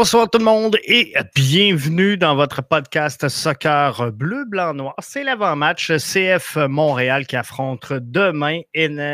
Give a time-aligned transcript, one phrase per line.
[0.00, 4.94] Bonsoir tout le monde et bienvenue dans votre podcast Soccer Bleu, Blanc, Noir.
[5.00, 9.12] C'est l'avant-match CF Montréal qui affronte demain NICFC.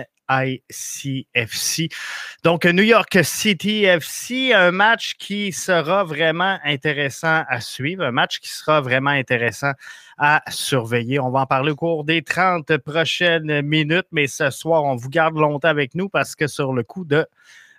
[2.44, 8.38] Donc, New York City FC, un match qui sera vraiment intéressant à suivre, un match
[8.38, 9.72] qui sera vraiment intéressant
[10.18, 11.18] à surveiller.
[11.18, 15.08] On va en parler au cours des 30 prochaines minutes, mais ce soir, on vous
[15.08, 17.26] garde longtemps avec nous parce que sur le coup de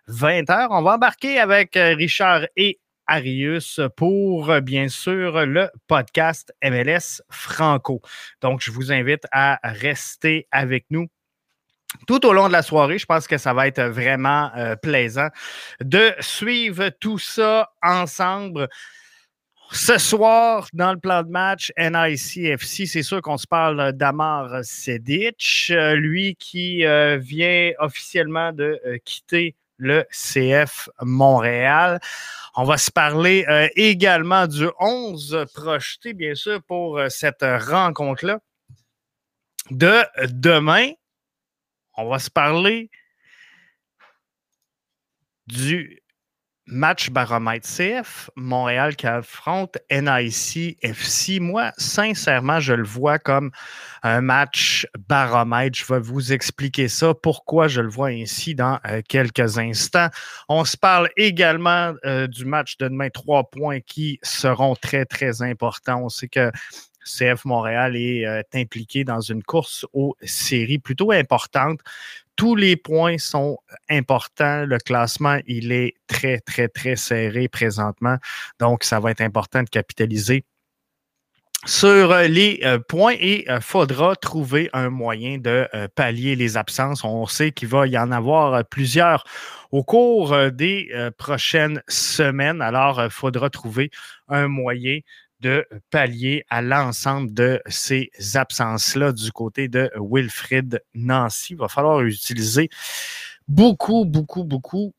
[0.07, 0.69] 20 heures.
[0.71, 7.21] On va embarquer avec euh, Richard et Arius pour, euh, bien sûr, le podcast MLS
[7.29, 8.01] Franco.
[8.41, 11.07] Donc, je vous invite à rester avec nous
[12.07, 12.97] tout au long de la soirée.
[12.97, 15.29] Je pense que ça va être vraiment euh, plaisant
[15.79, 18.67] de suivre tout ça ensemble.
[19.71, 25.73] Ce soir, dans le plan de match NICFC, c'est sûr qu'on se parle d'Amar Sedic,
[25.95, 26.85] lui qui
[27.19, 31.99] vient officiellement de quitter le CF Montréal.
[32.55, 38.39] On va se parler euh, également du 11 projeté, bien sûr, pour euh, cette rencontre-là.
[39.69, 40.91] De demain,
[41.95, 42.89] on va se parler
[45.47, 46.01] du
[46.67, 51.39] match baromètre CF, Montréal qui affronte NIC FC.
[51.39, 53.51] Moi, sincèrement, je le vois comme
[54.03, 55.77] un match baromètre.
[55.77, 60.09] Je vais vous expliquer ça, pourquoi je le vois ainsi dans euh, quelques instants.
[60.49, 65.41] On se parle également euh, du match de demain, trois points qui seront très, très
[65.41, 66.03] importants.
[66.03, 66.51] On sait que
[67.05, 71.79] CF Montréal est euh, impliqué dans une course aux séries plutôt importante
[72.37, 73.57] tous les points sont
[73.89, 74.65] importants.
[74.65, 78.17] Le classement, il est très, très, très serré présentement.
[78.59, 80.45] Donc, ça va être important de capitaliser
[81.65, 86.55] sur euh, les euh, points et il euh, faudra trouver un moyen de pallier les
[86.55, 87.03] absences.
[87.03, 89.23] On sait qu'il va y en avoir plusieurs
[89.71, 92.61] au cours des prochaines semaines.
[92.61, 93.91] Alors, il faudra trouver
[94.29, 94.99] un moyen
[95.39, 101.53] de pallier à l'ensemble de ces absences-là du côté de Wilfrid Nancy.
[101.53, 102.69] Il va falloir utiliser
[103.47, 104.93] beaucoup, beaucoup, beaucoup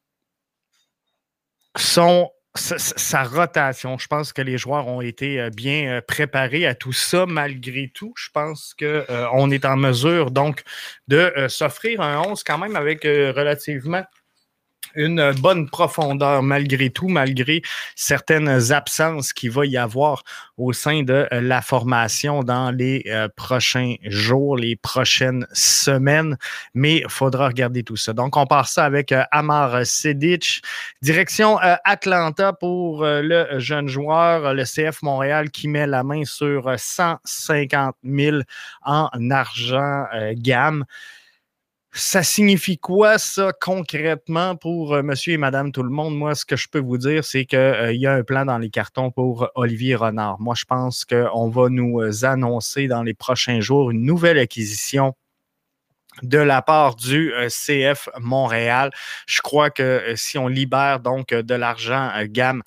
[1.76, 3.98] son, sa, rotation.
[3.98, 7.90] Je pense que les joueurs ont été euh, bien euh, préparés à tout ça malgré
[7.92, 8.12] tout.
[8.16, 10.62] Je pense qu'on euh, est en mesure donc
[11.06, 14.04] de s'offrir un 11 quand même avec relativement
[14.94, 17.62] une bonne profondeur malgré tout, malgré
[17.94, 20.22] certaines absences qu'il va y avoir
[20.58, 26.36] au sein de euh, la formation dans les euh, prochains jours, les prochaines semaines.
[26.74, 28.12] Mais il faudra regarder tout ça.
[28.12, 30.60] Donc, on part ça avec euh, Amar Sedic.
[31.00, 37.94] Direction Atlanta pour le jeune joueur, le CF Montréal qui met la main sur 150
[38.02, 38.38] 000
[38.82, 40.84] en argent gamme.
[42.00, 46.16] Ça signifie quoi, ça, concrètement, pour euh, monsieur et madame tout le monde?
[46.16, 48.58] Moi, ce que je peux vous dire, c'est qu'il euh, y a un plan dans
[48.58, 50.40] les cartons pour Olivier Renard.
[50.40, 55.16] Moi, je pense qu'on va nous euh, annoncer dans les prochains jours une nouvelle acquisition
[56.22, 58.90] de la part du CF Montréal.
[59.26, 62.62] Je crois que si on libère donc de l'argent gamme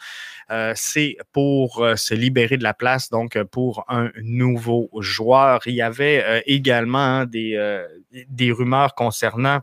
[0.52, 5.62] euh, c'est pour euh, se libérer de la place, donc euh, pour un nouveau joueur.
[5.66, 9.62] Il y avait également hein, des, rumeurs concernant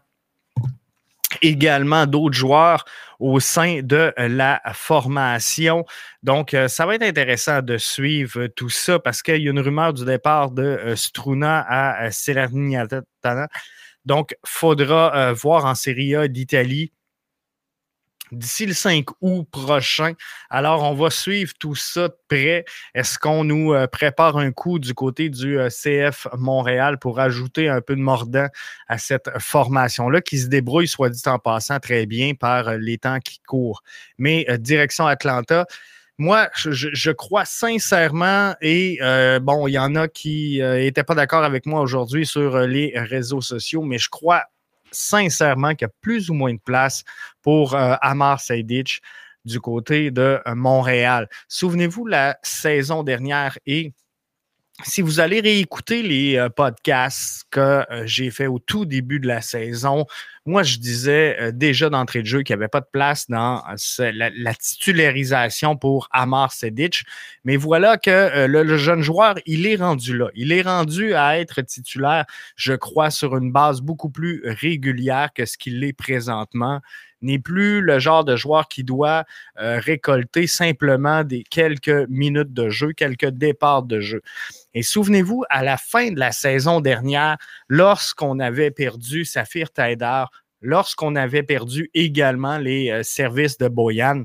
[1.42, 2.86] également d'autres joueurs
[3.20, 5.84] au sein de la formation.
[6.22, 9.92] Donc, ça va être intéressant de suivre tout ça parce qu'il y a une rumeur
[9.92, 13.48] du départ de Struna à Salernitana.
[14.08, 16.92] Donc, faudra voir en Serie A d'Italie
[18.32, 20.12] d'ici le 5 août prochain.
[20.50, 22.64] Alors, on va suivre tout ça de près.
[22.94, 27.68] Est-ce qu'on nous euh, prépare un coup du côté du euh, CF Montréal pour ajouter
[27.68, 28.48] un peu de mordant
[28.88, 32.98] à cette formation-là qui se débrouille, soit dit en passant, très bien par euh, les
[32.98, 33.82] temps qui courent?
[34.18, 35.66] Mais direction Atlanta.
[36.18, 38.98] Moi, je, crois sincèrement, et
[39.40, 43.40] bon, il y en a qui n'étaient pas d'accord avec moi aujourd'hui sur les réseaux
[43.40, 44.44] sociaux, mais je crois
[44.90, 47.04] sincèrement qu'il y a plus ou moins de place
[47.42, 49.00] pour euh, Amar Seydic
[49.44, 51.28] du côté de euh, Montréal.
[51.48, 53.92] Souvenez-vous, la saison dernière et
[54.84, 59.40] si vous allez réécouter les euh, podcasts que j'ai fait au tout début de la
[59.40, 60.06] saison,
[60.48, 63.62] moi, je disais euh, déjà d'entrée de jeu qu'il n'y avait pas de place dans
[64.00, 67.04] euh, la, titularisation pour Amar Sedic.
[67.44, 70.28] Mais voilà que euh, le, jeune joueur, il est rendu là.
[70.34, 72.24] Il est rendu à être titulaire,
[72.56, 76.80] je crois, sur une base beaucoup plus régulière que ce qu'il est présentement
[77.20, 79.24] n'est plus le genre de joueur qui doit
[79.56, 84.22] récolter simplement des quelques minutes de jeu, quelques départs de jeu.
[84.74, 87.36] Et souvenez-vous, à la fin de la saison dernière,
[87.68, 90.30] lorsqu'on avait perdu Saphir Taïdar,
[90.60, 94.24] lorsqu'on avait perdu également les euh, services de Boyan,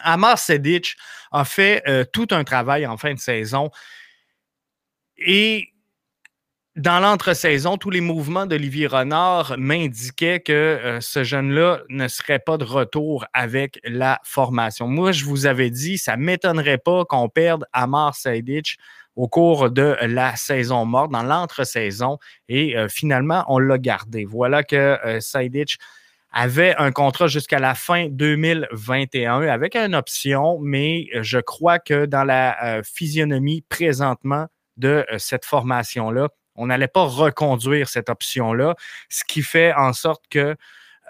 [0.00, 0.96] Amar Sedic
[1.32, 1.82] a fait
[2.12, 3.70] tout un travail en fin de saison
[5.18, 5.71] et
[6.76, 12.56] dans l'entre-saison, tous les mouvements d'Olivier Renard m'indiquaient que euh, ce jeune-là ne serait pas
[12.56, 14.88] de retour avec la formation.
[14.88, 18.78] Moi, je vous avais dit, ça ne m'étonnerait pas qu'on perde Amar Saidic
[19.16, 24.24] au cours de la saison morte, dans l'entre-saison, et euh, finalement, on l'a gardé.
[24.24, 25.20] Voilà que euh,
[26.34, 32.24] avait un contrat jusqu'à la fin 2021 avec une option, mais je crois que dans
[32.24, 34.46] la euh, physionomie présentement
[34.78, 38.74] de cette formation-là, on n'allait pas reconduire cette option-là,
[39.08, 40.56] ce qui fait en sorte que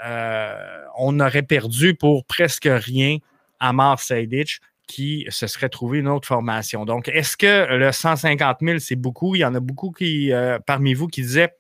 [0.05, 3.19] euh, on aurait perdu pour presque rien
[3.61, 6.85] Amar Seydic qui se serait trouvé une autre formation.
[6.85, 9.35] Donc, est-ce que le 150 000, c'est beaucoup?
[9.37, 11.55] Il y en a beaucoup qui, euh, parmi vous qui disaient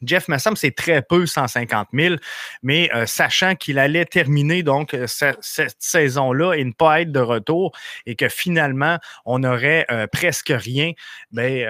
[0.00, 2.14] Jeff, me semble c'est très peu, 150 000,
[2.62, 5.42] mais euh, sachant qu'il allait terminer donc cette,
[5.80, 7.72] saison-là et ne pas être de retour
[8.06, 10.92] et que finalement on aurait presque rien,
[11.32, 11.66] ben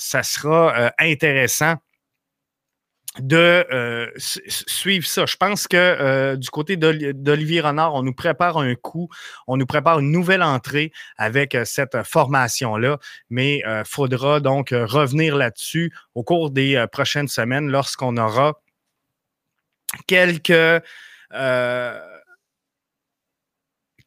[0.00, 1.76] ça sera euh, intéressant
[3.18, 5.26] de euh, suivre ça.
[5.26, 9.08] Je pense que euh, du côté d'Olivier Renard, on nous prépare un coup,
[9.48, 12.98] on nous prépare une nouvelle entrée avec cette formation-là,
[13.28, 18.60] mais il faudra donc revenir là-dessus au cours des prochaines semaines lorsqu'on aura
[20.06, 20.82] quelques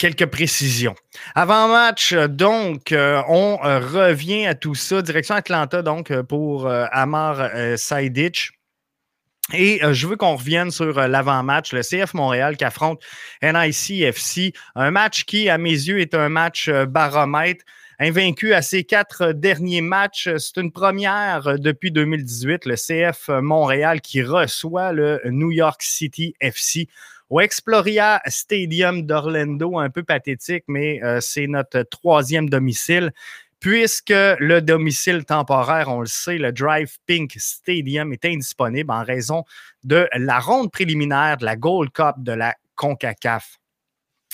[0.03, 0.95] quelques précisions.
[1.33, 5.01] Avant match, donc, euh, on euh, revient à tout ça.
[5.01, 8.50] Direction Atlanta, donc, euh, pour Amar Saidic.
[9.53, 13.01] Et je veux qu'on revienne sur l'avant-match, le CF Montréal qui affronte
[13.41, 14.53] NICFC.
[14.75, 17.63] Un match qui, à mes yeux, est un match baromètre.
[18.00, 22.65] Invaincu à ses quatre derniers matchs, c'est une première depuis 2018.
[22.65, 26.88] Le CF Montréal qui reçoit le New York City FC
[27.33, 33.12] au Exploria Stadium d'Orlando, un peu pathétique, mais euh, c'est notre troisième domicile.
[33.59, 39.45] Puisque le domicile temporaire, on le sait, le Drive Pink Stadium est indisponible en raison
[39.83, 43.57] de la ronde préliminaire de la Gold Cup de la CONCACAF.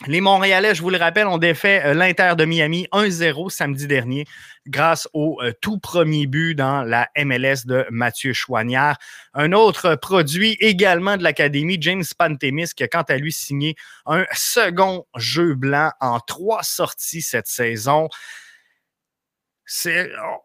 [0.07, 4.25] Les Montréalais, je vous le rappelle, ont défait euh, l'Inter de Miami 1-0 samedi dernier
[4.65, 8.97] grâce au euh, tout premier but dans la MLS de Mathieu Chouanière.
[9.33, 13.75] Un autre produit également de l'Académie, James Pantemis, qui a quant à lui signé
[14.05, 18.07] un second jeu blanc en trois sorties cette saison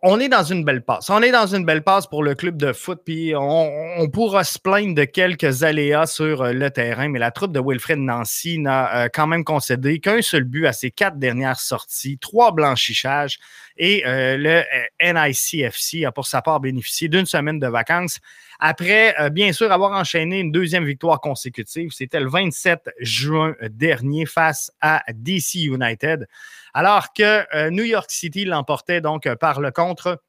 [0.02, 1.08] on est dans une belle passe.
[1.08, 4.58] On est dans une belle passe pour le club de foot, puis on, pourra se
[4.58, 9.04] plaindre de quelques aléas sur euh, le terrain, mais la troupe de Wilfred Nancy n'a
[9.04, 13.38] euh, quand même concédé qu'un seul but à ses quatre dernières sorties, trois blanchissages,
[13.76, 14.62] et euh, le
[15.02, 18.20] NICFC a pour sa part bénéficié d'une semaine de vacances
[18.58, 21.90] après, bien sûr, avoir enchaîné une deuxième victoire consécutive.
[21.92, 26.26] C'était le 27 juin dernier face à DC United
[26.74, 30.20] alors que euh, New York City l'emportait donc euh, par le contre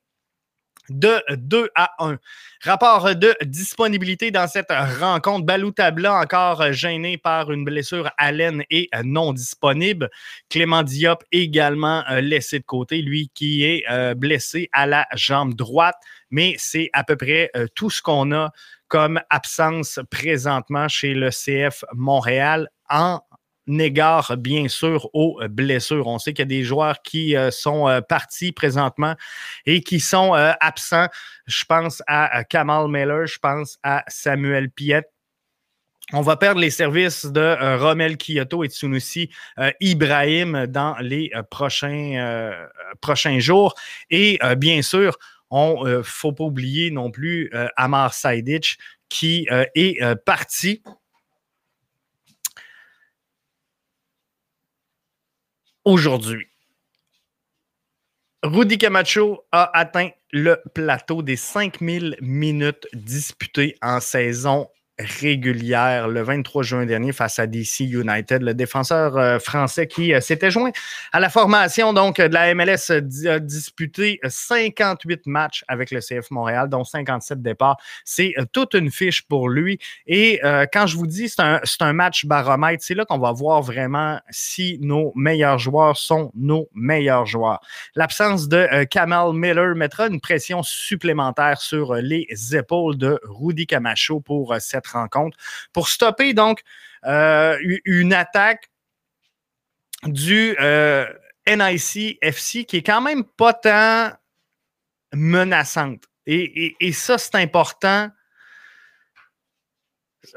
[0.89, 2.17] de 2 à 1.
[2.63, 5.45] Rapport de disponibilité dans cette rencontre.
[5.45, 10.09] Balou Tabla encore gêné par une blessure à l'aine et non disponible.
[10.49, 15.95] Clément Diop également euh, laissé de côté, lui qui est blessé à la jambe droite.
[16.31, 18.51] Mais c'est à peu près tout ce qu'on a
[18.87, 23.21] comme absence présentement chez le CF Montréal en
[23.67, 26.07] n'égard bien sûr aux euh, blessures.
[26.07, 29.15] On sait qu'il y a des joueurs qui euh, sont euh, partis présentement
[29.65, 31.07] et qui sont absents.
[31.47, 35.03] Je pense à Kamal Miller, je pense à Samuel Piet.
[36.13, 39.29] On va perdre les services de Romel Kyoto et Tsunusi
[39.79, 42.51] Ibrahim dans les prochains,
[43.01, 43.73] prochains jours.
[44.11, 45.17] Et bien sûr,
[45.49, 48.77] on ne faut pas oublier non plus Amar Saidic
[49.09, 50.83] qui est parti
[55.85, 56.47] aujourd'hui.
[58.43, 66.63] Rudy Camacho a atteint le plateau des 5000 minutes disputées en saison régulière le 23
[66.63, 70.71] juin dernier face à DC United, le défenseur euh, français qui euh, s'était joint
[71.11, 76.69] à la formation donc de la MLS a disputé 58 matchs avec le CF Montréal,
[76.69, 77.77] dont 57 départs.
[78.05, 79.79] C'est euh, toute une fiche pour lui.
[80.07, 80.39] Et
[80.71, 84.19] quand je vous dis c'est un, un, match baromètre, c'est là qu'on va voir vraiment
[84.29, 87.59] si nos meilleurs joueurs sont nos meilleurs joueurs.
[87.95, 94.55] L'absence de Kamal Miller mettra une pression supplémentaire sur les épaules de Rudy Camacho pour
[94.59, 95.37] cette rencontre
[95.73, 96.61] pour stopper donc
[97.05, 98.71] euh, une attaque
[100.03, 101.07] du euh,
[101.47, 104.11] NIC FC qui est quand même pas tant
[105.13, 106.03] menaçante.
[106.25, 108.09] Et, ça, c'est important.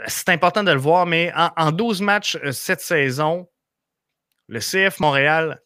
[0.07, 3.49] C'est important de le voir, mais en, 12 matchs euh, cette saison,
[4.49, 5.63] le CF Montréal,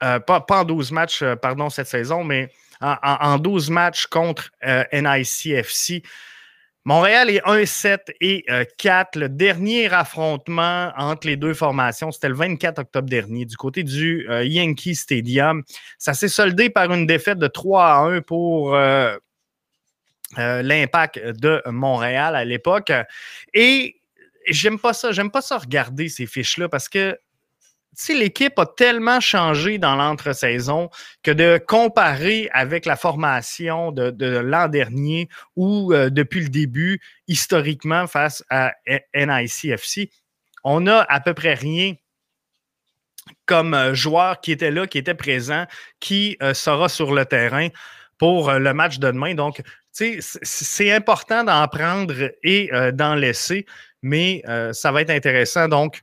[0.00, 2.50] pas, pas, en 12 matchs, pardon, cette saison, mais
[2.82, 4.50] en, 12 matchs contre
[4.92, 6.02] NICFC,
[6.84, 8.44] Montréal est 1-7 et
[8.78, 9.16] 4.
[9.16, 14.26] Le dernier affrontement entre les deux formations, c'était le 24 octobre dernier du côté du
[14.28, 15.62] Yankee Stadium.
[15.98, 18.76] Ça s'est soldé par une défaite de 3 à 1 pour
[20.36, 22.92] l'impact de Montréal à l'époque.
[23.54, 24.00] Et
[24.48, 25.12] j'aime pas ça.
[25.12, 27.16] J'aime pas ça regarder ces fiches-là parce que
[28.08, 30.90] l'équipe a tellement changé dans l'entre-saison
[31.22, 38.06] que de comparer avec la formation de, l'an dernier ou euh, depuis le début, historiquement,
[38.06, 38.72] face à
[39.14, 40.10] NICFC,
[40.64, 41.94] on a à peu près rien
[43.46, 45.66] comme euh, joueur qui était là, qui était présent,
[46.00, 47.68] qui euh, sera sur le terrain
[48.18, 49.34] pour le match de demain.
[49.34, 53.66] Donc, c'est important d'en prendre et d'en laisser,
[54.00, 55.66] mais ça va être intéressant.
[55.66, 56.02] Donc,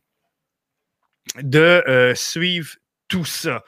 [1.41, 2.75] de euh, suivre
[3.07, 3.63] tout ça.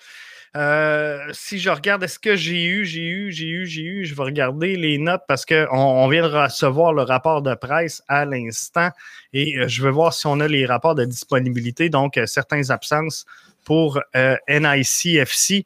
[0.57, 4.13] Euh, si je regarde, est-ce que j'ai eu, j'ai eu, j'ai eu, j'ai eu, je
[4.13, 8.25] vais regarder les notes parce qu'on on vient de recevoir le rapport de presse à
[8.25, 8.89] l'instant
[9.31, 13.25] et euh, je veux voir si on a les rapports de disponibilité, donc certaines absences
[13.63, 15.65] pour NICFC.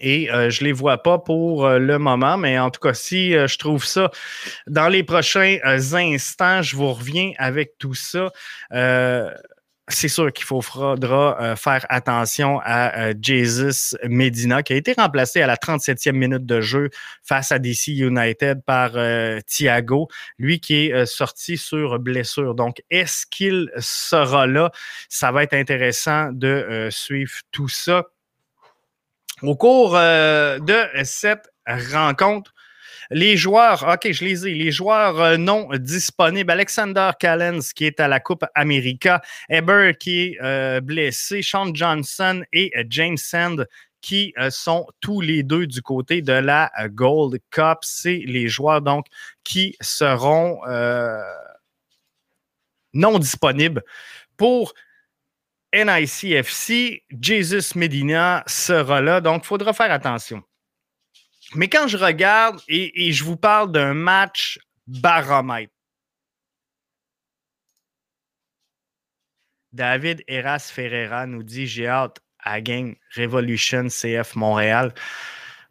[0.00, 3.58] Et je ne les vois pas pour le moment, mais en tout cas, si je
[3.58, 4.10] trouve ça
[4.66, 8.32] dans les prochains instants, je vous reviens avec tout ça
[9.88, 10.96] c'est sûr qu'il faudra
[11.40, 16.46] euh, faire attention à euh, Jesus Medina, qui a été remplacé à la 37e minute
[16.46, 16.88] de jeu
[17.22, 22.54] face à DC United par euh, Thiago, lui qui est sorti sur blessure.
[22.54, 24.70] Donc, est-ce qu'il sera là?
[25.10, 28.04] Ça va être intéressant de suivre tout ça.
[29.42, 32.53] Au cours de cette rencontre,
[33.10, 34.54] les joueurs, OK, je les ai.
[34.54, 36.50] Les joueurs euh, non disponibles.
[36.50, 39.22] Alexander Callens qui est à la Coupe América.
[39.48, 41.42] Eber qui est euh, blessé.
[41.42, 43.66] Sean Johnson et euh, James Sand
[44.00, 47.78] qui sont tous les deux du côté de la Gold Cup.
[47.80, 49.06] C'est les joueurs donc
[49.44, 50.60] qui seront
[52.92, 53.82] non disponibles
[54.36, 54.74] pour
[55.72, 57.02] NICFC.
[57.18, 60.42] Jesus Medina sera là, donc il faudra faire attention.
[61.54, 65.72] Mais quand je regarde et, je vous parle d'un match baromètre,
[69.72, 74.94] David Eras Ferreira nous dit J'ai hâte à game Revolution CF Montréal.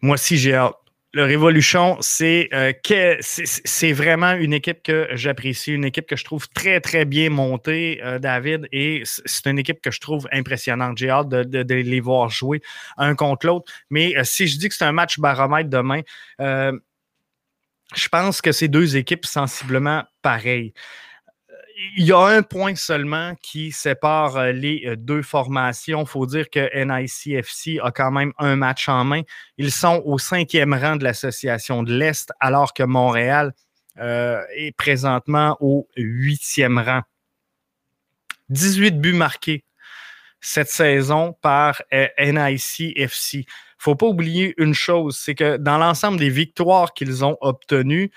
[0.02, 0.76] Moi aussi, j'ai hâte
[1.14, 2.74] le Revolution, euh,
[3.22, 8.02] c'est vraiment une équipe que j'apprécie, une équipe que je trouve très, très bien montée,
[8.04, 10.98] euh, David, et c'est une équipe que je trouve impressionnante.
[10.98, 12.62] J'ai hâte de, les voir jouer
[12.98, 13.72] un contre l'autre.
[13.92, 16.02] Mais euh, si je dis que c'est un match baromètre demain,
[16.40, 20.74] je pense que c'est deux équipes sensiblement pareilles
[21.98, 26.02] il y a un point seulement qui sépare euh, les euh, deux formations.
[26.02, 29.22] Il faut dire que NICFC a quand même un match en main.
[29.58, 33.54] Ils sont au cinquième rang de l'association de l'Est, alors que Montréal
[34.00, 37.02] euh, est présentement au huitième rang.
[38.50, 39.64] 18 buts marqués
[40.42, 43.34] cette saison par NICFC.
[43.34, 43.44] Il ne
[43.78, 48.12] faut pas oublier une chose, c'est que dans l'ensemble des victoires qu'ils ont obtenues,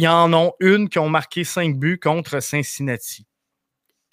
[0.00, 3.26] y en a une qui ont marqué cinq buts contre Cincinnati.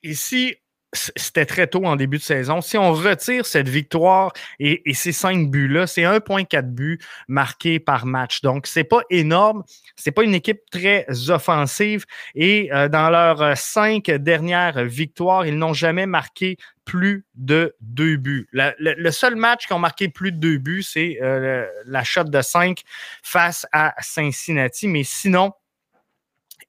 [0.03, 0.55] Ici,
[0.93, 2.61] c'était très tôt en début de saison.
[2.61, 8.41] Si on retire cette victoire et, ces cinq buts-là, c'est 1,4 buts marqués par match.
[8.41, 9.63] Donc, c'est pas énorme.
[9.95, 12.05] C'est pas une équipe très offensive.
[12.35, 18.49] Et euh, dans leurs cinq dernières victoires, ils n'ont jamais marqué plus de deux buts.
[18.51, 22.41] le, seul match qui ont marqué plus de deux buts, c'est euh, la shot de
[22.41, 22.81] cinq
[23.23, 24.89] face à Cincinnati.
[24.89, 25.53] Mais sinon,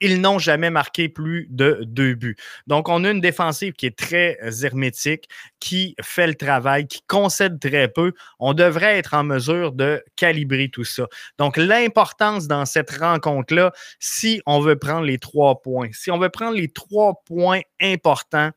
[0.02, 2.36] ils n'ont jamais marqué plus de deux buts.
[2.66, 5.28] Donc, on a une défensive qui est très euh, hermétique,
[5.60, 8.12] qui fait le travail, qui concède très peu.
[8.40, 11.06] On devrait être en mesure de calibrer tout ça.
[11.38, 16.30] Donc, l'importance dans cette rencontre-là, si on veut prendre les trois points, si on veut
[16.30, 18.50] prendre les trois points importants,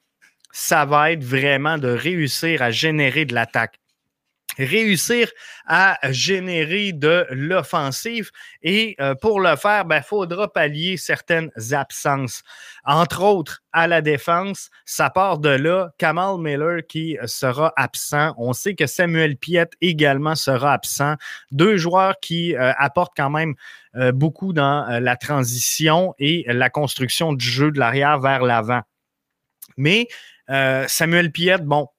[0.51, 3.79] ça va être vraiment de réussir à générer de l'attaque
[4.57, 5.29] réussir
[5.65, 8.31] à générer de l'offensive.
[8.61, 12.43] Et euh, pour le faire, il ben, faudra pallier certaines absences.
[12.85, 15.89] Entre autres, à la défense, ça part de là.
[15.97, 18.33] Kamal Miller qui sera absent.
[18.37, 21.15] On sait que Samuel Piet également sera absent.
[21.51, 23.55] Deux joueurs qui euh, apportent quand même
[23.95, 28.81] euh, beaucoup dans la transition et la construction du jeu de l'arrière vers l'avant.
[29.77, 30.07] Mais
[30.87, 31.89] Samuel Piet, bon,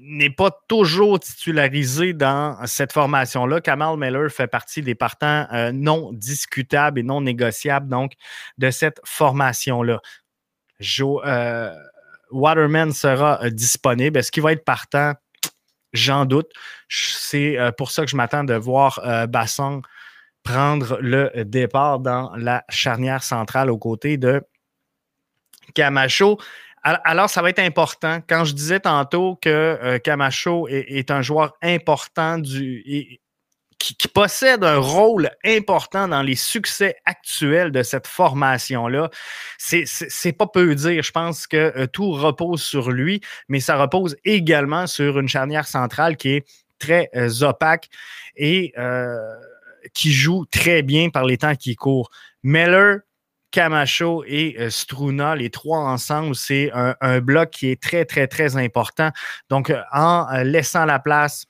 [0.00, 3.60] n'est pas toujours titularisé dans cette formation-là.
[3.60, 8.12] Kamal Miller fait partie des partants euh, non discutables et non négociables donc
[8.58, 10.00] de cette formation-là.
[10.78, 11.22] Joe,
[12.30, 14.18] Waterman sera disponible.
[14.18, 15.14] Est-ce qu'il va être partant?
[15.92, 16.50] J'en doute.
[16.88, 19.80] C'est pour ça que je m'attends de voir Basson
[20.46, 24.42] prendre le départ dans la charnière centrale aux côtés de
[25.74, 26.38] Camacho.
[26.86, 28.20] Alors, ça va être important.
[28.28, 33.18] Quand je disais tantôt que euh, Camacho est, un joueur important du,
[33.80, 39.10] qui, possède un rôle important dans les succès actuels de cette formation-là,
[39.58, 41.02] c'est pas peu dire.
[41.02, 45.66] Je pense que euh, tout repose sur lui, mais ça repose également sur une charnière
[45.66, 46.46] centrale qui est
[46.78, 47.88] très euh, opaque
[48.36, 48.72] et
[49.92, 52.10] qui joue très bien par les temps qui courent.
[52.44, 52.98] Meller,
[53.50, 58.56] Camacho et euh, Struna, les trois ensemble, c'est un, bloc qui est très, très, très
[58.56, 59.10] important.
[59.48, 61.46] Donc, euh, en euh, laissant la place,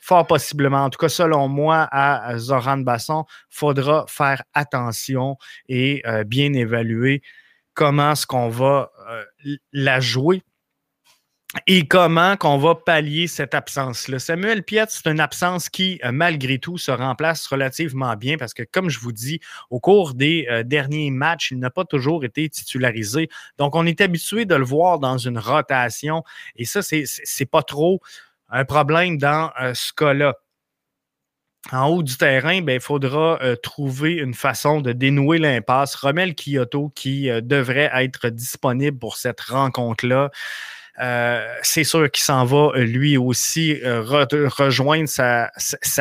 [0.00, 6.52] fort possiblement, en tout cas selon moi, à Zoran Basson, faudra faire attention et bien
[6.52, 7.22] évaluer
[7.72, 8.92] comment est-ce qu'on va
[9.72, 10.42] la jouer
[11.66, 14.18] et comment qu'on va pallier cette absence-là?
[14.18, 18.62] Samuel Piet, c'est une absence qui, euh, malgré tout, se remplace relativement bien parce que,
[18.64, 19.40] comme je vous dis,
[19.70, 23.28] au cours des euh, derniers matchs, il n'a pas toujours été titularisé.
[23.58, 26.24] Donc, on est habitué de le voir dans une rotation
[26.56, 27.04] et ça, c'est
[27.40, 28.00] n'est pas trop
[28.50, 30.34] un problème dans euh, ce cas-là.
[31.72, 35.94] En haut du terrain, ben, il faudra trouver une façon de dénouer l'impasse.
[35.94, 40.30] Romel Kyoto, qui devrait être disponible pour cette rencontre-là,
[41.62, 45.50] c'est sûr qu'il s'en va euh, lui aussi euh, rejoindre sa,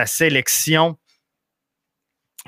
[0.06, 0.98] sélection.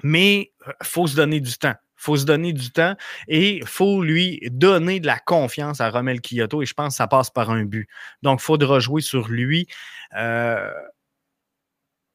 [0.04, 1.76] Mais il faut se donner du temps.
[1.98, 2.96] Il faut se donner du temps
[3.28, 6.98] et il faut lui donner de la confiance à Romel Kyoto et je pense que
[6.98, 7.88] ça passe par un but.
[8.22, 9.68] Donc, il faudra jouer sur lui.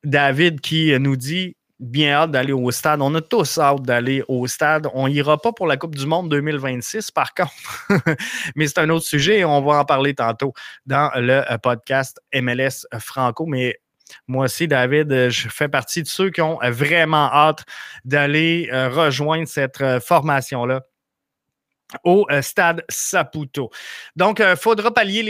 [0.05, 3.01] David qui nous dit bien hâte d'aller au stade.
[3.01, 4.87] On a tous hâte d'aller au stade.
[4.95, 7.51] On n'ira pas pour la Coupe du Monde 2026, par contre.
[8.55, 10.53] Mais c'est un autre sujet et on va en parler tantôt
[10.87, 13.47] dans le euh, podcast MLS Franco.
[13.47, 13.81] Mais
[14.29, 17.65] moi aussi, David, je fais partie de ceux qui ont vraiment hâte
[18.05, 20.83] d'aller euh, rejoindre cette euh, formation-là
[22.05, 23.71] au euh, stade Saputo.
[24.17, 25.23] Donc, il euh, faudra pallier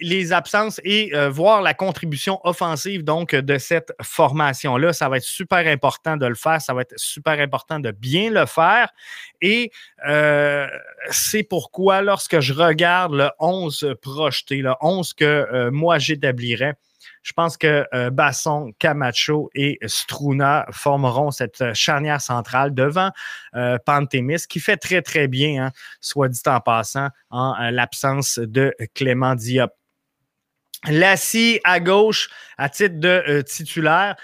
[0.00, 4.92] les, absences et euh, voir la contribution offensive donc, de cette formation-là.
[4.92, 6.60] Ça va être super important de le faire.
[6.60, 8.88] Ça va être super important de bien le faire.
[9.40, 9.72] Et
[11.10, 16.74] c'est pourquoi, lorsque je regarde le 11 projeté, le 11 que moi j'établirais,
[17.22, 23.10] je pense que euh, Basson, Camacho et Struna formeront cette euh, charnière centrale devant
[23.54, 28.74] euh, Pantémis, qui fait très, très bien, hein, soit dit en passant, en l'absence de
[28.94, 29.72] Clément Diop.
[30.88, 34.16] Lassie à gauche à titre de titulaire.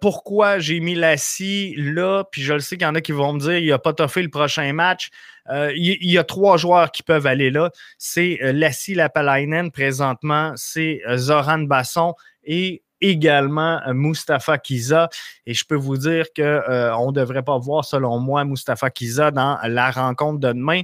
[0.00, 2.24] pourquoi j'ai mis Lassie là?
[2.30, 3.92] Puis je le sais qu'il y en a qui vont me dire il n'a pas
[3.92, 5.10] toffé le prochain match.
[5.48, 7.70] il, y a trois joueurs qui peuvent aller là.
[7.98, 15.08] C'est Lassie Lapalainen présentement, c'est Zoran Basson et également Mustafa Kiza.
[15.46, 19.58] Et je peux vous dire qu'on ne devrait pas voir, selon moi, Mustafa Kiza dans
[19.64, 20.82] la rencontre de demain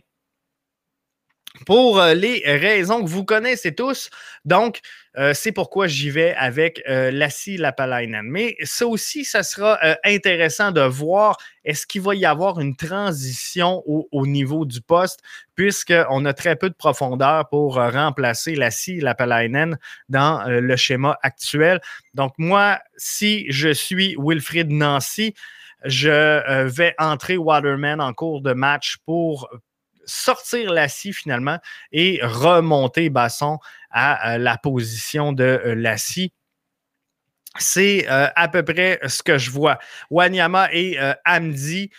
[1.66, 4.10] pour euh, les raisons que vous connaissez tous.
[4.44, 4.80] Donc,
[5.18, 8.26] euh, c'est pourquoi j'y vais avec euh, Lassie Lapalainen.
[8.26, 12.76] Mais ça aussi, ça sera euh, intéressant de voir est-ce qu'il va y avoir une
[12.76, 15.20] transition au, niveau du poste,
[15.54, 21.80] puisqu'on a très peu de profondeur pour remplacer Lassie Lapalainen dans le schéma actuel.
[22.14, 25.34] Donc, moi, si je suis Wilfried Nancy,
[25.84, 29.48] je vais entrer Waterman en cours de match pour
[30.04, 31.58] sortir la scie finalement
[31.92, 33.58] et remonter Basson
[33.90, 36.32] à, la position de euh, la scie.
[37.58, 39.78] C'est euh, à peu près ce que je vois.
[40.10, 41.90] Wanyama et euh, Amdi,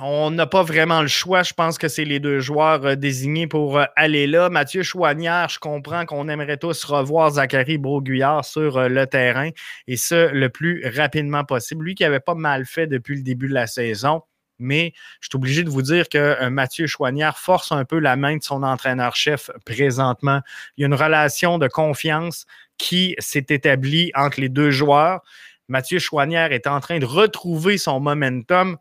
[0.00, 1.44] on n'a pas vraiment le choix.
[1.44, 4.48] Je pense que c'est les deux joueurs désignés pour aller là.
[4.48, 9.50] Mathieu Chouanière, je comprends qu'on aimerait tous revoir Zachary Broguillard sur le terrain
[9.86, 11.84] et ce, le plus rapidement possible.
[11.84, 14.22] Lui qui avait pas mal fait depuis le début de la saison
[14.64, 18.16] mais je suis obligé de vous dire que euh, Mathieu Chouanière force un peu la
[18.16, 20.40] main de son entraîneur-chef présentement.
[20.76, 22.46] Il y a une relation de confiance
[22.78, 25.22] qui s'est établie entre les deux joueurs.
[25.68, 28.76] Mathieu Chouanière est en train de retrouver son momentum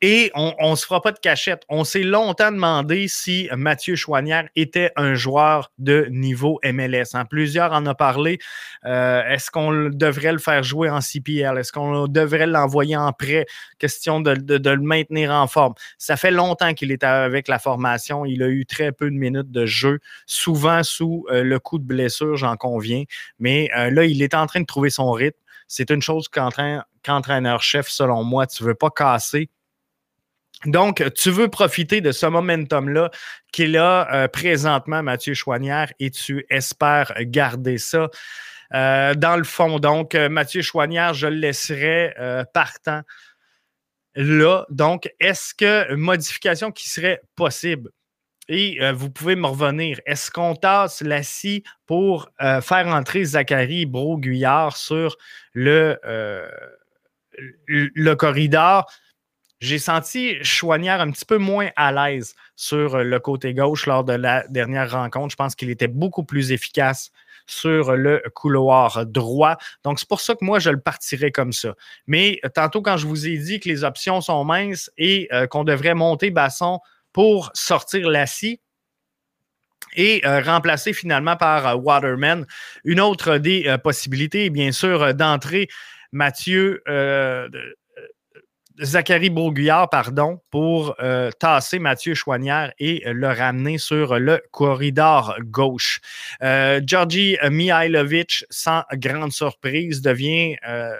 [0.00, 1.62] et on ne se fera pas de cachette.
[1.68, 7.16] On s'est longtemps demandé si Mathieu Chouanière était un joueur de niveau MLS.
[7.28, 8.38] Plusieurs en ont parlé.
[8.84, 11.58] Euh, est-ce qu'on devrait le faire jouer en CPL?
[11.58, 13.46] Est-ce qu'on devrait l'envoyer en prêt?
[13.78, 15.74] Question de, le maintenir en forme.
[15.98, 18.24] Ça fait longtemps qu'il est avec la formation.
[18.24, 21.84] Il a eu très peu de minutes de jeu, souvent sous euh, le coup de
[21.84, 23.04] blessure, j'en conviens.
[23.38, 25.38] Mais euh, là, il est en train de trouver son rythme.
[25.66, 29.48] C'est une chose qu'entraîneur-chef, selon moi, tu ne veux pas casser
[30.66, 33.10] Donc, tu veux profiter de ce momentum-là
[33.52, 38.08] qu'il a euh, présentement, Mathieu Chouanière, et tu espères garder ça.
[38.74, 42.14] Euh, dans le fond, donc, euh, Mathieu Chouanière, je le laisserai
[42.52, 43.02] partant
[44.14, 44.64] là.
[44.70, 47.90] Donc, est-ce que modification qui serait possible?
[48.48, 50.00] Et vous pouvez me revenir.
[50.04, 55.16] Est-ce qu'on tasse la scie pour faire entrer Zachary Bro-Guyard sur
[55.54, 55.98] le,
[57.66, 58.86] le corridor?
[59.64, 64.12] J'ai senti Chouanière un petit peu moins à l'aise sur le côté gauche lors de
[64.12, 65.30] la dernière rencontre.
[65.30, 67.10] Je pense qu'il était beaucoup plus efficace
[67.46, 69.56] sur le couloir droit.
[69.82, 71.74] Donc, c'est pour ça que moi, je le partirais comme ça.
[72.06, 75.64] Mais tantôt, quand je vous ai dit que les options sont minces et euh, qu'on
[75.64, 76.80] devrait monter Basson
[77.12, 78.60] pour sortir la scie,
[79.96, 82.46] et euh, remplacer finalement par euh, Waterman.
[82.82, 85.68] Une autre des possibilités, bien sûr, d'entrer
[86.10, 86.82] Mathieu
[88.82, 96.00] Zachary Bourguillard, pardon, pour euh, tasser Mathieu Chouanière et le ramener sur le corridor gauche.
[96.42, 100.92] Euh, Georgi Mihailovic, sans grande surprise, devient euh,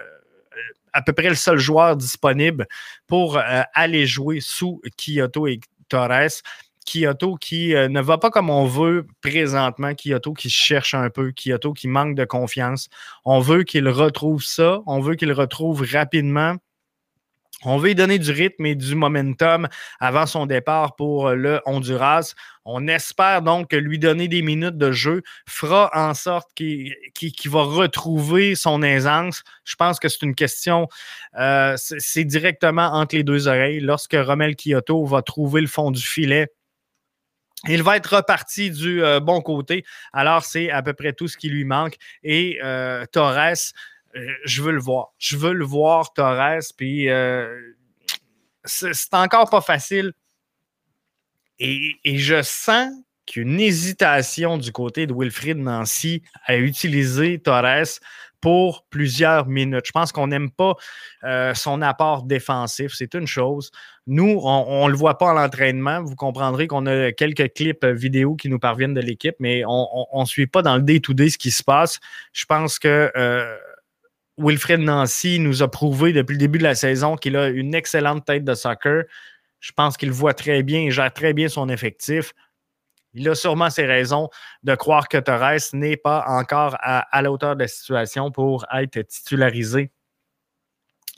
[0.93, 2.69] à peu près le seul joueur disponible
[3.09, 5.59] pour aller jouer sous Kyoto et
[5.89, 6.43] Torres.
[6.87, 11.73] Kyoto qui ne va pas comme on veut présentement, Kyoto qui cherche un peu, Kyoto
[11.73, 12.89] qui manque de confiance.
[13.25, 16.57] On veut qu'il retrouve ça, on veut qu'il retrouve rapidement
[17.65, 19.69] on veut lui donner du rythme et du momentum
[20.01, 22.35] avant son départ pour le Honduras.
[22.65, 26.95] On espère donc que lui donner des minutes de jeu fera en sorte qu'il
[27.47, 29.43] va retrouver son aisance.
[29.65, 30.89] Je pense que c'est une question,
[31.39, 33.81] euh, c'est directement entre les deux oreilles.
[33.81, 36.49] Lorsque Romel Kyoto va trouver le fond du filet,
[37.69, 39.85] il va être reparti du euh, bon côté.
[40.13, 41.97] Alors, c'est à peu près tout ce qui lui manque.
[42.23, 43.55] Et euh, Torres, euh,
[44.45, 45.13] je veux le voir.
[45.19, 46.61] Je veux le voir, Torres.
[46.77, 47.75] Puis euh,
[48.65, 50.13] c'est encore pas facile.
[51.59, 52.91] Et, je sens
[53.27, 58.01] qu'une hésitation du côté de Wilfried Nancy à utiliser Torres
[58.41, 59.87] pour plusieurs minutes.
[59.87, 60.75] Je pense qu'on n'aime pas
[61.23, 63.71] euh, son apport défensif, c'est une chose.
[64.07, 66.03] Nous, on ne le voit pas en l'entraînement.
[66.03, 70.27] Vous comprendrez qu'on a quelques clips vidéo qui nous parviennent de l'équipe, mais on ne
[70.27, 72.01] suit pas dans le day-to-day ce qui se passe.
[72.35, 73.11] Je pense que
[74.37, 78.25] Wilfred Nancy nous a prouvé depuis le début de la saison qu'il a une excellente
[78.25, 79.05] tête de soccer.
[79.61, 82.35] Je pense qu'il voit très bien et gère très bien son effectif.
[83.15, 84.29] Il a sûrement ses raisons
[84.65, 89.01] de croire que Torres n'est pas encore à, la hauteur de la situation pour être
[89.03, 89.93] titularisé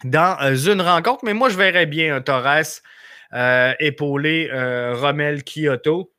[0.05, 1.24] dans euh, une rencontre.
[1.24, 2.83] Mais moi, je verrais bien un Torres
[3.33, 6.12] euh, épauler euh, Romel Kyoto.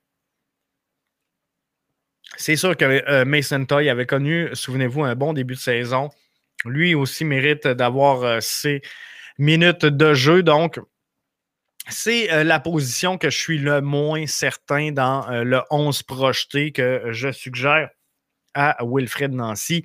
[2.37, 6.09] C'est sûr que Mason Toy avait connu, souvenez-vous, un bon début de saison
[6.65, 8.81] lui aussi mérite d'avoir euh, ses
[9.37, 10.43] minutes de jeu.
[10.43, 10.79] Donc,
[11.89, 16.71] c'est euh, la position que je suis le moins certain dans euh, le 11 projeté
[16.71, 17.89] que je suggère
[18.53, 19.83] à Wilfred Nancy.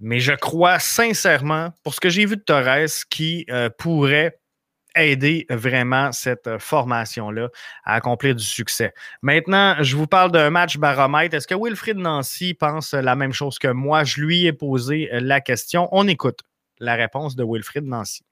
[0.00, 3.46] Mais je crois sincèrement, pour ce que j'ai vu de Torres, qui
[3.78, 4.38] pourrait
[4.96, 7.48] aider vraiment cette euh, formation-là
[7.84, 8.92] à accomplir du succès.
[9.22, 11.34] Maintenant, je vous parle d'un match baromètre.
[11.34, 14.04] Est-ce que Wilfried Nancy pense la même chose que moi?
[14.04, 15.88] Je lui ai posé euh, la question.
[15.92, 16.40] On écoute
[16.78, 18.22] la réponse de Wilfried Nancy.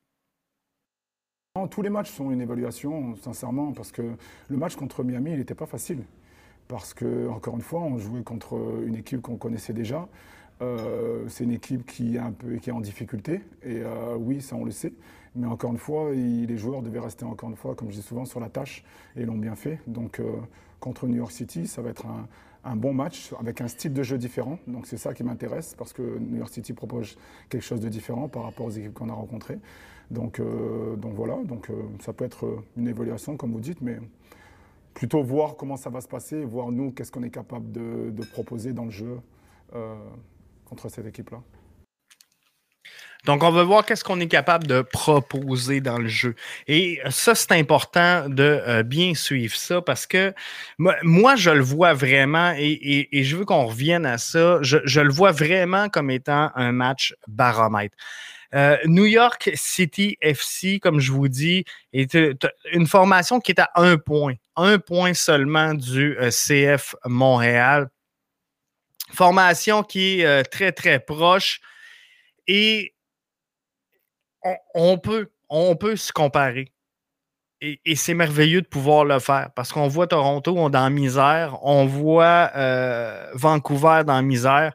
[1.70, 4.02] Tous les matchs sont une évaluation, sincèrement, parce que
[4.48, 6.02] le match contre Miami, il n'était pas facile.
[6.66, 10.08] Parce que, encore une fois, on jouait contre une équipe qu'on connaissait déjà.
[10.62, 13.40] Euh, c'est une équipe qui est un peu qui est en difficulté.
[13.64, 13.82] Et
[14.16, 14.94] oui, ça on le sait.
[15.34, 18.24] Mais encore une fois, les joueurs devaient rester encore une fois, comme je dis souvent,
[18.24, 18.84] sur la tâche
[19.16, 19.80] et l'ont bien fait.
[19.86, 20.32] Donc euh,
[20.78, 22.06] contre New York City, ça va être
[22.64, 24.58] un, bon match avec un style de jeu différent.
[24.68, 27.16] Donc c'est ça qui m'intéresse parce que New York City propose
[27.48, 29.58] quelque chose de différent par rapport aux équipes qu'on a rencontrées.
[30.10, 33.98] Donc, euh, donc voilà, donc, euh, ça peut être une évaluation comme vous dites, mais
[34.92, 38.72] plutôt voir comment ça va se passer, voir nous qu'est-ce qu'on est capable de, proposer
[38.72, 39.18] dans le jeu
[40.66, 41.40] contre cette équipe-là.
[43.24, 46.34] Donc, on va voir qu'est-ce qu'on est capable de proposer dans le jeu.
[46.68, 50.34] Et ça, c'est important de euh, bien suivre ça parce que
[50.78, 54.58] moi, je le vois vraiment et, je veux qu'on revienne à ça.
[54.60, 57.96] Je, le vois vraiment comme étant un match baromètre.
[58.54, 62.16] Euh, New York City FC, comme je vous dis, est
[62.72, 67.88] une formation qui est à un point, un point seulement du euh, CF Montréal.
[69.12, 71.60] Formation qui est très, très proche.
[72.46, 72.93] Et
[74.74, 76.72] on, peut, on peut se comparer.
[77.60, 81.56] Et, c'est merveilleux de pouvoir le faire parce qu'on voit Toronto on, dans la misère,
[81.62, 84.74] on voit euh, Vancouver dans la misère.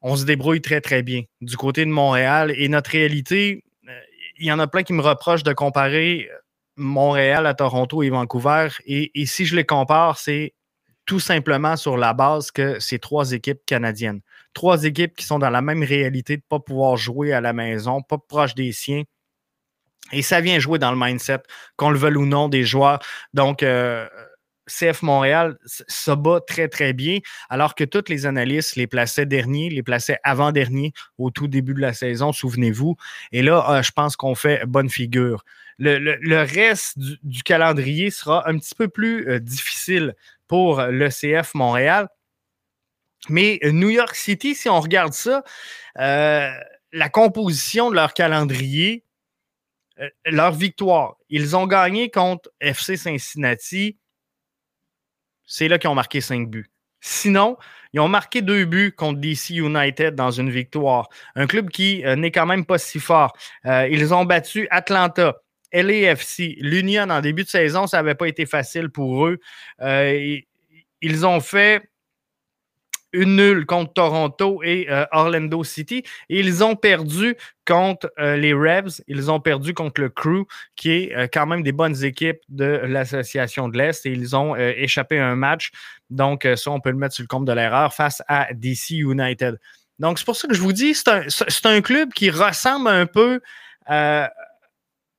[0.00, 2.52] On se débrouille très, très bien du côté de Montréal.
[2.56, 4.00] Et notre réalité, euh,
[4.38, 6.28] il y en a plein qui me reprochent de comparer
[6.76, 8.68] Montréal à Toronto et Vancouver.
[8.86, 10.54] Et, si je les compare, c'est
[11.04, 14.20] tout simplement sur la base que c'est trois équipes canadiennes.
[14.54, 17.52] Trois équipes qui sont dans la même réalité de ne pas pouvoir jouer à la
[17.52, 19.04] maison, pas proche des siens.
[20.12, 21.40] Et ça vient jouer dans le mindset,
[21.76, 22.98] qu'on le veuille ou non, des joueurs.
[23.34, 24.08] Donc, euh,
[24.68, 29.70] CF Montréal se bat très, très bien, alors que toutes les analystes les plaçaient derniers,
[29.70, 32.96] les plaçaient avant-dernier au tout début de la saison, souvenez-vous.
[33.32, 35.44] Et là, euh, je pense qu'on fait bonne figure.
[35.80, 40.14] Le, reste du, calendrier sera un petit peu plus euh, difficile
[40.48, 42.08] pour le CF Montréal.
[43.28, 45.42] Mais New York City, si on regarde ça,
[45.98, 46.50] euh,
[46.92, 49.04] la composition de leur calendrier,
[50.24, 53.98] leur victoire, ils ont gagné contre FC Cincinnati,
[55.44, 56.70] c'est là qu'ils ont marqué cinq buts.
[57.00, 57.56] Sinon,
[57.92, 61.08] ils ont marqué deux buts contre DC United dans une victoire.
[61.36, 63.36] Un club qui euh, n'est quand même pas si fort.
[63.66, 65.36] Euh, ils ont battu Atlanta,
[65.72, 67.86] LAFC, l'Union en début de saison.
[67.86, 69.38] Ça n'avait pas été facile pour eux.
[69.80, 70.38] Euh,
[71.00, 71.88] ils ont fait
[73.12, 76.02] une nulle contre Toronto et euh, Orlando City.
[76.28, 79.00] Et ils ont perdu contre euh, les Revs.
[79.08, 82.80] Ils ont perdu contre le Crew, qui est euh, quand même des bonnes équipes de
[82.84, 84.04] l'Association de l'Est.
[84.06, 85.70] Et ils ont échappé un match.
[86.10, 89.58] Donc, ça, on peut le mettre sur le compte de l'erreur face à DC United.
[89.98, 91.24] Donc, c'est pour ça que je vous dis, c'est un,
[91.64, 93.40] un, club qui ressemble un peu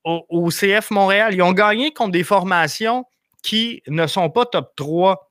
[0.03, 1.35] au, au CF Montréal.
[1.35, 3.05] Ils ont gagné contre des formations
[3.43, 5.28] qui ne sont pas top 3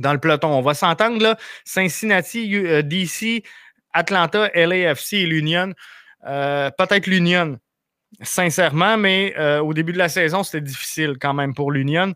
[0.00, 0.48] dans le peloton.
[0.48, 1.36] On va s'entendre là.
[1.64, 3.44] Cincinnati, euh, DC,
[3.92, 5.72] Atlanta, LAFC et l'Union.
[6.26, 7.58] Euh, peut-être l'Union,
[8.22, 12.14] sincèrement, mais euh, au début de la saison, c'était difficile quand même pour l'Union.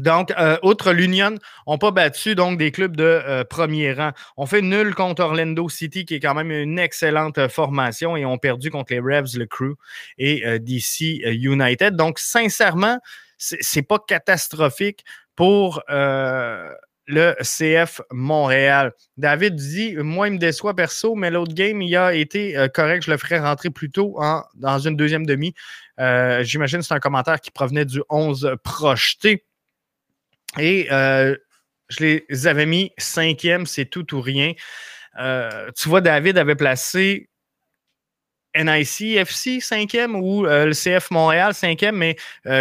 [0.00, 0.32] Donc,
[0.64, 4.10] outre l'Union, on n'a pas battu donc des clubs de premier rang.
[4.36, 8.36] On fait nul contre Orlando City, qui est quand même une excellente formation, et on
[8.36, 9.76] perdu contre les Revs, le Crew
[10.18, 11.94] et DC United.
[11.94, 12.98] Donc, sincèrement,
[13.38, 15.04] c'est pas catastrophique
[15.36, 16.72] pour euh,
[17.06, 18.92] le CF Montréal.
[19.16, 23.04] David dit Moi, il me déçoit perso, mais l'autre game, il a été euh, correct.
[23.04, 24.18] Je le ferai rentrer plus tôt
[24.54, 25.54] dans une deuxième demi.
[26.00, 29.44] Euh, j'imagine que c'est un commentaire qui provenait du 11 projeté.
[30.58, 34.52] Et je les avais mis cinquième, c'est tout ou rien.
[35.76, 37.28] tu vois, David avait placé
[38.56, 42.16] NIC FC cinquième ou le CF Montréal cinquième, mais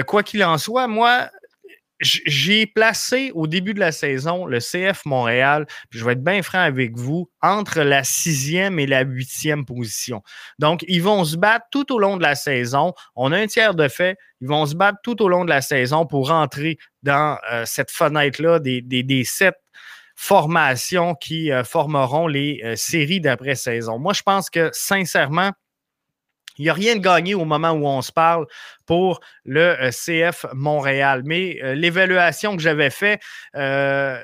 [0.07, 1.29] quoi qu'il en soit, moi,
[1.99, 6.41] j'ai placé au début de la saison le CF Montréal, puis je vais être bien
[6.41, 10.21] franc avec vous, entre la sixième et la huitième position.
[10.59, 12.93] Donc, ils vont se battre tout au long de la saison.
[13.15, 14.17] On a un tiers de fait.
[14.41, 17.91] Ils vont se battre tout au long de la saison pour rentrer dans euh, cette
[17.91, 19.55] fenêtre-là des, des, sept
[20.15, 23.99] formations qui euh, formeront les euh, séries d'après-saison.
[23.99, 25.51] Moi, je pense que sincèrement,
[26.57, 28.45] il n'y a rien de gagné au moment où on se parle
[28.85, 31.23] pour le euh, CF Montréal.
[31.25, 33.21] Mais euh, l'évaluation que j'avais faite,
[33.55, 34.19] euh,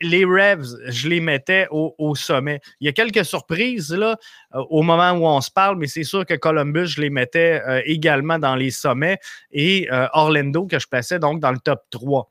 [0.00, 2.60] les Revs, je les mettais au, sommet.
[2.78, 4.16] Il y a quelques surprises là,
[4.52, 8.38] au moment où on se parle, mais c'est sûr que Columbus, je les mettais également
[8.38, 9.18] dans les sommets
[9.50, 12.30] et Orlando, que je plaçais donc dans le top 3.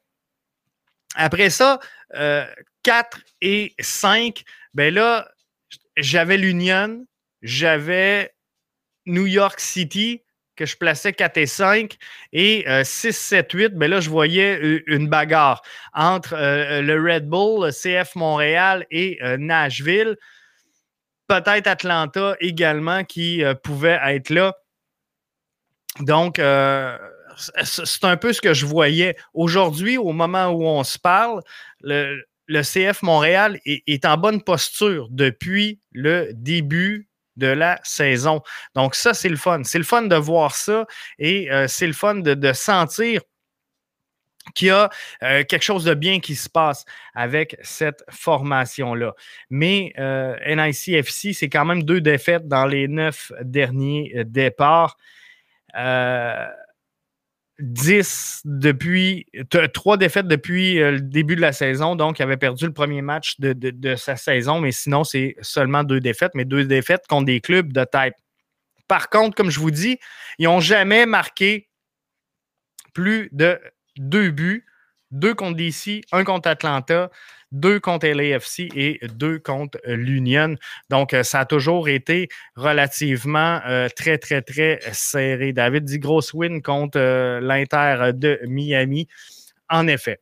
[1.16, 1.82] Après ça,
[2.84, 4.42] 4 et 5,
[4.74, 5.28] ben là,
[5.98, 7.06] j'avais l'Union,
[7.42, 8.32] j'avais
[9.06, 10.22] New York City,
[10.56, 11.98] que je plaçais 4 et 5,
[12.32, 15.62] et 6, 7, 8, ben là, je voyais euh, une bagarre
[15.94, 20.18] entre euh, le Red Bull, le CF Montréal et euh, Nashville.
[21.28, 24.54] Peut-être Atlanta également qui pouvait être là.
[26.02, 26.36] Donc,
[27.64, 29.16] c'est un peu ce que je voyais.
[29.34, 31.42] Aujourd'hui, au moment où on se parle,
[31.80, 38.42] le, CF Montréal est, en bonne posture depuis le début de la saison.
[38.76, 39.64] Donc, ça, c'est le fun.
[39.64, 40.86] C'est le fun de voir ça
[41.20, 43.22] et euh, c'est le fun de, sentir
[44.56, 44.90] qu'il y a
[45.24, 49.14] euh, quelque chose de bien qui se passe avec cette formation-là.
[49.50, 54.98] Mais euh, NICFC, c'est quand même deux défaites dans les neuf derniers départs.
[57.60, 59.28] 10 depuis,
[59.74, 61.96] trois défaites depuis euh, le début de la saison.
[61.96, 66.00] Donc, il avait perdu le premier match de, sa saison, mais sinon, c'est seulement deux
[66.00, 68.16] défaites, mais deux défaites contre des clubs de type.
[68.88, 70.00] Par contre, comme je vous dis,
[70.40, 71.70] ils n'ont jamais marqué
[72.94, 73.60] plus de
[73.98, 74.66] deux buts,
[75.12, 77.10] deux contre DC, un contre Atlanta,
[77.54, 80.56] deux contre LAFC et deux contre l'Union.
[80.90, 85.54] Donc, euh, ça a toujours été relativement euh, très, très, très serré.
[85.54, 89.08] David dit grosse win contre euh, l'Inter de Miami.
[89.70, 90.20] En effet.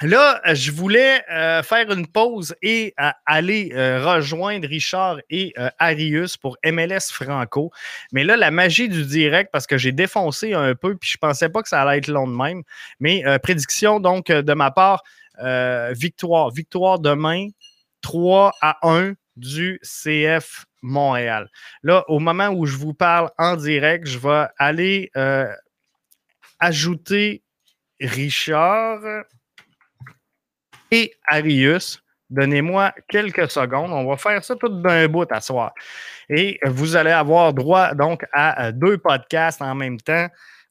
[0.00, 1.22] Là, je voulais
[1.64, 2.94] faire une pause et
[3.26, 7.72] aller rejoindre Richard et Arius pour MLS Franco.
[8.12, 11.48] Mais là, la magie du direct, parce que j'ai défoncé un peu, puis je pensais
[11.48, 12.62] pas que ça allait être long de même.
[13.00, 15.02] Mais prédiction, donc, de ma part,
[15.92, 16.50] victoire.
[16.50, 17.48] Victoire demain,
[18.02, 21.48] 3 à 1 du CF Montréal.
[21.82, 25.10] Là, au moment où je vous parle en direct, je vais aller
[26.58, 27.42] ajouter
[28.00, 29.00] Richard
[30.90, 32.02] et Arius.
[32.30, 33.90] Donnez-moi quelques secondes.
[33.90, 35.72] On va faire ça tout d'un bout à soir.
[36.28, 40.28] Et vous allez avoir droit donc à deux podcasts en même temps.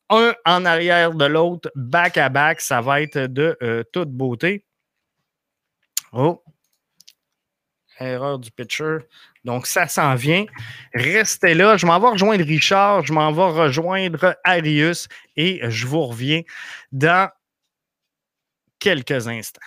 [0.09, 2.61] Un en arrière de l'autre, back à back.
[2.61, 4.65] Ça va être de euh, toute beauté.
[6.13, 6.43] Oh.
[7.99, 8.99] Erreur du pitcher.
[9.43, 10.45] Donc, ça s'en vient.
[10.93, 11.77] Restez là.
[11.77, 13.05] Je m'en vais rejoindre Richard.
[13.05, 15.07] Je m'en vais rejoindre Arius.
[15.35, 16.41] Et je vous reviens
[16.91, 17.29] dans
[18.79, 19.61] quelques instants.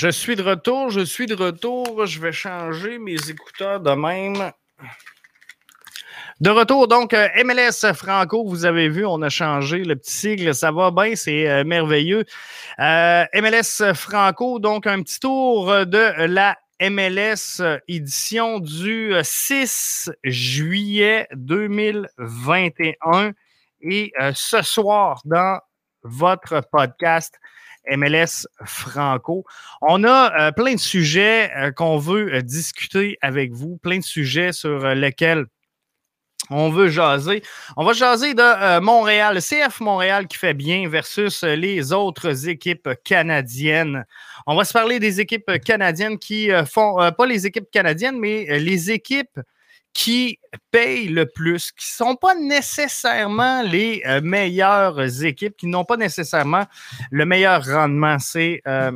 [0.00, 2.06] Je suis de retour, je suis de retour.
[2.06, 4.50] Je vais changer mes écouteurs de même.
[6.40, 10.54] De retour, donc, euh, MLS Franco, vous avez vu, on a changé le petit sigle,
[10.54, 12.24] ça va bien, c'est euh, merveilleux.
[12.78, 23.32] Euh, MLS Franco, donc, un petit tour de la MLS édition du 6 juillet 2021.
[23.82, 25.60] Et ce soir, dans
[26.04, 27.38] votre podcast,
[27.88, 29.44] MLS Franco.
[29.82, 34.04] On a euh, plein de sujets euh, qu'on veut euh, discuter avec vous, plein de
[34.04, 35.46] sujets sur lesquels
[36.48, 37.42] on veut jaser.
[37.76, 44.04] On va jaser de Montréal, CF Montréal qui fait bien versus les autres équipes canadiennes.
[44.46, 48.90] On va se parler des équipes canadiennes qui font, pas les équipes canadiennes, mais les
[48.90, 49.38] équipes
[49.92, 50.38] qui
[50.70, 55.96] payent le plus, qui ne sont pas nécessairement les euh, meilleures équipes, qui n'ont pas
[55.96, 56.64] nécessairement
[57.10, 58.18] le meilleur rendement.
[58.18, 58.92] C'est euh,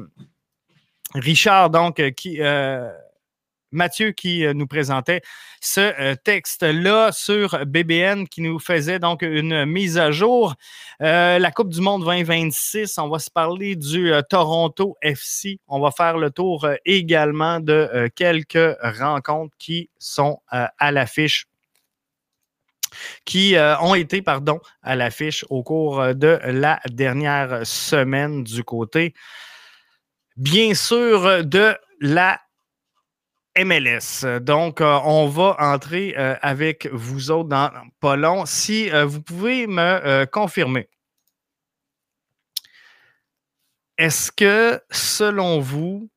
[1.14, 2.38] Richard, donc, euh, qui,
[3.74, 5.20] Mathieu qui euh, nous présentait
[5.60, 10.54] ce euh, texte-là sur BBN qui nous faisait donc une mise à jour.
[11.02, 15.58] Euh, la Coupe du Monde 2026, on va se parler du Toronto FC.
[15.68, 21.46] On va faire le tour également de quelques rencontres qui sont à l'affiche
[23.24, 29.14] qui ont été pardon, à l'affiche au cours de la dernière semaine du côté,
[30.36, 32.40] bien sûr, de la
[33.58, 34.40] MLS.
[34.40, 38.46] Donc, euh, on va entrer euh, avec vous autres dans pas long.
[38.46, 40.88] Si euh, vous pouvez me confirmer,
[43.96, 46.10] est-ce que selon vous,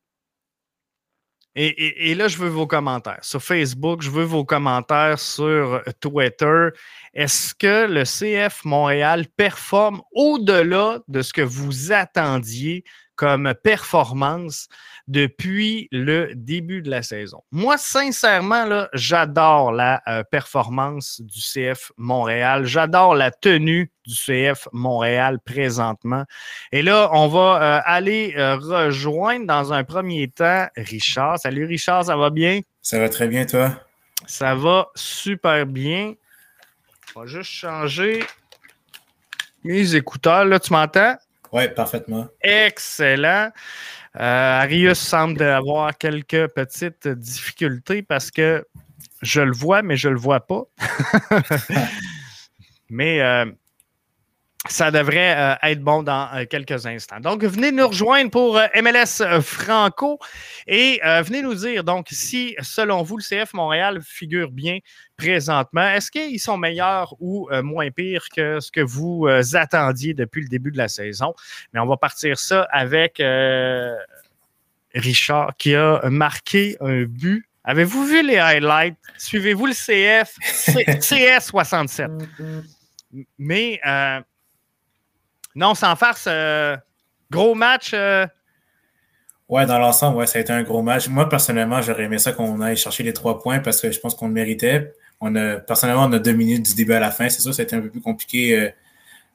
[1.59, 6.69] et, là, je veux vos commentaires sur Facebook, je veux vos commentaires sur Twitter.
[7.15, 12.83] Est-ce que le CF Montréal performe au-delà de ce que vous attendiez
[13.17, 14.69] comme performance
[15.07, 17.43] depuis le début de la saison.
[17.51, 22.65] Moi, sincèrement, j'adore la euh, performance du CF Montréal.
[22.65, 26.23] J'adore la tenue du CF Montréal présentement.
[26.71, 31.39] Et là, on va euh, aller euh, rejoindre dans un premier temps Richard.
[31.39, 32.61] Salut Richard, ça va bien?
[32.81, 33.81] Ça va très bien, toi?
[34.25, 36.13] Ça va super bien.
[37.15, 38.23] On va juste changer
[39.63, 40.45] mes écouteurs.
[40.45, 41.15] Là, tu m'entends?
[41.51, 42.27] Oui, parfaitement.
[42.41, 43.51] Excellent.
[44.19, 48.65] Euh, Arius semble avoir quelques petites difficultés parce que
[49.21, 50.63] je le vois, mais je ne le vois pas.
[52.89, 53.45] mais euh,
[54.69, 57.19] ça devrait euh, être bon dans euh, quelques instants.
[57.19, 60.19] Donc, venez nous rejoindre pour euh, MLS Franco
[60.67, 64.79] et venez nous dire, donc, si, selon vous, le CF Montréal figure bien
[65.17, 70.47] présentement, est-ce qu'ils sont meilleurs ou moins pires que ce que vous attendiez depuis le
[70.47, 71.33] début de la saison?
[71.73, 73.21] Mais on va partir ça avec
[74.93, 77.47] Richard qui a marqué un but.
[77.63, 78.95] Avez-vous vu les highlights?
[79.17, 80.35] Suivez-vous le CF?
[81.01, 82.09] CS 67.
[83.37, 83.81] Mais
[85.57, 86.77] non, sans farce, euh,
[87.31, 87.89] gros match.
[87.95, 88.27] Euh.
[89.49, 91.07] Ouais, dans l'ensemble, ouais, ça a été un gros match.
[91.07, 94.13] Moi, personnellement, j'aurais aimé ça qu'on aille chercher les trois points parce que je pense
[94.13, 94.93] qu'on le méritait.
[95.19, 97.29] On a, personnellement, on a deux minutes du début à la fin.
[97.29, 98.71] C'est sûr, été un peu plus compliqué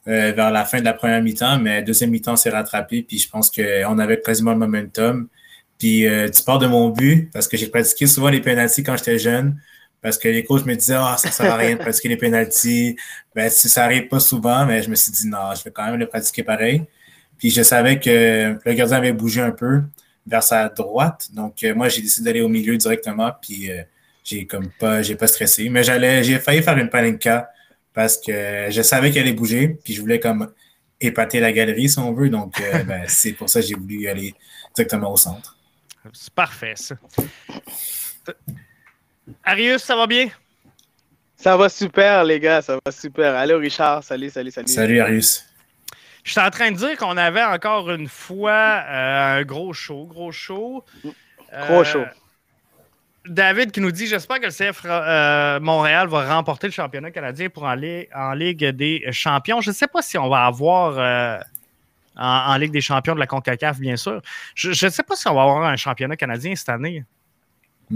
[0.07, 3.03] euh, vers la fin de la première mi-temps, mais deuxième mi-temps, s'est rattrapé.
[3.03, 5.29] Puis je pense qu'on avait quasiment le momentum.
[5.79, 9.19] Puis tu pars de mon but parce que j'ai pratiqué souvent les pénalties quand j'étais
[9.19, 9.57] jeune
[10.03, 12.97] parce que les coachs me disaient ah ça sert à rien de pratiquer les pénalties
[13.35, 15.99] ben ça arrive pas souvent mais je me suis dit non je vais quand même
[15.99, 16.83] le pratiquer pareil
[17.39, 19.83] puis je savais que le gardien avait bougé un peu
[20.27, 23.83] vers sa droite donc euh, moi j'ai décidé d'aller au milieu directement puis euh,
[24.25, 27.51] j'ai comme pas j'ai pas stressé mais j'allais j'ai failli faire une palinka
[27.93, 30.53] parce que je savais qu'elle allait bouger puis je voulais comme
[31.01, 34.09] épater la galerie si on veut donc euh, ben, c'est pour ça que j'ai voulu
[34.09, 34.35] aller
[34.75, 35.57] directement au centre
[36.13, 36.95] c'est parfait ça
[39.45, 40.29] Arius, ça va bien?
[41.37, 43.35] Ça va super, les gars, ça va super.
[43.35, 44.69] Allô, Richard, salut, salut, salut.
[44.69, 45.45] Salut, Arius.
[46.23, 50.07] Je suis en train de dire qu'on avait encore une fois euh, un gros show,
[50.07, 50.85] gros show.
[51.03, 52.05] Gros euh, show.
[53.27, 57.49] David qui nous dit J'espère que le CF euh, Montréal va remporter le championnat canadien
[57.49, 59.61] pour aller en Ligue des champions.
[59.61, 61.43] Je ne sais pas si on va avoir
[62.17, 64.21] en, en, Ligue des champions de la CONCACAF, bien sûr.
[64.55, 67.05] Je ne sais pas si on va avoir un championnat canadien cette année.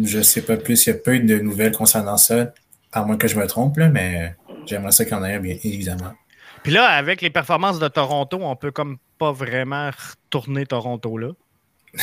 [0.02, 0.86] Je ne sais pas plus.
[0.86, 2.52] Il y a peu de nouvelles concernant ça,
[2.92, 4.34] à moins que je me trompe, mais
[4.66, 6.12] j'aimerais ça qu'il y en ait un, bien évidemment.
[6.62, 11.28] Puis là, avec les performances de Toronto, on peut comme pas vraiment retourner Toronto là.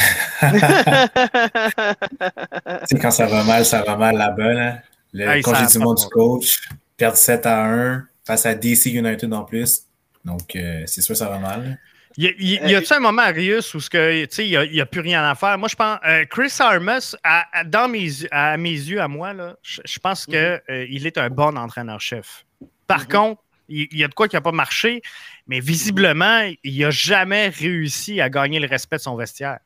[3.02, 4.54] quand ça va mal, ça va mal là-bas.
[4.54, 4.80] Là.
[5.14, 6.60] Le congé du monde du coach,
[6.98, 9.84] perdre 7 à 1 face à DC United en plus.
[10.26, 11.78] Donc, euh, c'est sûr, ça va mal.
[12.16, 14.28] Y, y, a-tu un moment, Arius, où il
[14.72, 15.58] n'y a, plus rien à faire?
[15.58, 15.98] Moi, je pense.
[16.06, 20.36] Euh, Chris Armus, à, dans mes, à mes yeux, à moi, là, je, pense qu'il
[20.36, 20.60] mhm.
[20.70, 22.46] euh, est un bon entraîneur-chef.
[22.86, 23.08] Par mhm.
[23.08, 25.02] contre, il y, a de quoi qui n'a pas marché,
[25.48, 29.60] mais visiblement, il n'a jamais réussi à gagner le respect de son vestiaire.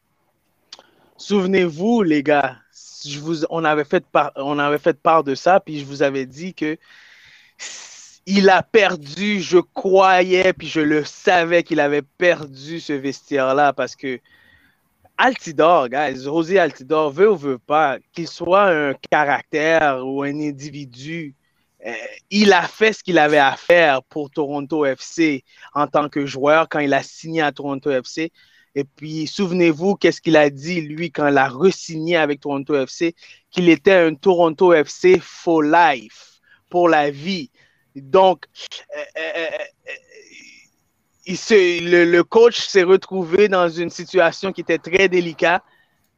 [1.17, 2.57] Souvenez-vous, les gars,
[3.49, 6.77] on, avait fait part, de ça, puis je vous avais dit que
[8.25, 13.95] il a perdu, je croyais, puis je le savais qu'il avait perdu ce vestiaire-là parce
[13.95, 14.19] que
[15.17, 21.35] Altidor, guys, Rosé Altidor, veut ou veut pas, qu'il soit un caractère ou un individu,
[21.85, 21.93] euh,
[22.29, 25.43] il a fait ce qu'il avait à faire pour Toronto FC
[25.73, 28.31] en tant que joueur quand il a signé à Toronto FC.
[28.77, 33.15] Et puis, souvenez-vous, qu'est-ce qu'il a dit, lui, quand il a re-signé avec Toronto FC,
[33.49, 37.49] qu'il était un Toronto FC for life, pour la vie.
[37.95, 38.45] Donc,
[38.95, 39.47] euh, euh,
[41.27, 45.63] euh, le, coach s'est retrouvé dans une situation qui était très délicate.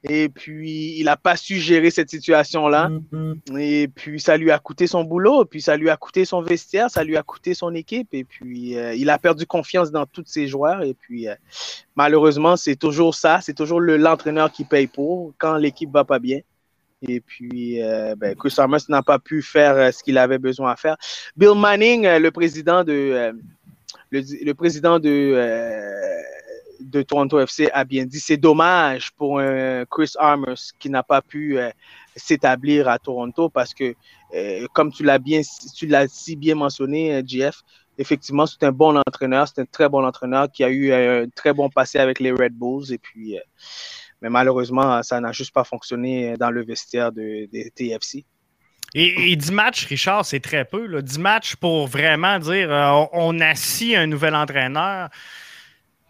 [0.04, 2.90] Et puis, il n'a pas su gérer cette situation-là.
[2.90, 3.60] Mm-hmm.
[3.60, 6.90] Et puis, ça lui a coûté son boulot, puis ça lui a coûté son vestiaire,
[6.90, 8.08] ça lui a coûté son équipe.
[8.14, 10.84] Et puis, il a perdu confiance dans tous ses joueurs.
[10.84, 11.28] Et puis,
[11.96, 13.42] malheureusement, c'est toujours ça.
[13.42, 16.40] C'est toujours l'entraîneur qui paye pour quand l'équipe va pas bien.
[17.08, 20.72] Et puis, euh, ben, Chris Thomas n'a pas pu faire euh, ce qu'il avait besoin
[20.72, 20.98] à faire.
[21.38, 23.34] Bill Manning, euh, le président de,
[24.12, 25.34] le, président de,
[26.80, 29.42] de Toronto FC, a bien dit c'est dommage pour
[29.90, 31.58] Chris Armers qui n'a pas pu
[32.16, 33.96] s'établir à Toronto parce que,
[34.74, 35.42] comme tu l'as bien,
[35.76, 37.62] tu l'as si bien mentionné, JF,
[37.98, 41.54] effectivement, c'est un bon entraîneur, c'est un très bon entraîneur qui a eu un très
[41.54, 43.38] bon passé avec les Red Bulls et puis
[44.22, 48.26] mais malheureusement, ça n'a juste pas fonctionné dans le vestiaire de, des TFC.
[48.96, 50.88] Et, 10 matchs, Richard, c'est très peu.
[50.88, 51.02] Là.
[51.02, 55.10] 10 matchs pour vraiment dire euh, on assis un nouvel entraîneur,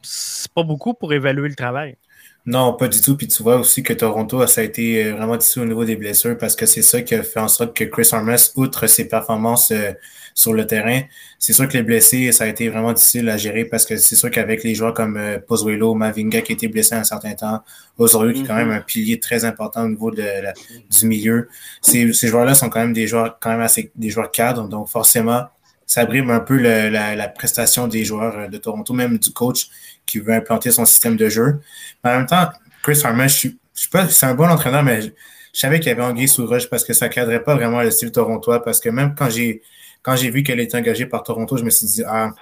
[0.02, 1.98] c'est pas beaucoup pour évaluer le travail.
[2.46, 3.16] Non, pas du tout.
[3.16, 5.96] Puis tu vois aussi que Toronto, ça a été euh, vraiment difficile au niveau des
[5.96, 9.08] blessures parce que c'est ça qui a fait en sorte que Chris Armas, outre ses
[9.08, 9.92] performances euh,
[10.34, 11.02] sur le terrain,
[11.38, 14.16] c'est sûr que les blessés, ça a été vraiment difficile à gérer parce que c'est
[14.16, 17.62] sûr qu'avec les joueurs comme euh, Pozuelo, Mavinga qui a été blessé un certain temps,
[17.98, 20.24] Osorio qui est quand même un pilier très important au niveau de
[20.90, 21.50] du milieu,
[21.82, 24.68] ces, ces joueurs-là sont quand même des joueurs quand même assez des joueurs cadres.
[24.70, 25.44] Donc forcément,
[25.90, 29.70] ça brime un peu la, prestation des joueurs de Toronto, même du coach
[30.06, 31.60] qui veut implanter son système de jeu.
[32.04, 32.50] Mais en même temps,
[32.84, 35.10] Chris Harman, je suis, sais pas, c'est un bon entraîneur, mais je,
[35.52, 38.12] savais qu'il y avait Anguille sous roche parce que ça cadrait pas vraiment le style
[38.12, 38.64] torontois.
[38.64, 39.64] Parce que même quand j'ai
[40.04, 42.34] quand j'ai vu qu'elle était engagée par Toronto, je me suis dit, ah,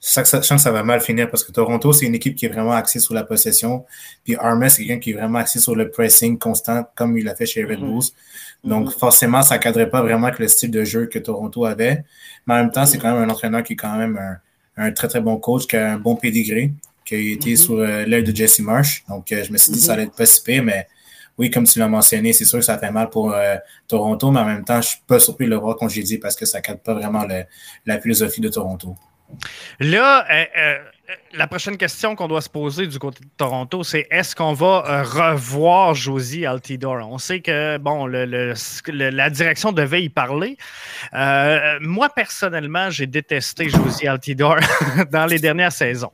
[0.00, 2.48] je sens que ça va mal finir parce que Toronto, c'est une équipe qui est
[2.48, 3.84] vraiment axée sur la possession.
[4.24, 7.34] Puis Armas, c'est quelqu'un qui est vraiment axé sur le pressing constant, comme il l'a
[7.34, 7.90] fait chez Red mhm.
[7.90, 8.04] Bulls.
[8.62, 8.92] Donc, mhm.
[8.92, 12.04] forcément, ça ne cadrait pas vraiment avec le style de jeu que Toronto avait.
[12.46, 14.38] Mais en même temps, c'est quand même un entraîneur qui est quand même
[14.76, 16.72] un, très, très bon coach, qui a un bon pédigré,
[17.04, 17.56] qui a été mhm.
[17.56, 19.04] sur euh, l'aile de Jesse Marsh.
[19.08, 20.86] Donc, euh, je me suis dit que ça allait être pas si pire, mais
[21.38, 23.56] oui, comme tu l'as mentionné, c'est sûr que ça fait mal pour euh,
[23.88, 26.46] Toronto, mais en même temps, je suis pas surpris de le voir dit parce que
[26.46, 27.26] ça ne cadre pas vraiment
[27.86, 28.96] la philosophie de Toronto.
[29.80, 30.78] Là, euh, euh,
[31.32, 34.84] la prochaine question qu'on doit se poser du côté de Toronto, c'est est-ce qu'on va
[34.86, 37.08] euh, revoir Josie Altidore?
[37.10, 40.56] On sait que bon, la direction devait y parler.
[41.80, 44.58] moi, personnellement, j'ai détesté Josie Altidore
[45.12, 46.12] dans les dernières saisons.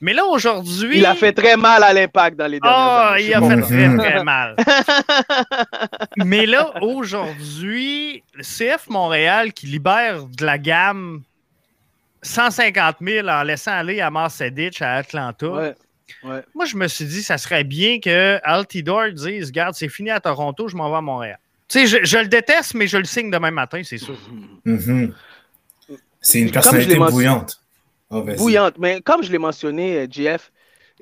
[0.00, 0.98] Mais là, aujourd'hui.
[0.98, 3.96] Il a fait très mal à l'impact dans les dernières oh, il a fait très,
[3.96, 4.56] très mal.
[6.16, 11.22] Mais là, aujourd'hui, le CF Montréal qui libère de la gamme
[12.22, 15.74] 150 000 en laissant aller à Marceditch à Atlanta.
[16.22, 20.20] Moi, je me suis dit, ça serait bien que Altidore dise Regarde, c'est fini à
[20.20, 21.38] Toronto, je m'en vais à Montréal.
[21.68, 24.16] Tu sais, je, le déteste, mais je le signe demain matin, c'est sûr.
[24.66, 25.12] Mm-hmm.
[26.20, 27.60] C'est une personnalité bouillante.
[28.10, 30.52] Oh, bouillante, mais comme je l'ai mentionné, Jeff,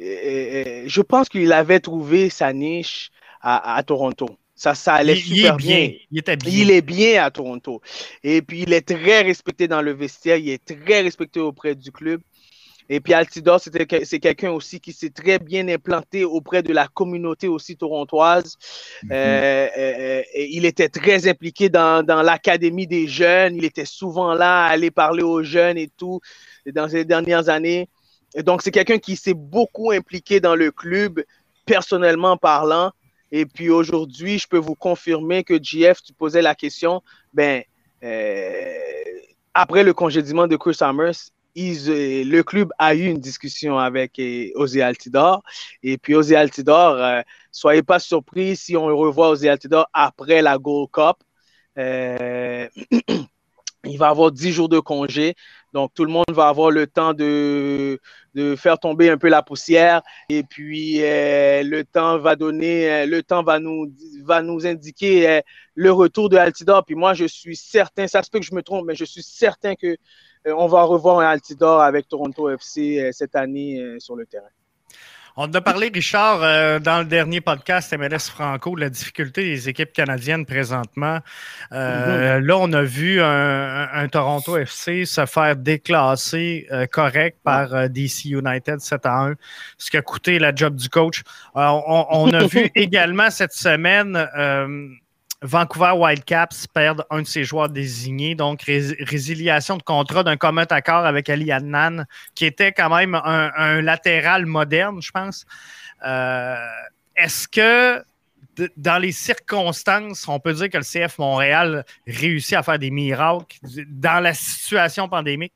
[0.01, 3.11] euh, euh, je pense qu'il avait trouvé sa niche
[3.43, 4.29] à Toronto.
[4.61, 5.91] Ça, ça allait super bien.
[6.11, 6.53] Il était bien.
[6.53, 7.81] Il est bien à Toronto.
[8.23, 10.37] Et puis, il est très respecté dans le vestiaire.
[10.37, 12.21] Il est très respecté auprès du club.
[12.91, 17.49] Et puis, Altidor, c'est quelqu'un aussi qui s'est très bien implanté auprès de la communauté
[17.49, 18.59] aussi torontoise.
[19.05, 19.09] Mm-hmm.
[19.13, 23.57] Euh, euh, euh, il était très impliqué dans, dans l'académie des jeunes.
[23.57, 26.21] Il était souvent là à aller parler aux jeunes et tout
[26.71, 27.89] dans ces dernières années.
[28.35, 31.25] Et donc, c'est quelqu'un qui s'est beaucoup impliqué dans le club,
[31.65, 32.93] personnellement parlant.
[33.33, 37.03] Et puis aujourd'hui, je peux vous confirmer que GF, tu posais la question,
[37.33, 37.63] ben,
[38.03, 38.75] euh,
[39.55, 44.49] après le congédiement de Chris Summers, euh, le club a eu une discussion avec euh,
[44.55, 45.43] Ozzy Altidor.
[45.83, 50.91] Et puis Ozzy Altidor, soyez pas surpris si on revoit Ozzy Altidor après la Gold
[50.91, 51.17] Cup.
[53.85, 55.35] il va avoir 10 jours de congé.
[55.73, 58.01] Donc, tout le monde va avoir le temps de,
[58.57, 60.03] faire tomber un peu la poussière.
[60.29, 63.87] Et puis, euh, le temps va donner, euh, le temps va nous,
[64.67, 65.41] indiquer euh,
[65.75, 66.85] le retour de Altidor.
[66.85, 69.23] Puis moi, je suis certain, ça se peut que je me trompe, mais je suis
[69.23, 69.97] certain que
[70.47, 74.49] on va revoir un Altidor avec Toronto FC cette année sur le terrain.
[75.43, 79.71] On a parlé, Richard, euh, dans le dernier podcast MLS Franco, de la difficulté des
[79.71, 81.21] équipes canadiennes présentement.
[81.73, 82.47] Euh, mhm.
[82.47, 88.81] Là, on a vu un, Toronto FC se faire déclasser euh, correct par DC United
[88.81, 89.35] 7 à 1,
[89.79, 91.23] ce qui a coûté la job du coach.
[91.55, 94.19] on, a vu également cette semaine
[95.43, 101.07] Vancouver Wildcaps perdent un de ses joueurs désignés, donc résiliation de contrat d'un commun accord
[101.07, 105.47] avec Ali Adnan, qui était quand même un, latéral moderne, je pense.
[106.07, 106.57] Euh,
[107.17, 108.03] est-ce que
[108.77, 113.57] dans les circonstances, on peut dire que le CF Montréal réussit à faire des miracles
[113.89, 115.55] dans la situation pandémique?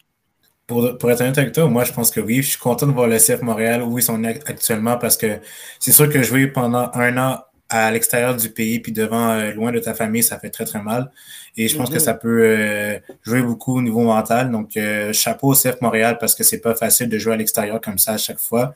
[0.66, 2.37] Pour, pour, être honnête avec toi, moi, je pense que oui.
[2.37, 5.41] Je suis content de voir le CF Montréal où ils sont actuellement parce que
[5.78, 7.41] c'est sûr que jouer pendant un an
[7.75, 10.81] à l'extérieur du pays puis devant euh, loin de ta famille, ça fait très très
[10.81, 11.11] mal.
[11.57, 12.01] Et je pense que mhm.
[12.01, 14.53] ça peut euh, jouer beaucoup au niveau mental.
[14.53, 17.81] Donc euh, chapeau au CF Montréal parce que c'est pas facile de jouer à l'extérieur
[17.81, 18.75] comme ça à chaque fois.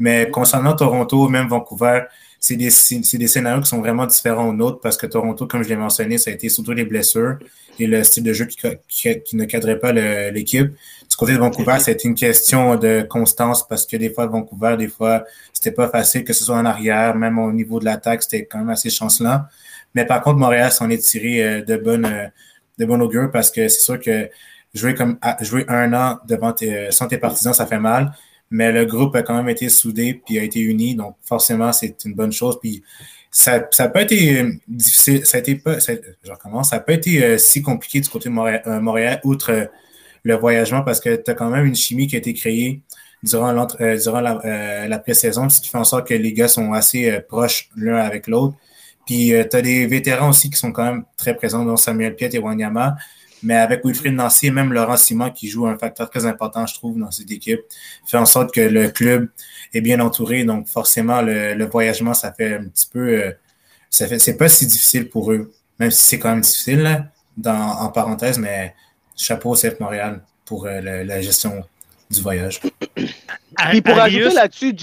[0.00, 2.02] Mais concernant Toronto, même Vancouver,
[2.40, 5.68] c'est des, des scénarios qui sont vraiment différents aux nôtres parce que Toronto, comme je
[5.68, 7.36] l'ai mentionné, ça a été surtout les blessures
[7.78, 10.68] et le style de jeu qui, qui, ne cadrait pas l'équipe.
[11.10, 14.88] Du côté de Vancouver, c'était une question de constance parce que des fois, Vancouver, des
[14.88, 18.46] fois, c'était pas facile, que ce soit en arrière, même au niveau de l'attaque, c'était
[18.46, 19.42] quand même assez chancelant.
[19.94, 22.26] Mais par contre, Montréal s'en est tiré euh, de bonne, euh,
[22.78, 24.30] de bonne augure parce que c'est sûr que
[24.72, 28.12] jouer comme jouer un an devant tes, sans tes partisans, ça fait mal.
[28.50, 32.04] Mais le groupe a quand même été soudé puis a été uni, donc forcément, c'est
[32.04, 32.58] une bonne chose.
[32.60, 32.82] Puis
[33.30, 35.92] ça n'a pas été euh, difficile, ça a été pas, ça,
[36.24, 39.20] je recommence, ça n'a pas été euh, si compliqué du côté de Montréal, euh, Montréal
[39.24, 39.70] outre
[40.24, 42.82] le voyagement, parce que tu as quand même une chimie qui a été créée
[43.22, 47.20] durant, durant la, la pré-saison, ce qui fait en sorte que les gars sont assez
[47.28, 48.56] proches l'un avec l'autre.
[49.06, 52.30] Puis tu as des vétérans aussi qui sont quand même très présents, dont Samuel Piet
[52.34, 52.96] et Wanyama.
[53.42, 56.74] Mais avec Wilfried Nancy et même Laurent Simon qui joue un facteur très important, je
[56.74, 57.60] trouve, dans cette équipe,
[58.06, 59.28] fait en sorte que le club
[59.72, 60.44] est bien entouré.
[60.44, 63.08] Donc, forcément, le, voyagement, ça fait un petit peu.
[63.08, 63.32] Euh,
[63.88, 67.78] ça fait, c'est pas si difficile pour eux, même si c'est quand même difficile, dans,
[67.80, 68.74] en parenthèse, mais
[69.16, 71.64] chapeau au CF Montréal pour euh, la gestion
[72.10, 72.60] du voyage.
[73.72, 74.74] Et pour ajouter là-dessus,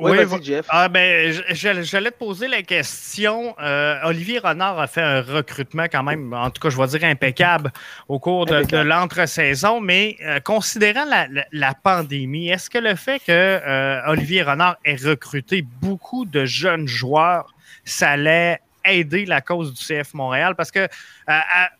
[0.00, 0.66] Oui, Jeff.
[0.70, 3.54] Ah, ben, j'allais te poser la question.
[3.60, 7.04] Euh, Olivier Renard a fait un recrutement quand même, en tout cas, je vais dire
[7.04, 7.70] impeccable
[8.08, 11.04] au cours de, l'entre-saison, mais euh, considérant
[11.52, 16.88] la, pandémie, est-ce que le fait que euh, Olivier Renard ait recruté beaucoup de jeunes
[16.88, 20.54] joueurs, ça allait aider la cause du CF Montréal?
[20.56, 20.88] Parce que
[21.26, 21.70] à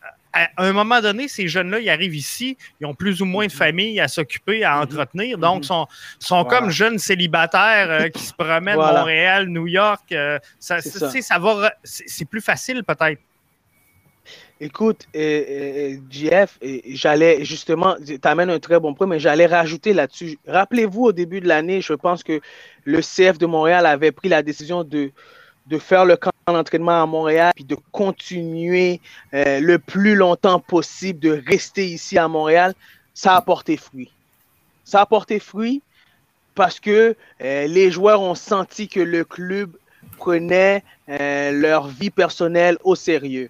[0.57, 3.57] un moment donné, ces jeunes-là, ils arrivent ici, ils ont plus ou moins de mhm.
[3.57, 4.83] famille à s'occuper, à mhm.
[4.83, 5.37] entretenir.
[5.37, 5.63] Donc, mhm.
[5.63, 5.87] sont,
[6.19, 10.11] sont comme jeunes célibataires euh, qui se promènent Montréal, New York.
[10.11, 11.39] Euh, ça, ça.
[11.39, 13.21] va, c'est plus facile peut-être.
[14.63, 16.59] Écoute, JF,
[16.89, 20.37] j'allais justement, tu amènes un très bon point, mais j'allais rajouter là-dessus.
[20.45, 22.39] Rappelez-vous, au début de l'année, je pense que
[22.85, 25.11] le CF de Montréal avait pris la décision de,
[25.65, 28.99] de faire le camp d'entraînement à Montréal, puis de continuer
[29.33, 32.73] euh, le plus longtemps possible, de rester ici à Montréal,
[33.13, 34.11] ça a porté fruit.
[34.83, 35.81] Ça a porté fruit
[36.55, 39.71] parce que euh, les joueurs ont senti que le club
[40.17, 43.49] prenait euh, leur vie personnelle au sérieux,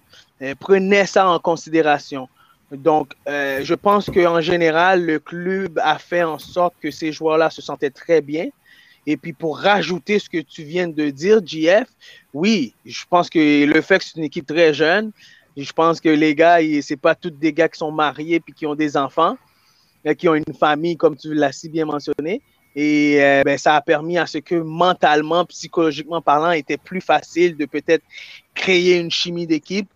[0.58, 2.28] prenait ça en considération.
[2.70, 7.60] Donc, je pense qu'en général, le club a fait en sorte que ces joueurs-là se
[7.60, 8.48] sentaient très bien.
[9.06, 11.88] Et puis pour rajouter ce que tu viens de dire, JF,
[12.32, 15.10] oui, je pense que le fait que c'est une équipe très jeune,
[15.56, 18.66] je pense que les gars, c'est pas tous des gars qui sont mariés puis qui
[18.66, 19.36] ont des enfants,
[20.16, 22.40] qui ont une famille, comme tu l'as si bien mentionné.
[22.74, 27.56] Et euh, ben, ça a permis à ce que mentalement, psychologiquement parlant, était plus facile
[27.56, 28.04] de peut-être
[28.54, 29.88] créer une chimie d'équipe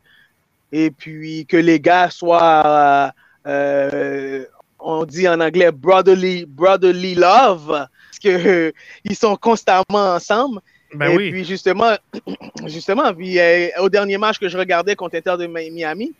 [0.72, 3.12] et puis que les gars soient,
[3.46, 4.44] euh,
[4.78, 7.86] on dit en anglais, brotherly, brotherly love
[8.18, 8.72] qu'ils
[9.14, 10.60] sont constamment ensemble.
[10.94, 11.96] Ben et puis justement,
[12.66, 16.14] justement puis, euh, au dernier match que je regardais contre Inter de Miami,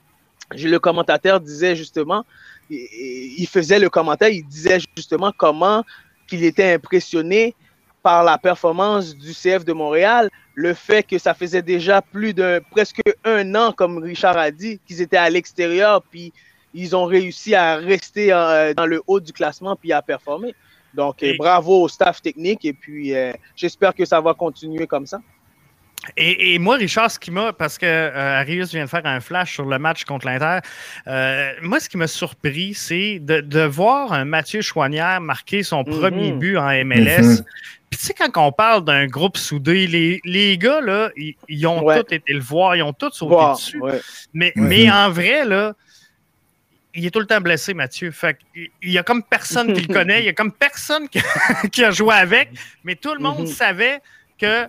[0.53, 2.25] le commentateur disait justement,
[2.71, 5.85] il, faisait le commentaire, il disait justement comment
[6.27, 7.55] qu'il était impressionné
[8.03, 12.63] par la performance du CF de Montréal, le fait que ça faisait déjà plus de
[12.71, 16.33] presque un an, comme Richard a dit, qu'ils étaient à l'extérieur, puis
[16.73, 20.55] ils ont réussi à rester euh, dans le haut du classement, puis à performer.
[20.97, 25.21] Donc, bravo au staff technique et puis euh, j'espère que ça va continuer comme ça.
[26.17, 29.55] Et, moi, Richard, ce qui m'a, parce que euh, Arius vient de faire un flash
[29.55, 30.59] sur le match contre l'Inter,
[31.09, 35.99] euh, moi, ce qui m'a surpris, c'est de, voir un Mathieu Chouanière marquer son mhm.
[35.99, 37.23] premier but en MLS.
[37.23, 37.45] Mhm.
[37.91, 41.81] Puis tu sais, quand on parle d'un groupe soudé, les, les gars, là, ils, ont
[41.81, 43.81] tous été le voir, ils ont tous sauté dessus.
[44.33, 45.75] Mais, mais en vrai, là,
[46.97, 48.11] il est tout le temps blessé, Mathieu.
[48.11, 51.09] Fait il y a comme personne qui le connaît, il y a comme personne
[51.73, 52.51] qui, a joué avec,
[52.85, 53.47] mais tout le monde mhm.
[53.47, 54.01] savait
[54.39, 54.67] que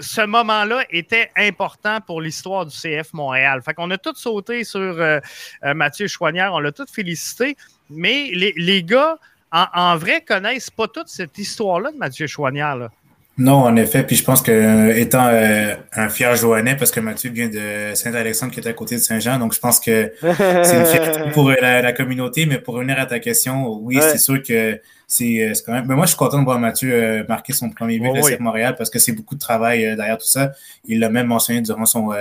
[0.00, 3.62] ce moment-là était important pour l'histoire du CF Montréal.
[3.62, 5.20] Fait qu'on a tous sauté sur euh,
[5.64, 7.56] euh, Mathieu Chouanière, on l'a tous félicité,
[7.90, 9.18] mais les, gars,
[9.50, 12.76] en, en, vrai, connaissent pas toute cette histoire-là de Mathieu Chouanière.
[12.76, 12.90] Là.
[13.38, 14.02] Non, en effet.
[14.04, 17.94] Puis je pense que euh, étant euh, un fier Joannais, parce que Mathieu vient de
[17.94, 21.48] Saint-Alexandre qui est à côté de Saint-Jean, donc je pense que c'est une fierté pour
[21.48, 22.44] euh, la, communauté.
[22.44, 25.86] Mais pour revenir à ta question, oui, c'est sûr que c'est quand même.
[25.88, 28.74] Mais moi, je suis content de voir Mathieu marquer son premier but oh, de Montréal
[28.76, 30.52] parce que c'est beaucoup de travail derrière tout ça.
[30.84, 32.12] Il l'a même mentionné durant son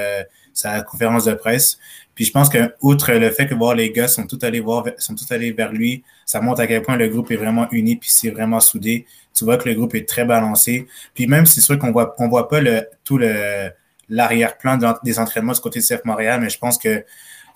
[0.62, 1.80] sa conférence de presse.
[2.16, 4.86] Puis je pense que, outre le fait que voir les gars sont tous allés voir,
[4.97, 7.95] sont tous allés vers lui, ça montre à quel point le groupe est vraiment uni
[7.95, 9.05] puis c'est vraiment soudé.
[9.34, 10.88] Tu vois que le groupe est très balancé.
[11.14, 13.72] Puis même c'est sûr qu'on voit, on voit pas le, tout le,
[14.09, 17.03] l'arrière-plan des entraînements du côté de CF Montréal, mais je pense que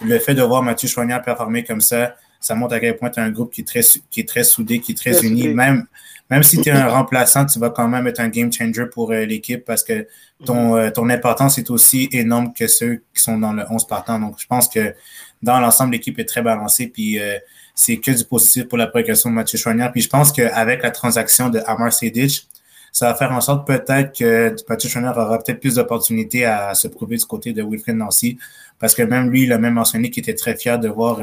[0.01, 3.19] le fait de voir Mathieu Choignard performer comme ça, ça montre à quel point tu
[3.19, 5.47] as un groupe qui est très, qui est très soudé, qui est très, uni.
[5.49, 5.85] Même,
[6.29, 9.11] même si tu es un remplaçant, tu vas quand même être un game changer pour
[9.11, 10.07] euh, l'équipe parce que
[10.43, 10.79] ton, mhm.
[10.79, 14.19] euh, ton importance est aussi énorme que ceux qui sont dans le 11 partant.
[14.19, 14.95] Donc, je pense que
[15.43, 16.87] dans l'ensemble, l'équipe est très balancée.
[16.87, 17.37] Puis, euh,
[17.75, 19.91] c'est que du positif pour la progression de Mathieu Chouanière.
[19.91, 22.47] Puis, je pense qu'avec la transaction de Amar Sedic,
[22.91, 26.87] ça va faire en sorte peut-être que Mathieu Chouanière aura peut-être plus d'opportunités à se
[26.87, 28.39] prouver du côté de Wilfred Nancy.
[28.79, 31.19] Parce que même lui, il a même mentionné qu'il était très fier de voir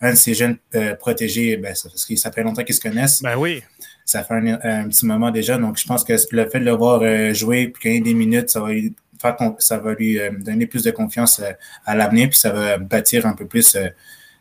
[0.00, 0.58] un de ses jeunes
[0.98, 3.22] protégés, ben, parce qu'il s'appelle longtemps qu'ils se connaissent.
[3.22, 3.62] Ben oui
[4.04, 5.56] ça fait un, petit moment déjà.
[5.58, 8.50] Donc, je pense que le fait de le voir euh, jouer et gagner des minutes,
[8.50, 11.52] ça va lui, faire, ça va lui euh, donner plus de confiance euh,
[11.86, 13.76] à l'avenir, puis ça va bâtir un peu plus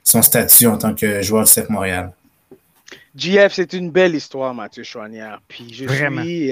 [0.03, 2.11] son statut en tant que joueur de CF Montréal.
[3.16, 5.41] JF, c'est une belle histoire, Mathieu Chouanière.
[5.47, 6.24] Puis je vraiment.
[6.24, 6.51] suis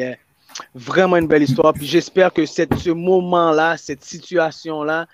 [0.74, 1.74] vraiment une belle histoire.
[1.74, 5.08] Puis j'espère que cette, ce moment-là, cette situation-là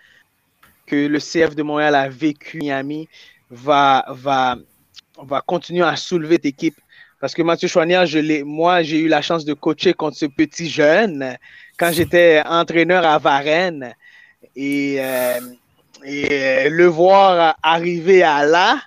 [0.85, 3.07] que le CF de Montréal a vécu Miami
[3.49, 4.57] va, va,
[5.21, 6.77] va continuer à soulever cette équipe
[7.19, 8.05] parce que Mathieu Chouanière,
[8.45, 11.37] moi, j'ai eu la chance de coacher contre ce petit jeune
[11.77, 13.93] quand j'étais entraîneur à Varennes.
[14.55, 15.39] Et, euh,
[16.07, 18.79] euh, le voir arriver à là,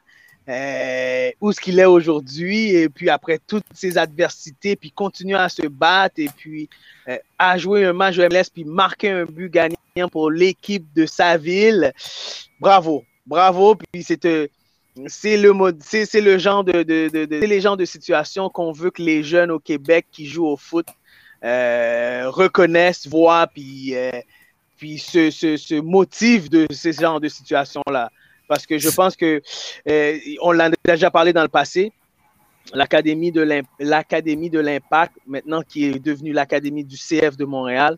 [0.48, 5.48] euh, où ce qu'il est aujourd'hui, et puis après toutes ces adversités, puis continuer à
[5.48, 6.68] se battre, et puis
[7.36, 11.36] à jouer un match de MLS, puis marquer un but gagnant pour l'équipe de sa
[11.36, 11.92] ville.
[12.60, 14.24] Bravo, bravo, puis c'est
[15.06, 20.46] c'est le genre de, de, situations qu'on veut que les jeunes au Québec qui jouent
[20.46, 20.86] au foot
[21.44, 24.10] euh, reconnaissent, voient, puis, euh,
[24.76, 28.10] puis se, se, motivent de ces genres de situations-là.
[28.48, 29.40] Parce que je pense que
[29.88, 31.92] euh, on l'a déjà parlé dans le passé.
[32.74, 33.40] L'Académie de
[34.60, 37.96] l'Impact, maintenant qui est devenue l'Académie du CF de Montréal,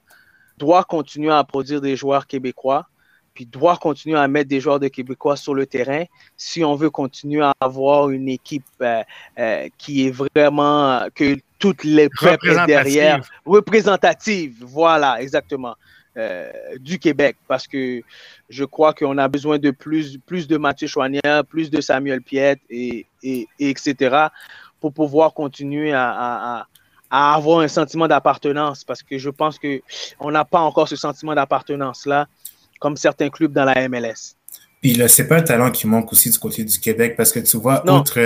[0.59, 2.87] doit continuer à produire des joueurs québécois
[3.35, 6.05] puis doit continuer à mettre des joueurs de Québécois sur le terrain
[6.37, 9.03] si on veut continuer à avoir une équipe euh,
[9.39, 13.23] euh, qui est vraiment que toutes les peuples derrière.
[13.47, 15.77] Représentative, voilà exactement
[16.17, 17.37] euh, du Québec.
[17.49, 18.03] Parce que
[18.51, 22.61] je crois qu'on a besoin de plus plus de Mathieu Chouanière, plus de Samuel Piette
[22.69, 24.27] et, et, etc
[24.81, 26.67] pour pouvoir continuer à, à,
[27.09, 28.83] à avoir un sentiment d'appartenance.
[28.83, 29.81] Parce que je pense que
[30.19, 32.27] on n'a pas encore ce sentiment d'appartenance là
[32.83, 34.35] comme certains clubs dans la MLS.
[34.83, 37.39] Puis là, c'est pas le talent qui manque aussi du côté du Québec parce que
[37.39, 38.19] tu vois, outre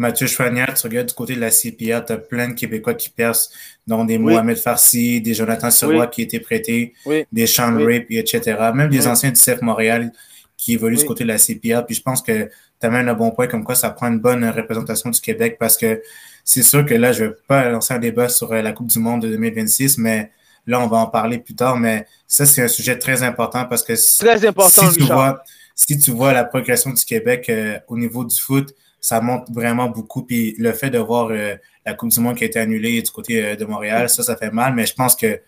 [0.00, 3.10] Mathieu Chouanière, tu regardes du côté de la CPA, tu as plein de Québécois qui
[3.10, 3.50] percent,
[3.86, 6.94] dont des Mohamed Farsi, des Jonathan Sirois qui étaient prêtés,
[7.30, 8.56] des Sean Rape, etc.
[8.74, 10.10] Même des anciens du CF Montréal
[10.56, 11.82] qui évoluent du côté de la CPA.
[11.82, 12.44] Puis je pense que
[12.80, 15.58] tu as même un bon point comme quoi ça prend une bonne représentation du Québec
[15.60, 16.00] parce que
[16.42, 18.98] c'est sûr que là, je vais pas lancer un débat sur euh, la Coupe du
[18.98, 20.30] Monde de 2026, mais
[20.68, 23.82] Là, on va en parler plus tard, mais ça, c'est un sujet très important parce
[23.82, 25.42] que très important, si, tu vois,
[25.74, 29.88] si tu vois la progression du Québec euh, au niveau du foot, ça monte vraiment
[29.88, 30.24] beaucoup.
[30.24, 31.54] Puis le fait de voir euh,
[31.86, 34.36] la Coupe du Monde qui a été annulée du côté euh, de Montréal, ça, ça
[34.36, 34.74] fait mal.
[34.74, 35.40] Mais je pense que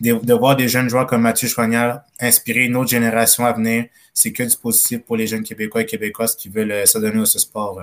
[0.00, 4.32] de, voir des jeunes joueurs comme Mathieu Chouanière inspirer une autre génération à venir, c'est
[4.32, 7.78] que du positif pour les jeunes Québécois et Québécoises qui veulent s'adonner à ce sport.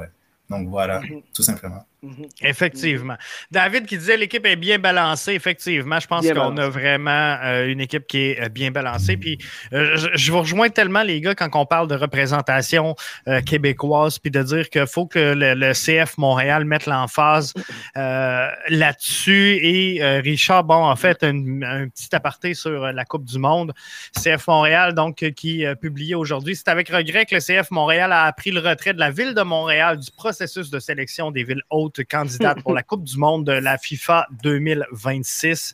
[0.50, 1.22] Donc voilà, mhm.
[1.36, 1.86] tout simplement.
[2.02, 2.28] Mhm.
[2.44, 3.16] Effectivement.
[3.52, 5.34] David qui disait l'équipe est bien balancée.
[5.34, 9.18] Effectivement, je pense qu'on a vraiment euh, une équipe qui est euh, bien balancée.
[9.18, 9.38] Puis
[9.74, 12.96] euh, je, vous rejoins tellement, les gars, quand on parle de représentation
[13.46, 17.54] québécoise, puis de dire qu'il faut que le, CF Montréal mette l'emphase
[17.96, 19.60] là-dessus.
[19.62, 23.74] Et Richard, bon, en fait, un, petit aparté sur la Coupe du Monde.
[24.18, 26.56] CF Montréal, donc, qui publié aujourd'hui.
[26.56, 29.42] C'est avec regret que le CF Montréal a appris le retrait de la ville de
[29.42, 33.52] Montréal du processus de sélection des villes hautes candidate pour la Coupe du Monde de
[33.52, 35.74] la FIFA 2026.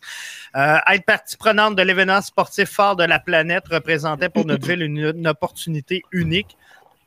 [0.55, 4.82] Euh, être partie prenante de l'événement sportif fort de la planète représentait pour notre ville
[4.82, 6.57] une, opportunité unique,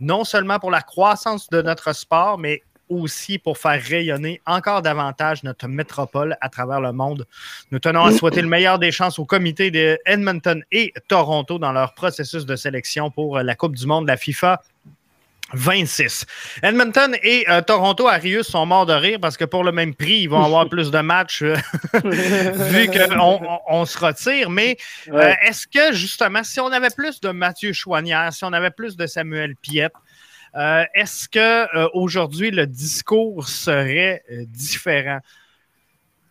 [0.01, 5.43] non seulement pour la croissance de notre sport, mais aussi pour faire rayonner encore davantage
[5.43, 7.27] notre métropole à travers le monde.
[7.71, 11.73] Nous tenons à souhaiter le meilleur des chances au comité de Edmonton et Toronto dans
[11.73, 14.63] leur processus de sélection pour la Coupe du Monde de la FIFA
[15.55, 16.27] 26.
[16.63, 20.21] Edmonton et euh, Toronto, Arius sont morts de rire parce que pour le même prix,
[20.21, 21.57] ils vont avoir plus de matchs euh,
[22.05, 24.51] vu qu'on on, se retire.
[24.51, 24.77] Mais
[25.11, 28.97] euh, est-ce que justement, si on avait plus de Mathieu Chouanière, si on avait plus
[28.97, 29.93] de Samuel Piette,
[30.95, 35.21] est-ce que aujourd'hui le discours serait différent?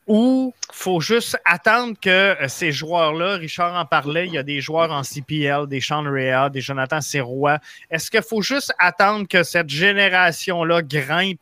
[0.08, 4.62] Ou faut juste attendre que euh, ces joueurs-là, Richard en parlait, il y a des
[4.62, 7.60] joueurs en CPL, des Sean Rea, des Jonathan Serrois.
[7.92, 11.42] Est-ce qu'il faut juste attendre que cette génération-là grimpe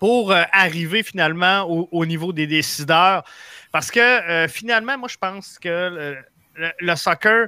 [0.00, 3.22] pour euh, arriver finalement au, niveau des décideurs?
[3.70, 6.16] Parce que euh, finalement, moi, je pense que
[6.80, 7.46] le, soccer,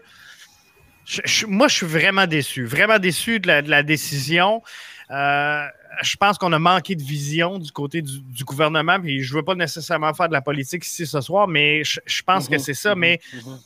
[1.48, 4.62] moi, je suis vraiment déçu, vraiment déçu de la, décision
[5.11, 9.00] je pense qu'on a manqué de vision du côté du, gouvernement.
[9.00, 12.22] Puis je ne veux pas nécessairement faire de la politique ici ce soir, mais je,
[12.22, 12.61] pense que mhm.
[12.61, 12.94] c'est ça.
[12.94, 13.00] Mhm.
[13.00, 13.59] Mais mhm.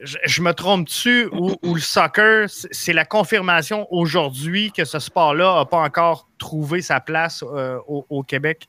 [0.00, 5.80] je, me trompe-tu ou, le soccer, c'est la confirmation aujourd'hui que ce sport-là n'a pas
[5.80, 8.68] encore trouvé sa place euh, au, Québec?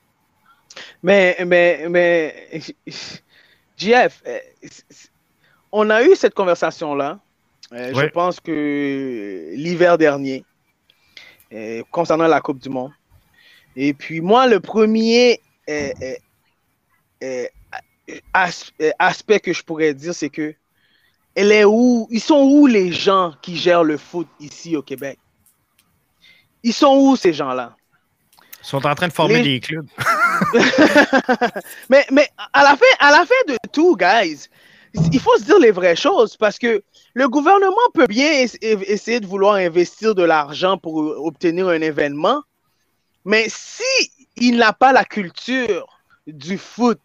[1.01, 2.49] Mais, mais, mais,
[3.77, 4.39] JF, euh,
[5.71, 7.19] on a eu cette conversation-là.
[7.71, 10.43] Euh, je pense que l'hiver dernier,
[11.91, 12.91] concernant la Coupe du Monde.
[13.75, 15.91] Et puis moi, le premier euh,
[17.23, 17.45] euh,
[18.81, 20.55] euh, aspect que je pourrais dire, c'est que
[21.35, 25.19] elle est où, ils sont où les gens qui gèrent le foot ici au Québec?
[26.63, 27.75] Ils sont où ces gens-là?
[28.61, 29.87] Ils sont en train de former des clubs.
[31.89, 34.49] mais mais à, la fin, à la fin de tout, guys,
[34.93, 36.83] il faut se dire les vraies choses parce que
[37.13, 38.31] le gouvernement peut bien
[38.61, 42.41] essayer de vouloir investir de l'argent pour obtenir un événement,
[43.25, 43.83] mais si
[44.37, 45.87] il n'a pas la culture
[46.27, 46.99] du foot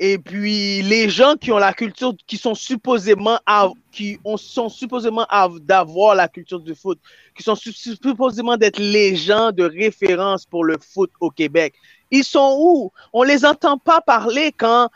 [0.00, 3.40] Et puis, les gens qui ont la culture, qui sont supposément,
[3.90, 5.26] qui ont, sont supposément
[5.62, 7.00] d'avoir la culture du foot,
[7.36, 11.74] qui sont supposément d'être les gens de référence pour le foot au Québec,
[12.12, 12.92] ils sont où?
[13.12, 14.88] On les entend pas parler quand,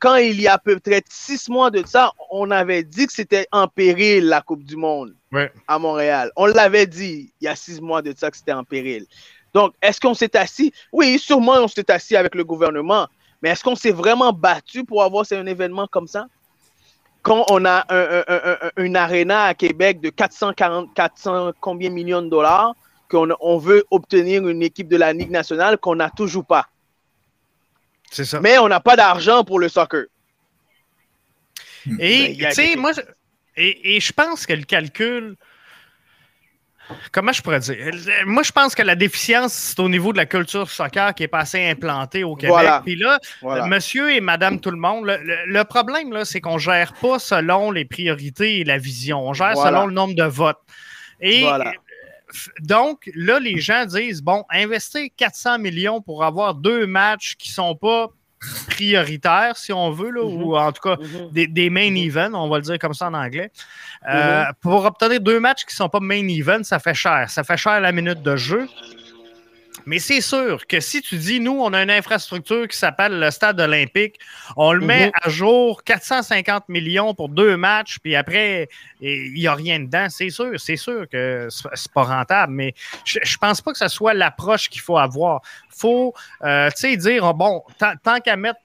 [0.00, 3.68] quand il y a peut-être six mois de ça, on avait dit que c'était en
[3.68, 5.14] péril la Coupe du Monde
[5.66, 6.30] à Montréal.
[6.36, 9.06] On l'avait dit il y a six mois de ça que c'était en péril.
[9.54, 10.72] Donc, est-ce qu'on s'est assis?
[10.92, 13.08] Oui, sûrement on s'est assis avec le gouvernement,
[13.42, 16.26] mais est-ce qu'on s'est vraiment battu pour avoir un événement comme ça?
[17.22, 18.24] Quand on a un,
[18.76, 22.74] une aréna à Québec de 440, 400 combien millions de dollars,
[23.10, 26.66] qu'on on veut obtenir une équipe de la Ligue nationale qu'on n'a toujours pas.
[28.10, 28.40] C'est ça.
[28.40, 30.04] Mais on n'a pas d'argent pour le soccer.
[31.98, 32.92] Et, tu sais, moi,
[33.56, 35.36] et, et, je pense que le calcul,
[37.12, 37.76] Comment je pourrais dire?
[38.26, 41.28] Moi, je pense que la déficience, c'est au niveau de la culture soccer qui est
[41.28, 42.66] pas assez implantée au Québec.
[42.84, 43.18] Puis là,
[43.66, 47.70] monsieur et madame tout le monde, le, problème, là, c'est qu'on ne gère pas selon
[47.70, 49.26] les priorités et la vision.
[49.26, 50.60] On gère selon le nombre de votes.
[51.20, 51.44] Et
[52.60, 57.54] donc, là, les gens disent, bon, investir 400 millions pour avoir deux matchs qui ne
[57.54, 58.08] sont pas
[58.68, 60.54] prioritaires, si on veut, là, ou mhm.
[60.54, 61.46] en tout cas mhm.
[61.48, 61.96] des, main mhm.
[61.96, 63.50] events, on va le dire comme ça en anglais.
[64.08, 67.28] Euh, pour obtenir deux matchs qui ne sont pas main event, ça fait cher.
[67.28, 68.68] Ça fait cher la minute de jeu.
[69.88, 73.30] Mais c'est sûr que si tu dis, nous, on a une infrastructure qui s'appelle le
[73.30, 74.20] stade olympique,
[74.54, 78.68] on le met à jour 450 millions pour deux matchs, puis après,
[79.00, 82.74] il n'y a rien dedans, c'est sûr, c'est sûr que c'est pas rentable, mais
[83.06, 85.40] je, ne pense pas que ce soit l'approche qu'il faut avoir.
[85.72, 86.12] Il faut,
[86.44, 88.60] euh, tu sais, dire, oh, bon, tant qu'à mettre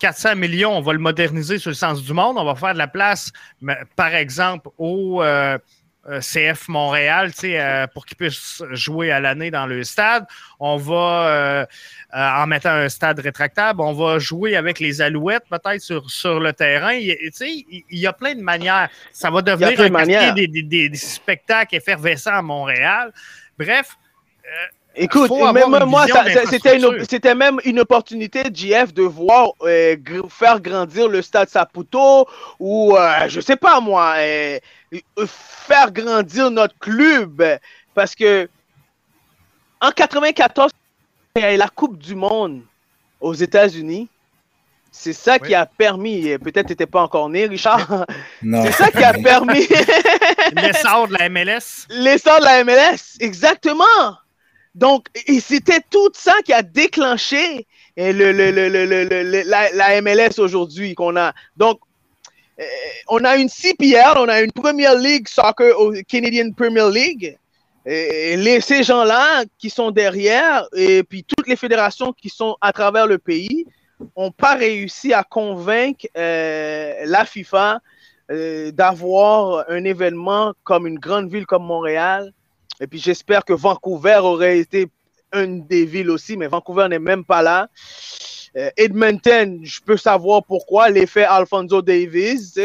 [0.00, 2.38] 400 millions, on va le moderniser sur le sens du monde.
[2.38, 3.32] On va faire de la place,
[3.96, 5.58] par exemple, au, euh,
[6.20, 10.26] CF Montréal, euh, pour qu'ils puissent jouer à l'année dans le stade.
[10.60, 11.66] On va, euh,
[12.12, 16.52] en mettant un stade rétractable, on va jouer avec les alouettes peut-être sur, sur le
[16.52, 16.92] terrain.
[16.92, 18.88] Il, il, y a plein de manières.
[19.12, 23.12] Ça va devenir un des, des, des, spectacles effervescents à Montréal.
[23.58, 23.96] Bref.
[24.96, 26.06] Écoute, même moi,
[27.08, 29.52] c'était même une opportunité, JF, de voir
[30.28, 32.28] faire grandir le stade Saputo
[32.60, 32.96] ou,
[33.28, 34.14] je sais pas moi,
[35.26, 37.42] faire grandir notre club.
[37.94, 38.48] Parce que
[39.80, 40.70] en 94,
[41.36, 42.62] il y a la Coupe du Monde
[43.20, 44.08] aux États-Unis.
[44.90, 48.06] C'est ça qui a permis, peut-être tu pas encore né, Richard.
[48.42, 49.66] C'est ça qui a permis.
[50.52, 51.86] L'essor de la MLS.
[51.90, 53.84] L'essor de la MLS, exactement.
[54.74, 55.06] Donc,
[55.40, 57.66] c'était tout ça qui a déclenché
[57.96, 58.32] le,
[59.46, 61.32] la, MLS aujourd'hui qu'on a.
[61.56, 61.78] Donc,
[62.58, 62.64] euh,
[63.08, 65.74] on a une CPL, on a une Premier League Soccer
[66.08, 67.38] Canadian Premier League.
[67.86, 73.06] Les, ces gens-là qui sont derrière, et puis toutes les fédérations qui sont à travers
[73.06, 73.66] le pays,
[74.16, 77.80] n'ont pas réussi à convaincre la FIFA
[78.28, 82.32] d'avoir un événement comme une grande ville comme Montréal.
[82.84, 84.88] Et puis j'espère que Vancouver aurait été
[85.32, 87.68] une des villes aussi, mais Vancouver n'est même pas là.
[88.58, 92.60] Euh, Edmonton, je peux savoir pourquoi, l'effet Alfonso Davis.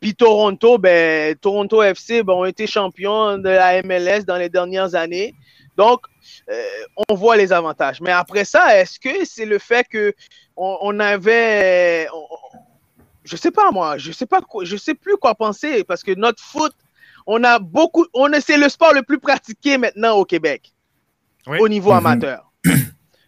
[0.00, 4.94] Puis Toronto, ben, Toronto FC ben, ont été champions de la MLS dans les dernières
[4.94, 5.34] années.
[5.76, 6.02] Donc,
[6.48, 6.62] euh,
[7.08, 8.00] on voit les avantages.
[8.00, 10.14] Mais après ça, est-ce que c'est le fait que
[10.56, 12.06] on, avait,
[13.24, 16.40] je sais pas moi, je sais pas je sais plus quoi penser parce que notre
[16.40, 16.72] foot,
[17.26, 20.72] on a beaucoup, on c'est le sport le plus pratiqué maintenant au Québec
[21.60, 21.98] au niveau mhm.
[21.98, 22.52] amateur.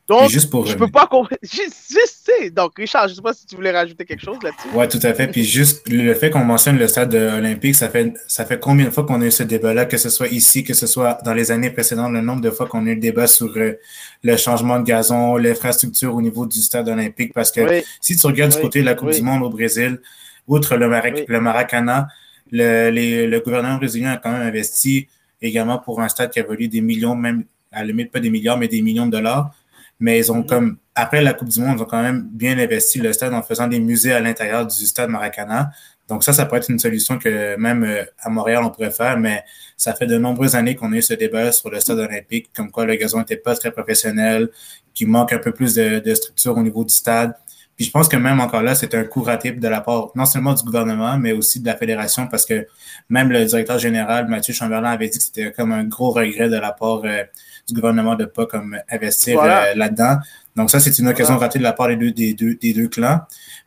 [0.09, 1.07] Donc, juste pour, je peux pas
[1.43, 4.69] juste, Donc, Richard, je sais pas si tu voulais rajouter quelque chose là-dessus.
[4.73, 5.27] Oui, tout à fait.
[5.27, 8.91] Puis juste le fait qu'on mentionne le stade olympique, ça fait, ça fait combien de
[8.91, 11.51] fois qu'on a eu ce débat-là, que ce soit ici, que ce soit dans les
[11.51, 13.75] années précédentes, le nombre de fois qu'on a eu le débat sur euh,
[14.23, 17.35] le changement de gazon, l'infrastructure au niveau du stade olympique?
[17.35, 20.01] Parce que si tu regardes du côté de la Coupe du Monde au Brésil,
[20.47, 20.89] outre le,
[21.29, 22.09] le Maracana,
[22.51, 25.09] le, le gouvernement brésilien a quand même investi
[25.41, 28.31] également pour un stade qui a valu des millions, même à la limite pas des
[28.31, 29.55] milliards, mais des millions de dollars
[30.01, 32.99] mais ils ont comme, après la Coupe du Monde, ils ont quand même bien investi
[32.99, 35.71] le stade en faisant des musées à l'intérieur du stade Maracana.
[36.09, 39.19] Donc ça, ça pourrait être une solution que même euh, à Montréal, on pourrait faire,
[39.19, 39.45] mais
[39.77, 42.71] ça fait de nombreuses années qu'on a eu ce débat sur le stade olympique, comme
[42.71, 44.49] quoi le gazon n'était pas très professionnel,
[44.95, 47.35] qu'il manque un peu plus de, de, structure au niveau du stade.
[47.79, 50.25] Puis je pense que même encore là, c'est un coup raté de la part non
[50.25, 52.67] seulement du gouvernement, mais aussi de la fédération, parce que
[53.09, 56.57] même le directeur général, Mathieu Chamberlain, avait dit que c'était comme un gros regret de
[56.57, 57.23] la part euh,
[57.69, 60.17] du gouvernement de pas comme investir euh, là-dedans.
[60.59, 62.89] Donc ça, c'est une occasion ratée de la part des deux, des, deux, des deux
[62.89, 63.21] clans.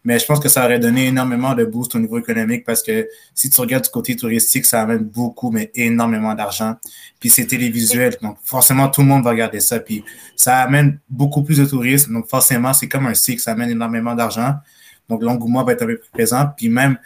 [0.04, 3.08] Mais je pense que ça aurait donné énormément de boost au niveau économique parce que
[3.34, 6.76] si tu regardes du côté touristique, ça amène beaucoup, mais énormément d'argent.
[7.22, 9.80] Puis c'est télévisuel, donc forcément tout le monde va regarder ça.
[9.80, 10.04] Puis
[10.36, 14.14] ça amène beaucoup plus de tourisme, donc forcément c'est comme un cycle, ça amène énormément
[14.14, 14.56] d'argent.
[15.08, 16.50] Donc l'engouement va être un peu plus présent.
[16.58, 16.98] Puis même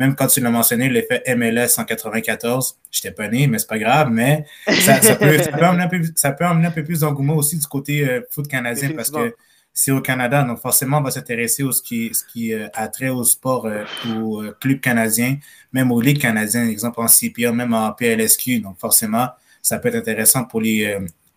[0.00, 3.78] même quand tu l'as mentionné, l'effet MLS en 94, j'étais pas né, mais c'est pas
[3.78, 5.26] grave, mais ça, peut,
[5.62, 9.34] amener un peu, plus d'engouement aussi du côté euh, foot canadien parce que
[9.74, 12.88] c'est au Canada, donc forcément, on va s'intéresser à ce qui, ce qui euh, a
[12.88, 13.84] trait au sport, euh,
[14.16, 15.36] au club canadien,
[15.70, 18.60] même aux ligues canadiennes, exemple en CPA, même en PLSQ.
[18.60, 19.28] Donc forcément,
[19.60, 20.96] ça peut être intéressant pour les,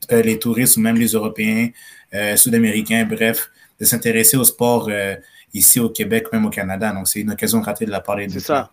[0.09, 1.67] les touristes ou même les Européens,
[2.37, 4.89] Sud-Américains, bref, de s'intéresser au sport
[5.53, 6.91] ici au Québec, même au Canada.
[6.91, 8.33] Donc, c'est une occasion ratée de la part des deux.
[8.33, 8.71] C'est ça.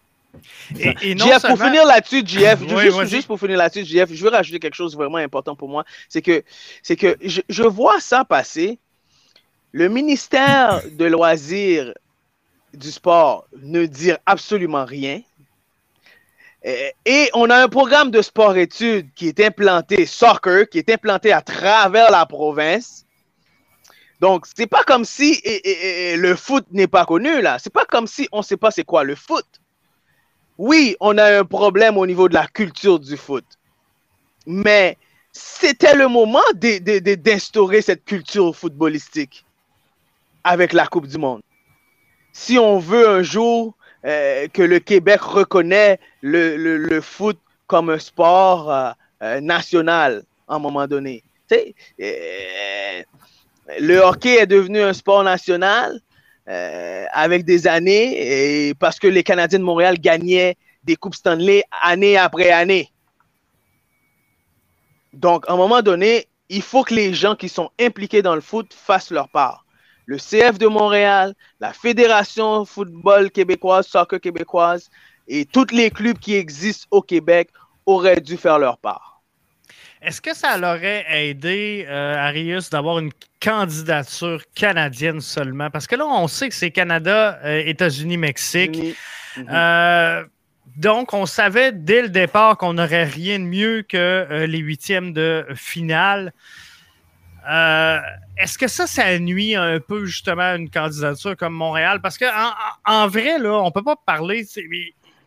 [0.79, 2.61] Et, pour finir là-dessus, JF,
[3.07, 5.85] juste, pour finir là-dessus, JF, je veux rajouter quelque chose vraiment important pour moi.
[6.09, 6.43] C'est que,
[6.83, 8.79] c'est que je, vois ça passer.
[9.73, 11.93] Le ministère de loisirs
[12.73, 15.21] du sport ne dit absolument rien.
[16.63, 21.41] Et on a un programme de sport-études qui est implanté, soccer, qui est implanté à
[21.41, 23.07] travers la province.
[24.21, 27.59] Donc, c'est pas comme si le foot n'est pas connu là.
[27.59, 29.47] C'est pas comme si on sait pas c'est quoi le foot.
[30.59, 33.47] Oui, on a un problème au niveau de la culture du foot.
[34.47, 34.99] Mais
[35.33, 39.47] c'était le moment d'instaurer cette culture footballistique
[40.45, 41.41] avec la Coupe du Monde.
[42.33, 48.71] Si on veut un jour euh, que le Québec reconnaît le, foot comme un sport
[48.71, 48.91] euh,
[49.23, 51.23] euh, national à un moment donné.
[53.79, 56.01] Le hockey est devenu un sport national
[56.49, 62.17] euh, avec des années parce que les Canadiens de Montréal gagnaient des Coupes Stanley année
[62.17, 62.91] après année.
[65.13, 68.41] Donc, à un moment donné, il faut que les gens qui sont impliqués dans le
[68.41, 69.65] foot fassent leur part.
[70.07, 74.91] Le CF de Montréal, la Fédération football québécoise, soccer québécoise
[75.29, 77.51] et tous les clubs qui existent au Québec
[77.87, 79.10] auraient dû faire leur part.
[80.03, 85.69] Est-ce que ça l'aurait aidé, euh, Arius, d'avoir une candidature canadienne seulement?
[85.69, 88.97] Parce que là, on sait que c'est Canada, euh, États-Unis, Mexique.
[89.37, 90.25] Euh,
[90.79, 95.45] donc, on savait dès le départ qu'on n'aurait rien de mieux que les huitièmes de
[95.55, 96.33] finale.
[97.47, 102.01] Est-ce que ça, ça nuit un peu justement à une candidature comme Montréal?
[102.01, 102.53] Parce qu'en
[102.87, 104.45] en, vrai, là, on ne peut pas parler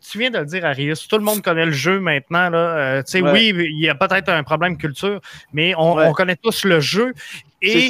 [0.09, 2.49] tu viens de le dire, Arius, tout le monde connaît le jeu maintenant.
[2.49, 2.57] Là.
[2.57, 5.21] Euh, Oui, il y a peut-être un problème culture,
[5.53, 7.13] mais on, connaît tous le jeu.
[7.61, 7.89] Et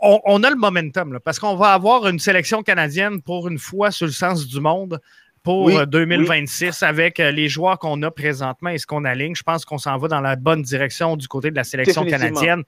[0.00, 4.06] On, a le momentum, parce qu'on va avoir une sélection canadienne pour une fois sur
[4.06, 5.00] le sens du monde
[5.42, 9.34] pour 2026 euh, avec euh, les joueurs qu'on a présentement et ce qu'on aligne.
[9.34, 12.62] Je pense qu'on s'en va dans la bonne direction du côté de la sélection canadienne.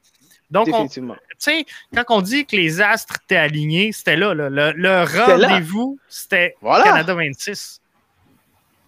[0.50, 1.02] Donc, tu
[1.38, 1.64] sais,
[1.94, 7.81] quand on dit que les astres étaient alignés, c'était là, Le, rendez-vous, c'était Canada 26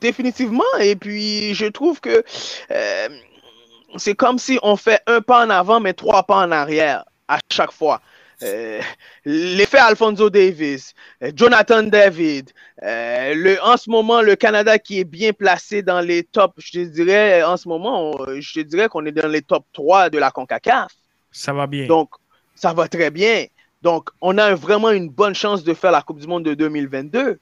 [0.04, 0.72] définitivement.
[0.80, 2.22] Et puis, je trouve que
[2.70, 3.08] euh,
[3.96, 7.38] c'est comme si on fait un pas en avant, mais trois pas en arrière à
[7.50, 8.00] chaque fois.
[8.42, 8.80] Euh,
[9.24, 10.92] l'effet Alfonso Davis,
[11.22, 12.50] euh, Jonathan David,
[12.82, 16.78] le, en ce moment, le Canada qui est bien placé dans les top, je te
[16.84, 20.30] dirais, en ce moment, je te dirais qu'on est dans les top 3 de la
[20.30, 20.92] CONCACAF.
[21.32, 21.86] Ça va bien.
[21.86, 22.10] Donc,
[22.54, 23.46] ça va très bien.
[23.80, 27.38] Donc, on a vraiment une bonne chance de faire la Coupe du Monde de 2022.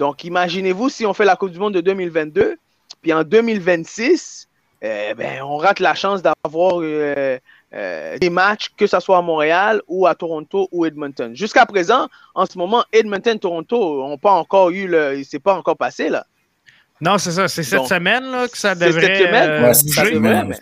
[0.00, 2.56] Donc, imaginez-vous si on fait la Coupe du Monde de 2022,
[3.02, 4.48] puis en 2026,
[4.80, 7.38] eh ben, on rate la chance d'avoir euh,
[7.74, 11.36] euh, des matchs, que ce soit à Montréal ou à Toronto ou Edmonton.
[11.36, 15.18] Jusqu'à présent, en ce moment, Edmonton-Toronto n'ont pas encore eu le.
[15.18, 16.24] Il s'est pas encore passé, là.
[17.02, 17.46] Non, c'est ça.
[17.46, 19.18] C'est cette semaine là, que ça devrait.
[19.18, 20.54] Cette semaine, euh, semaine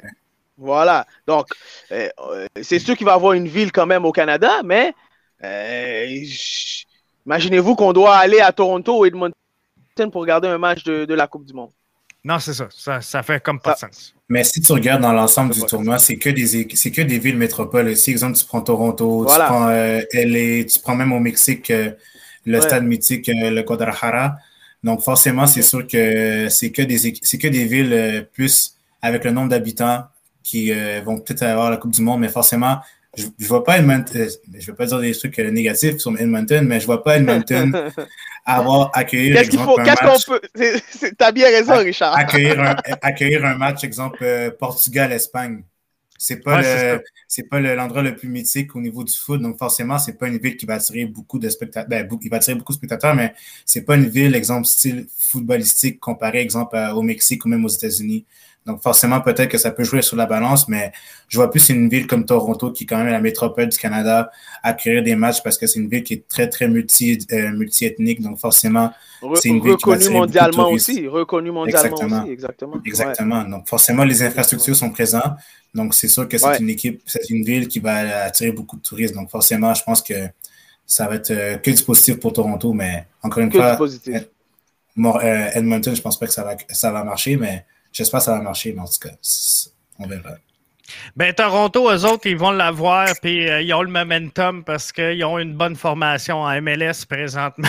[0.57, 1.07] voilà.
[1.28, 1.47] Donc,
[1.89, 4.95] c'est sûr qu'il va y avoir une ville quand même au Canada, mais
[7.28, 9.34] Imaginez-vous qu'on doit aller à Toronto ou Edmonton
[10.10, 11.68] pour regarder un match de, la Coupe du Monde.
[12.24, 12.68] Non, c'est ça.
[12.70, 13.02] ça.
[13.02, 13.22] ça.
[13.22, 14.14] fait comme pas de sens.
[14.30, 17.94] Mais si tu regardes dans l'ensemble du tournoi, c'est que des que des villes métropoles.
[17.96, 21.90] Si, exemple, tu prends Toronto, tu prends euh, LA, tu prends même au Mexique euh,
[22.46, 24.36] le stade mythique, euh, le Guadalajara.
[24.82, 29.50] Donc, forcément, c'est sûr que c'est que des que des villes plus avec le nombre
[29.50, 30.04] d'habitants
[30.42, 30.72] qui
[31.04, 32.78] vont peut-être avoir la Coupe du Monde, mais forcément,
[33.18, 35.98] je ne vois pas Edmonton, euh, je ne vais pas dire des trucs euh, négatifs
[35.98, 37.90] sur Edmonton, mais je ne vois pas Edmonton
[38.44, 39.36] avoir accueillir.
[39.36, 40.40] Qu'est-ce qu'il faut, qu'est-ce qu'on peut.
[40.54, 42.16] Tu as bien raison, Richard.
[42.16, 45.62] accueillir, un, accueillir un match, exemple, euh, Portugal-Espagne.
[46.20, 49.98] C'est pas le, c'est pas l'endroit le, plus mythique au niveau du foot, donc forcément,
[49.98, 51.88] c'est pas une ville qui va attirer beaucoup de spectateurs.
[51.88, 56.00] Ben, il va attirer beaucoup de spectateurs, mais c'est pas une ville, exemple, style footballistique
[56.00, 58.26] comparé, exemple, au Mexique ou même aux États-Unis.
[58.68, 60.92] Donc, forcément, peut-être que ça peut jouer sur la balance, mais
[61.28, 64.30] je vois plus une ville comme Toronto, qui est quand même la métropole du Canada,
[64.62, 68.20] accueillir des matchs parce que c'est une ville qui est très, très multi, euh, multi-ethnique.
[68.20, 68.92] Donc, forcément,
[69.36, 71.08] c'est une ville reconnue mondialement aussi.
[71.08, 72.22] Reconnue mondialement exactement.
[72.22, 72.30] aussi.
[72.30, 72.80] Exactement.
[72.84, 73.44] Exactement.
[73.44, 75.32] Donc, forcément, les infrastructures sont présentes.
[75.74, 78.82] Donc, c'est sûr que c'est une équipe, c'est une ville qui va attirer beaucoup de
[78.82, 79.14] touristes.
[79.14, 80.28] Donc, forcément, je pense que
[80.84, 85.94] ça va être euh, que du positif pour Toronto, mais encore une fois, euh, Edmonton,
[85.94, 88.72] je pense pas que ça va, ça va marcher, mais j'espère que ça va marcher,
[88.72, 89.14] mais en tout cas,
[89.99, 90.36] on verra.
[91.16, 95.22] Ben, Toronto, eux autres, ils vont l'avoir, puis euh, ils ont le momentum parce qu'ils
[95.24, 97.68] ont une bonne formation en MLS présentement.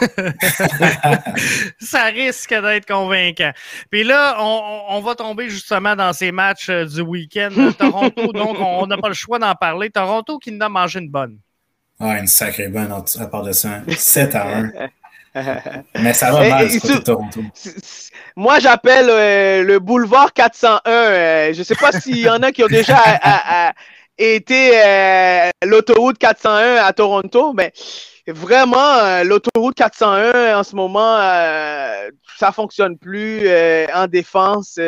[1.80, 3.52] ça risque d'être convaincant.
[3.90, 7.72] Puis là, on, on, va tomber justement dans ces matchs du week-end.
[7.78, 9.90] Toronto, donc, on n'a pas le choix d'en parler.
[9.90, 11.38] Toronto qui nous a mangé une bonne.
[12.00, 13.80] Ah, une sacrée bonne à part de ça.
[13.88, 14.72] 7 à 1.
[16.00, 16.68] Mais ça va mal
[17.04, 17.40] Toronto.
[18.36, 20.90] Moi, j'appelle euh, le boulevard 401.
[20.90, 23.02] Euh, je ne sais pas s'il y en a qui ont déjà
[24.18, 27.72] été euh, l'autoroute 401 à Toronto, mais
[28.26, 31.16] vraiment, l'autoroute 401 en ce moment,
[32.38, 33.48] ça ne fonctionne plus
[33.94, 34.78] en défense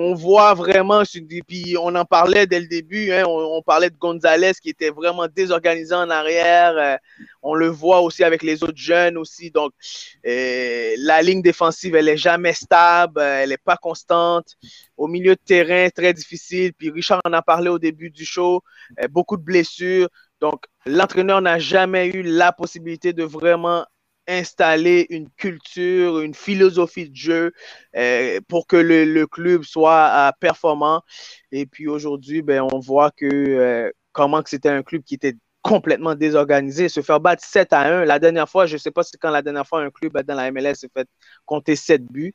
[0.00, 1.02] on voit vraiment,
[1.48, 5.26] puis on en parlait dès le début, hein, on, parlait de Gonzalez qui était vraiment
[5.26, 6.72] désorganisé en arrière.
[6.76, 6.96] Euh,
[7.42, 9.50] on le voit aussi avec les autres jeunes aussi.
[9.50, 9.72] Donc,
[10.24, 14.54] euh, la ligne défensive, elle est jamais stable, euh, elle n'est pas constante.
[14.96, 16.74] Au milieu de terrain, très difficile.
[16.74, 18.62] Puis Richard en a parlé au début du show,
[19.10, 20.08] beaucoup de blessures.
[20.40, 23.84] Donc, l'entraîneur n'a jamais eu la possibilité de vraiment
[24.28, 27.52] installer une culture, une philosophie de jeu
[27.96, 31.02] euh, pour que le, club soit euh, performant.
[31.50, 35.34] Et puis aujourd'hui, ben, on voit que euh, comment que c'était un club qui était
[35.62, 36.88] complètement désorganisé.
[36.88, 38.04] Se faire battre 7 à 1.
[38.04, 40.34] La dernière fois, je ne sais pas si quand la dernière fois un club dans
[40.34, 41.08] la MLS s'est fait
[41.46, 42.34] compter 7 buts.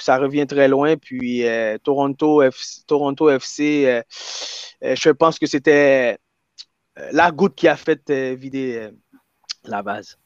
[0.00, 0.96] ça revient très loin.
[0.96, 1.44] Puis
[1.82, 2.42] Toronto,
[2.86, 4.02] Toronto FC
[4.82, 6.18] je pense que c'était
[7.12, 8.90] la goutte qui a fait vider
[9.64, 10.18] la base.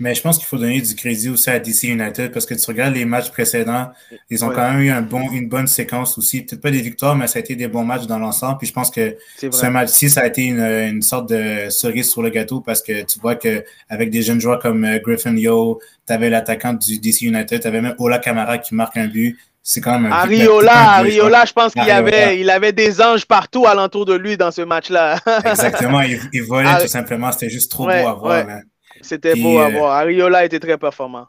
[0.00, 2.64] Mais je pense qu'il faut donner du crédit aussi à DC United parce que tu
[2.66, 3.90] regardes les matchs précédents,
[4.30, 6.42] ils ont quand même eu un bon, une bonne séquence aussi.
[6.42, 8.58] Peut-être pas des victoires, mais ça a été des bons matchs dans l'ensemble.
[8.58, 12.22] Puis je pense que ce match-ci, ça a été une, une, sorte de cerise sur
[12.22, 16.12] le gâteau parce que tu vois qu'avec des jeunes joueurs comme euh, Griffin Yo, tu
[16.12, 19.38] avais l'attaquant du DC United, tu avais même Ola Camara qui marque un but.
[19.64, 23.64] C'est quand même un Ariola, Ariola, je pense qu'il avait, il avait des anges partout
[23.64, 25.20] alentour de lui dans ce match-là.
[25.44, 27.30] Exactement, il, il volait tout simplement.
[27.30, 28.48] C'était juste trop beau à voir.
[28.48, 28.62] Hein.
[29.02, 29.92] C'était beau à euh, voir.
[29.92, 31.26] Ariola était très performant.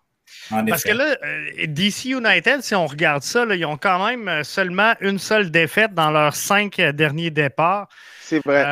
[0.49, 4.43] Parce que là, euh, DC United, si on regarde ça, ils ont quand même euh,
[4.43, 7.88] seulement une seule défaite dans leurs cinq derniers départs.
[8.21, 8.63] C'est vrai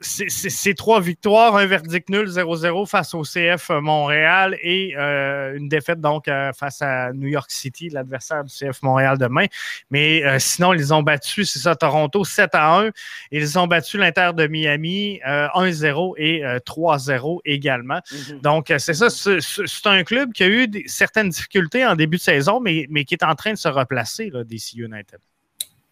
[0.00, 6.00] c'est trois victoires, un verdict nul 0-0 face au CF Montréal et euh, une défaite
[6.00, 9.46] donc euh, face à New York City, l'adversaire du CF Montréal demain.
[9.90, 12.90] Mais euh, sinon, ils ont battu, c'est ça, Toronto 7 à 1.
[13.30, 17.98] Ils ont battu l'Inter de Miami 1-0 et 3-0 également.
[17.98, 18.40] Mm-hmm.
[18.42, 22.60] Donc, c'est ça, c'est un club qui a eu certaines difficultés en début de saison,
[22.60, 25.20] mais, mais qui est en train de se replacer, là, DC United.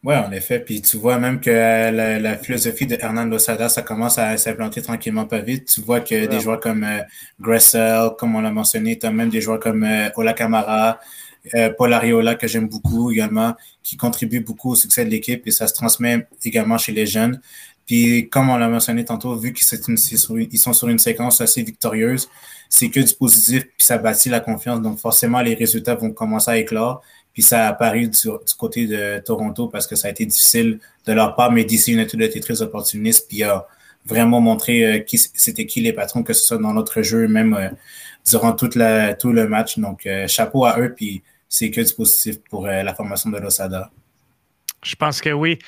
[0.05, 0.61] Oui, en effet.
[0.61, 5.25] Puis tu vois même que la, philosophie de Hernan Losada, ça commence à s'implanter tranquillement
[5.25, 5.67] pas vite.
[5.73, 7.01] Tu vois que des joueurs comme euh,
[7.41, 11.01] Gressel, comme on l'a mentionné, tu as même des joueurs comme euh, Ola Camara,
[11.55, 15.51] euh, Paul Ariola, que j'aime beaucoup également, qui contribuent beaucoup au succès de l'équipe et
[15.51, 17.41] ça se transmet également chez les jeunes.
[17.87, 19.67] Puis comme on l'a mentionné tantôt, vu qu'ils
[20.59, 22.29] sont sur une séquence assez victorieuse,
[22.69, 24.83] c'est que du positif, puis ça bâtit la confiance.
[24.83, 27.03] Donc forcément, les résultats vont commencer à éclore.
[27.35, 31.13] Puis ça a apparu du, côté de Toronto parce que ça a été difficile de
[31.13, 33.67] leur part, mais d'ici, une étude a été très opportuniste, puis a
[34.07, 37.55] vraiment montré euh, qui c'était qui les patrons, que ce soit dans notre jeu, même
[37.55, 37.69] euh,
[38.29, 39.79] durant tout le match.
[39.79, 43.91] Donc, euh, chapeau à eux, puis c'est que du positif pour la formation de l'Osada.
[44.83, 45.59] Je pense que oui.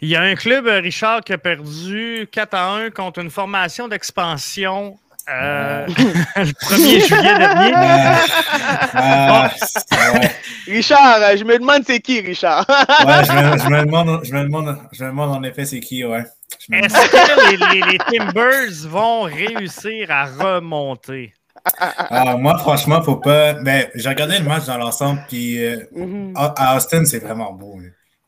[0.00, 3.88] Il y a un club, Richard, qui a perdu 4 à 1 contre une formation
[3.88, 5.86] d'expansion euh,
[6.36, 7.72] le 1er juillet dernier.
[10.66, 12.66] Richard, je me demande c'est qui, Richard.
[12.68, 16.24] ouais, je me, demande, je, me demande, je me demande en effet c'est qui, ouais.
[16.72, 21.32] Est-ce que les, les, Timbers vont réussir à remonter?
[21.78, 23.54] Ah, moi, franchement, faut pas.
[23.54, 26.32] Mais ben, j'ai regardé le match dans l'ensemble, puis euh, mm-hmm.
[26.34, 27.78] à Austin, c'est vraiment beau.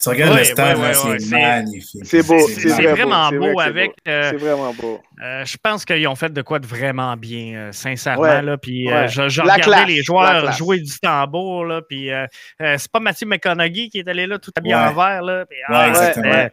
[0.04, 0.76] Tu regardes le stade,
[1.18, 2.04] c'est magnifique.
[2.04, 2.46] C'est beau.
[2.48, 3.92] C'est vraiment beau avec.
[4.06, 5.00] Euh, c'est vraiment beau.
[5.22, 8.42] Euh, je pense qu'ils ont fait de quoi de vraiment bien, euh, sincèrement.
[8.42, 11.64] Là, puis, je, regardais les joueurs jouer du tambour.
[11.64, 12.10] Là, puis,
[12.58, 15.22] c'est pas Mathieu McConaughey qui est allé là tout habillé en vert.
[15.22, 16.50] Là, ah,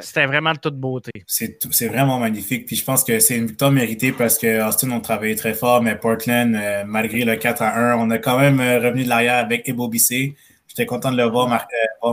[0.00, 1.10] C'était vraiment de toute beauté.
[1.26, 2.66] C'est vraiment magnifique.
[2.66, 5.82] Puis je pense que c'est une victoire méritée parce que Austin ont travaillé très fort,
[5.82, 6.56] mais Portland,
[6.86, 10.36] malgré le 4 à 1, on a quand même revenu de l'arrière avec Ebo Bissé.
[10.74, 11.48] J'étais content de le voir,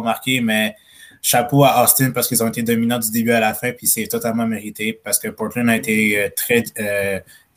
[0.03, 0.75] marquer, mais
[1.21, 4.07] chapeau à Austin parce qu'ils ont été dominants du début à la fin, puis c'est
[4.07, 6.63] totalement mérité parce que Portland a été très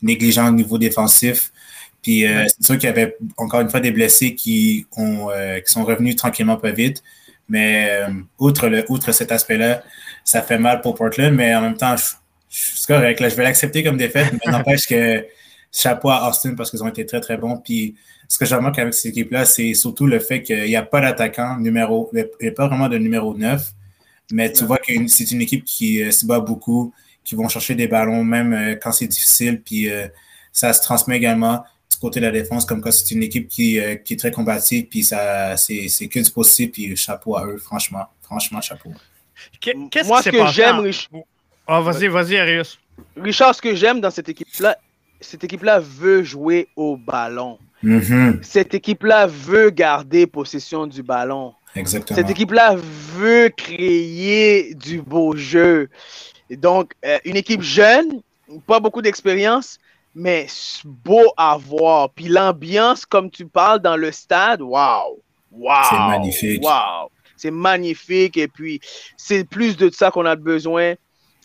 [0.01, 1.51] négligent au niveau défensif.
[2.01, 5.29] Puis c'est sûr qu'il y avait encore une fois des blessés qui, ont,
[5.65, 7.01] qui sont revenus tranquillement pas vite.
[7.49, 8.01] Mais
[8.37, 9.83] outre, le, outre cet aspect-là,
[10.23, 12.03] ça fait mal pour Portland, mais en même temps, je,
[12.49, 13.19] suis correct.
[13.19, 15.25] Là, je vais l'accepter comme défaite, mais n'empêche que
[15.71, 17.57] chapeau à Austin parce qu'ils ont été très, très bons.
[17.57, 17.95] Puis
[18.27, 21.01] ce que je remarque avec cette équipe-là, c'est surtout le fait qu'il n'y a pas
[21.01, 23.71] d'attaquant numéro, il n'y a pas vraiment de numéro 9,
[24.31, 26.93] mais tu vois que c'est une équipe qui euh, se bat beaucoup,
[27.23, 30.07] qui vont chercher des ballons même euh, quand c'est difficile, puis euh,
[30.51, 33.79] ça se transmet également du côté de la défense, comme quand c'est une équipe qui,
[34.03, 38.05] qui, est très combative, puis ça, c'est que du possible, puis chapeau à eux, franchement,
[38.21, 38.91] franchement, chapeau.
[39.59, 41.21] Qu'est-ce Moi, ce que j'aime, Richard.
[41.67, 42.79] Ah, vas-y, vas-y, Arius.
[43.15, 44.77] Richard, ce que j'aime dans cette équipe-là,
[45.19, 47.57] cette équipe-là veut jouer au ballon.
[47.85, 48.43] Mm-hmm.
[48.43, 51.53] Cette équipe-là veut garder possession du ballon.
[51.75, 52.15] Exactement.
[52.15, 55.89] Cette équipe-là veut créer du beau jeu.
[56.49, 58.21] donc, euh, une équipe jeune,
[58.65, 59.77] pas beaucoup d'expérience,
[60.15, 60.47] mais
[60.83, 62.09] beau à voir.
[62.09, 65.19] Puis l'ambiance, comme tu parles dans le stade, waouh!
[65.51, 66.63] Wow, c'est magnifique.
[66.63, 67.11] Wow!
[67.37, 68.37] C'est magnifique.
[68.37, 68.79] Et puis,
[69.17, 70.95] c'est plus de ça qu'on a besoin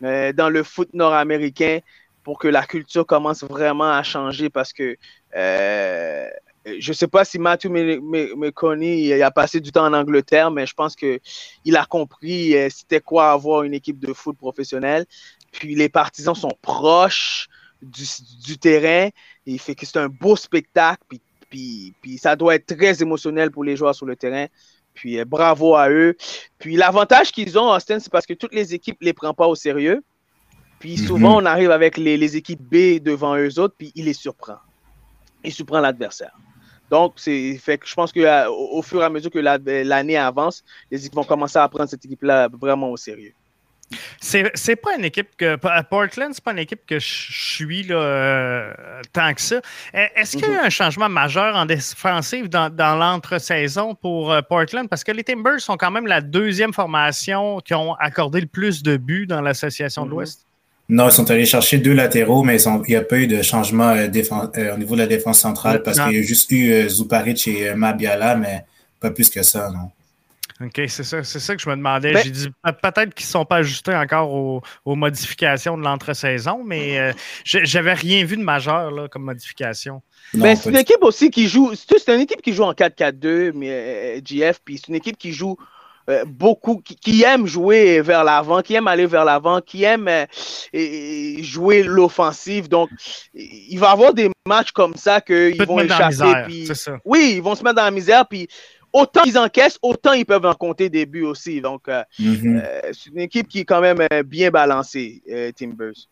[0.03, 1.81] euh, dans le foot nord-américain
[2.23, 4.97] pour que la culture commence vraiment à changer parce que
[5.35, 10.67] je ne sais pas si Matthew McConaughey il a passé du temps en Angleterre, mais
[10.67, 15.07] je pense qu'il a compris euh, c'était quoi avoir une équipe de foot professionnelle.
[15.53, 17.49] Puis les partisans sont proches
[17.83, 19.09] du, terrain.
[19.47, 21.03] il fait que c'est un beau spectacle.
[21.49, 24.47] Puis, puis, ça doit être très émotionnel pour les joueurs sur le terrain.
[24.95, 26.17] Puis euh, bravo à eux.
[26.59, 29.47] Puis l'avantage qu'ils ont, Austin, c'est parce que toutes les équipes ne les prennent pas
[29.47, 30.03] au sérieux.
[30.79, 31.07] Puis mhm.
[31.07, 34.59] souvent, on arrive avec les, équipes B devant eux autres, puis il les surprend.
[35.45, 36.33] Il surprend l'adversaire.
[36.91, 40.17] Donc, c'est fait que je pense qu'au euh, au fur et à mesure que l'année
[40.17, 43.33] avance, les équipes vont commencer à prendre cette équipe-là vraiment au sérieux.
[44.21, 45.57] C'est pas une équipe que.
[45.83, 48.73] Portland, c'est pas une équipe que je suis là, euh,
[49.13, 49.57] tant que ça.
[49.57, 50.65] E, est-ce qu'il y a eu mhm.
[50.67, 54.89] un changement majeur en défensive dans, dans l'entre-saison pour euh, Portland?
[54.89, 58.83] Parce que les Timbers sont quand même la deuxième formation qui ont accordé le plus
[58.83, 60.15] de buts dans l'Association de mhm.
[60.15, 60.47] l'Ouest.
[60.91, 63.95] Non, ils sont allés chercher deux latéraux, mais il n'y a pas eu de changement
[63.95, 67.75] euh, au niveau de la défense centrale parce qu'il y a juste eu Zuparic et
[67.75, 68.65] Mabiala, mais
[69.01, 69.91] pas plus que ça, non.
[70.63, 72.13] OK, c'est ça, c'est ça que je me demandais.
[72.13, 72.49] Ben J'ai dit
[72.83, 77.13] peut-être qu'ils ne sont pas ajustés encore aux, modifications de l'entre-saison, mais euh,
[77.45, 80.03] j'avais rien vu de majeur là, comme modification.
[80.35, 81.73] Ben, c'est une équipe aussi qui joue.
[81.75, 85.33] C'est une équipe qui joue en 4-4-2, mais euh, GF, puis c'est une équipe qui
[85.33, 85.65] joue euh,
[86.27, 90.09] beaucoup, qui, aime jouer vers l'avant, qui aime aller vers l'avant, qui aime
[91.41, 92.69] jouer l'offensive.
[92.69, 92.91] Donc,
[93.35, 96.45] il va y avoir des matchs comme ça qu'ils vont échapper.
[96.47, 96.69] Puis,
[97.05, 98.27] oui, ils vont se mettre dans la misère.
[98.27, 98.49] Puis
[98.93, 101.61] autant ils encaissent, autant ils peuvent en compter des buts aussi.
[101.61, 102.61] Donc, euh, mhm.
[102.63, 105.23] euh, c'est une équipe qui est quand même euh, bien balancée,
[105.57, 106.09] Timbers.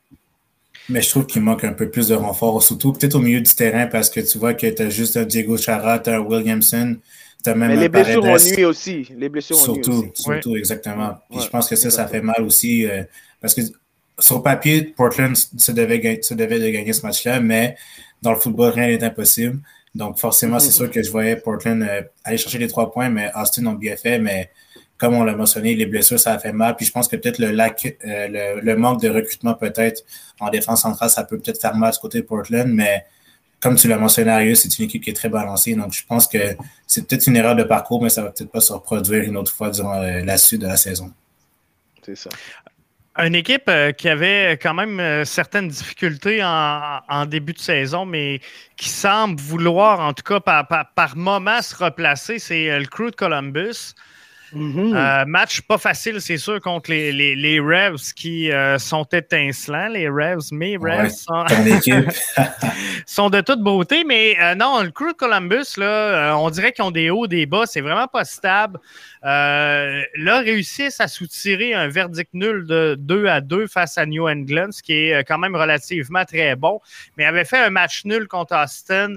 [0.89, 3.55] Mais je trouve qu'il manque un peu plus de renfort, surtout peut-être au milieu du
[3.55, 6.97] terrain, parce que tu vois que tu as juste un Diego Chara, un Williamson,
[7.47, 9.09] même Mais les blessures ont nuit aussi.
[9.17, 11.19] Les blessures surtout, ont nuit Surtout, exactement.
[11.31, 12.87] Puis je pense que ça, ça fait mal aussi,
[13.41, 13.63] parce que
[14.19, 17.77] sur papier, Portland se devait, se devait de gagner ce match-là, mais
[18.23, 19.61] dans le football, rien n'est impossible.
[19.95, 20.73] Donc, forcément, c'est mm-hmm.
[20.73, 23.97] sûr que je voyais Portland euh, aller chercher les trois points, mais Austin ont bien
[23.97, 24.19] fait.
[24.19, 24.51] Mais
[24.97, 26.77] comme on l'a mentionné, les blessures, ça a fait mal.
[26.77, 30.03] Puis je pense que peut-être le, lac, euh, le, manque de recrutement, peut-être
[30.41, 32.69] en défense centrale, ça peut peut-être faire mal à ce côté de Portland.
[32.69, 33.07] Mais
[33.61, 35.75] comme tu l'as mentionné, Arius, c'est une équipe qui est très balancée.
[35.75, 36.39] Donc, je pense que
[36.87, 39.53] c'est peut-être une erreur de parcours, mais ça va peut-être pas se reproduire une autre
[39.53, 41.13] fois durant euh, la suite de la saison.
[42.05, 42.31] C'est ça.
[43.19, 48.41] Une équipe euh, qui avait quand même euh, certaines difficultés en, début de saison, mais
[48.77, 53.11] qui semble vouloir, en tout cas par, par, moment, se replacer, c'est euh, le Crew
[53.11, 53.95] de Columbus.
[54.55, 55.27] Mm-hmm.
[55.27, 59.89] match pas facile, c'est sûr, contre les, les, Revs qui sont étincelants.
[59.89, 61.11] Les Revs, mes Revs
[63.07, 64.05] sont, de toute beauté.
[64.05, 67.65] Mais non, le crew de Columbus, là, on dirait qu'ils ont des hauts, des bas.
[67.67, 68.79] C'est vraiment pas stable.
[69.25, 74.29] Euh, là, réussissent à soutirer un verdict nul de 2 à 2 face à New
[74.29, 76.81] England, ce qui est euh, quand même relativement très bon.
[77.17, 79.15] Mais avait fait un match nul contre Austin.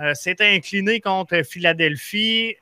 [0.00, 2.56] Euh, incliné contre Philadelphie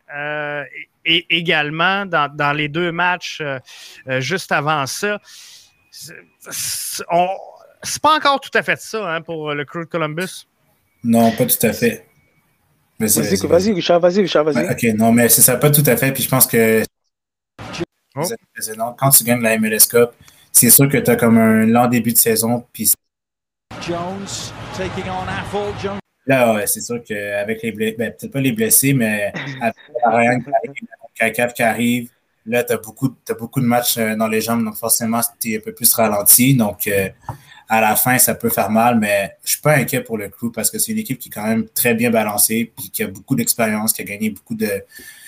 [1.04, 3.42] et également dans, les deux matchs
[4.18, 5.20] juste avant ça.
[5.90, 7.04] C'est
[8.02, 10.46] pas encore tout à fait ça hein, pour le crew de Columbus.
[11.02, 12.06] Non, pas tout à fait.
[12.98, 14.70] Vas-y, vas-y, Richard, vas-y, Richard, vas-y.
[14.70, 16.12] ok, non, mais c'est ça, pas tout à fait.
[16.12, 16.82] Puis je pense que
[18.14, 18.22] oh.
[18.98, 20.10] quand tu gagnes la MLS Cup,
[20.52, 22.66] c'est sûr que tu as comme un lent début de saison.
[22.74, 22.92] Puis
[23.80, 24.26] Jones
[24.76, 25.72] taking on Apple.
[25.82, 26.00] Jones.
[26.30, 29.32] Là, c'est sûr qu'avec les blessés, ben, peut-être pas les blessés, mais
[30.04, 30.42] avec
[31.16, 32.08] CACAF qui arrive.
[32.46, 35.58] Là, tu as beaucoup, as beaucoup de matchs dans les jambes, donc forcément, tu un
[35.58, 36.54] peu plus ralenti.
[36.54, 36.88] Donc,
[37.68, 40.52] à la fin, ça peut faire mal, mais je suis pas inquiet pour le crew
[40.54, 43.08] parce que c'est une équipe qui est quand même très bien balancée, puis qui a
[43.08, 44.84] beaucoup d'expérience, qui a gagné beaucoup de,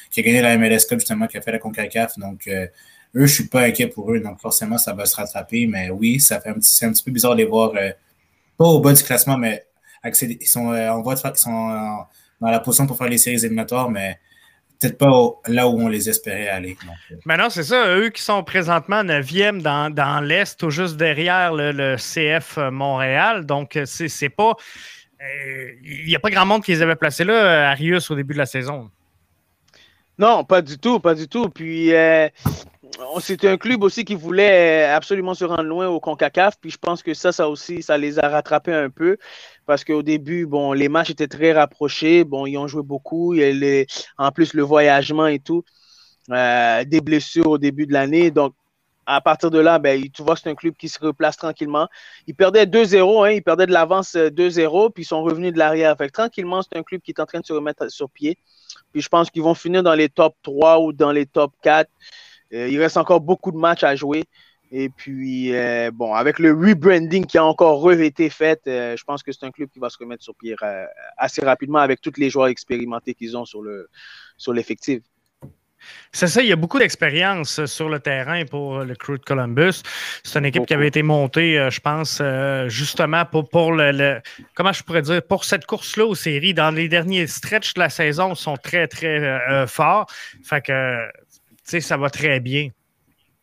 [0.08, 2.16] qui a gagné la MLS Cup justement, qui a fait la CONCACAF.
[2.16, 5.66] Donc, eux, je suis pas inquiet pour eux, donc forcément, ça va se rattraper.
[5.66, 7.72] Mais oui, ça fait un petit, c'est un petit peu bizarre de les voir,
[8.56, 9.66] pas au bas du classement, mais
[10.04, 12.06] ils sont, on voit, ils sont
[12.40, 14.18] dans la position pour faire les séries éliminatoires, mais
[14.82, 16.76] peut-être pas là où on les espérait aller.
[17.10, 17.16] Euh.
[17.24, 17.96] Mais non, c'est ça.
[17.96, 23.46] Eux qui sont présentement 9e dans, dans l'Est, tout juste derrière le, CF Montréal.
[23.46, 24.54] Donc, c'est pas.
[25.20, 28.34] Euh, il n'y a pas grand monde qui les avait placés là, Arius, au début
[28.34, 28.90] de la saison.
[30.18, 31.48] Non, pas du tout, pas du tout.
[31.48, 32.28] Puis, euh,
[33.20, 36.56] c'était un club aussi qui voulait absolument se rendre loin au CONCACAF.
[36.60, 39.16] Puis, je pense que ça, ça aussi, ça les a rattrapés un peu
[39.66, 42.24] parce qu'au début, bon, les matchs étaient très rapprochés.
[42.24, 43.34] Bon, ils ont joué beaucoup.
[44.18, 45.64] En plus, le voyagement et tout.
[46.30, 48.30] Euh, des blessures au début de l'année.
[48.30, 48.54] Donc,
[49.06, 51.88] à partir de là, ben, tu vois c'est un club qui se replace tranquillement.
[52.28, 55.58] Ils perdaient 2-0, hein, ils perdaient de l'avance 2-0, euh, puis ils sont revenus de
[55.58, 55.96] l'arrière.
[55.96, 58.38] Fait tranquillement, c'est un club qui est en train de se remettre sur pied.
[58.92, 61.90] Puis je pense qu'ils vont finir dans les top 3 ou dans les top 4.
[62.54, 64.24] Euh, il reste encore beaucoup de matchs à jouer.
[64.74, 69.22] Et puis, euh, bon, avec le rebranding qui a encore été fait, euh, je pense
[69.22, 70.84] que c'est un club qui va se remettre sur pied euh,
[71.18, 73.90] assez rapidement avec tous les joueurs expérimentés qu'ils ont sur, le,
[74.38, 75.02] sur l'effectif.
[76.10, 79.82] C'est ça, il y a beaucoup d'expérience sur le terrain pour le Crew de Columbus.
[80.22, 82.22] C'est une équipe qui avait été montée, je pense,
[82.68, 84.20] justement pour, pour le,
[84.54, 87.90] Comment je pourrais dire Pour cette course-là aux séries, dans les derniers stretches de la
[87.90, 90.06] saison, sont très, très forts.
[90.44, 92.68] Fait que, tu sais, ça va très bien.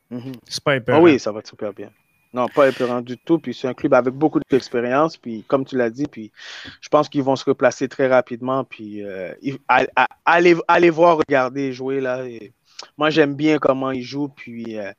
[0.09, 0.33] Mhm.
[0.47, 0.99] C'est pas épeurant.
[0.99, 1.89] Ah oui, ça va super bien.
[2.33, 3.39] Non, pas épeurant du tout.
[3.39, 5.17] Puis c'est un club avec beaucoup d'expérience.
[5.17, 6.31] Puis comme tu l'as dit, puis
[6.81, 8.63] je pense qu'ils vont se replacer très rapidement.
[8.63, 9.33] Puis euh,
[10.25, 12.23] allez, voir, regarder jouer là.
[12.97, 14.29] moi, j'aime bien comment ils jouent.
[14.29, 14.91] Puis, euh,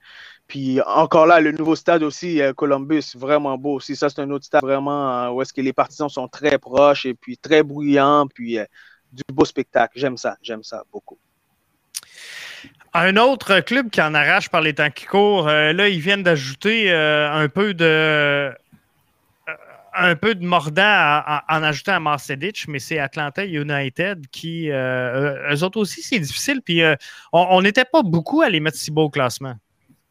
[0.48, 3.94] puis encore là, le nouveau stade aussi, euh, Columbus, vraiment beau aussi.
[3.94, 7.14] Ça, c'est un autre stade vraiment où est-ce que les partisans sont très proches et
[7.14, 8.26] puis très bruyants.
[8.26, 8.58] Puis
[9.12, 9.92] du beau spectacle.
[9.98, 10.36] J'aime ça.
[10.42, 11.18] J'aime ça beaucoup.
[12.92, 16.24] Un autre club qui en arrache par les temps qui courent, euh, là, ils viennent
[16.24, 18.52] d'ajouter euh, un peu de euh,
[19.94, 25.78] un peu de mordant en ajoutant à Marcedic, mais c'est Atlanta United qui, eux autres
[25.80, 26.62] aussi, c'est difficile.
[26.64, 26.80] Puis
[27.32, 29.54] on n'était pas beaucoup à les mettre si beau au classement.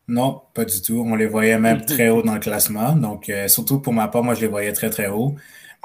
[0.10, 1.02] Non, pas du tout.
[1.08, 2.92] On les voyait même très haut dans le classement.
[2.92, 5.38] Donc, surtout pour ma part, moi, je les voyais très, très haut.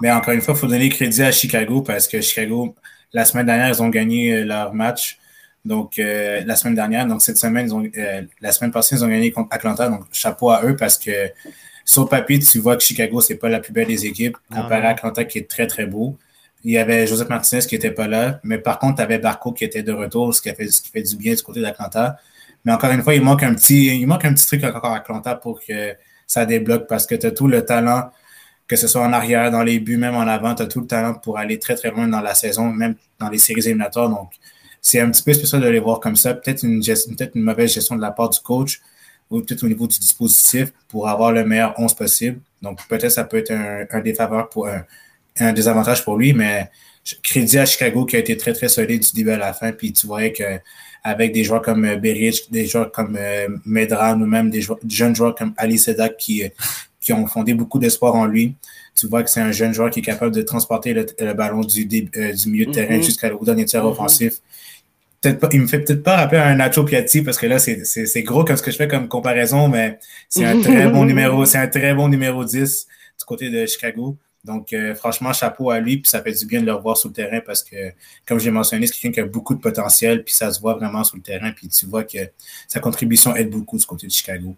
[0.02, 2.74] Mais encore une fois, il faut donner crédit à Chicago parce que Chicago,
[3.12, 5.18] la semaine dernière, ils ont gagné leur match.
[5.64, 9.04] Donc, euh, la semaine dernière, donc cette semaine, ils ont, euh, la semaine passée, ils
[9.04, 9.88] ont gagné contre Atlanta.
[9.88, 11.30] Donc, chapeau à eux parce que
[11.84, 14.90] sur papier, tu vois que Chicago, c'est pas la plus belle des équipes comparé à
[14.90, 16.16] Atlanta qui est très, très beau.
[16.64, 19.52] Il y avait Joseph Martinez qui était pas là, mais par contre, tu avais Barco
[19.52, 22.16] qui était de retour, ce qui, fait, ce qui fait du bien du côté d'Atlanta.
[22.64, 24.96] Mais encore une fois, il manque un petit, il manque un petit truc encore à
[24.96, 25.94] Atlanta pour que
[26.26, 28.10] ça débloque parce que tu as tout le talent,
[28.66, 30.86] que ce soit en arrière, dans les buts, même en avant, tu as tout le
[30.86, 34.08] talent pour aller très, très loin dans la saison, même dans les séries éliminatoires.
[34.08, 34.30] Donc,
[34.84, 36.34] c'est un petit peu spécial de les voir comme ça.
[36.34, 38.82] Peut-être une, peut une mauvaise gestion de la part du coach
[39.30, 42.40] ou peut-être au niveau du dispositif pour avoir le meilleur 11 possible.
[42.60, 44.84] Donc, peut-être ça peut être un, un défaveur pour un,
[45.40, 46.70] un, désavantage pour lui, mais
[47.22, 49.72] crédit à Chicago qui a été très, très solide du début à la fin.
[49.72, 54.26] Puis tu voyais qu'avec des joueurs comme euh, Berich, des joueurs comme euh, Medran ou
[54.26, 56.48] même des, jeunes joueurs comme Ali Sedak qui, euh,
[57.00, 58.54] qui ont fondé beaucoup d'espoir en lui,
[58.94, 61.86] tu vois que c'est un jeune joueur qui est capable de transporter le, ballon du,
[61.86, 62.10] du
[62.46, 63.02] milieu de terrain mm-hmm.
[63.02, 63.80] jusqu'à jusqu'au dernier mm-hmm.
[63.80, 64.34] offensif
[65.52, 68.56] il me fait peut-être pas rappeler un Nacho Piatti parce que là, c'est gros comme
[68.56, 69.98] ce que je fais comme comparaison, mais
[70.28, 72.86] c'est un très bon numéro, c'est un très bon numéro 10
[73.18, 74.16] du côté de Chicago.
[74.44, 77.08] Donc, euh, franchement, chapeau à lui, puis ça fait du bien de le revoir sur
[77.08, 77.92] le terrain parce que,
[78.26, 81.02] comme j'ai mentionné, c'est quelqu'un qui a beaucoup de potentiel, puis ça se voit vraiment
[81.02, 82.18] sur le terrain, puis tu vois que
[82.68, 84.54] sa contribution aide beaucoup du côté de Chicago.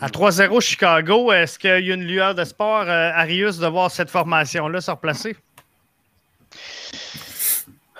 [0.00, 3.90] À 3-0 Chicago, est-ce qu'il y a une lueur de sport, euh, Arius, de voir
[3.92, 5.36] cette formation-là se replacer?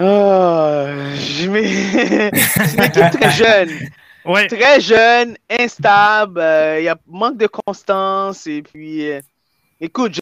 [0.01, 1.49] Oh, je
[2.35, 3.71] c'est une équipe très jeune.
[4.49, 8.47] Très jeune, instable, il euh, y a manque de constance.
[8.47, 9.21] Et puis, euh,
[9.81, 10.21] écoute, je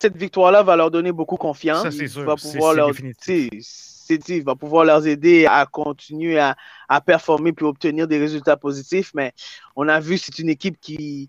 [0.00, 1.82] cette victoire-là va leur donner beaucoup confiance.
[1.82, 2.24] Ça, c'est sûr.
[2.24, 2.90] Va pouvoir leur,
[3.20, 3.50] c'est,
[4.42, 6.56] va pouvoir leur aider à continuer à,
[6.88, 9.12] à performer puis obtenir des résultats positifs.
[9.14, 9.32] Mais
[9.76, 11.28] on a vu, c'est une équipe qui,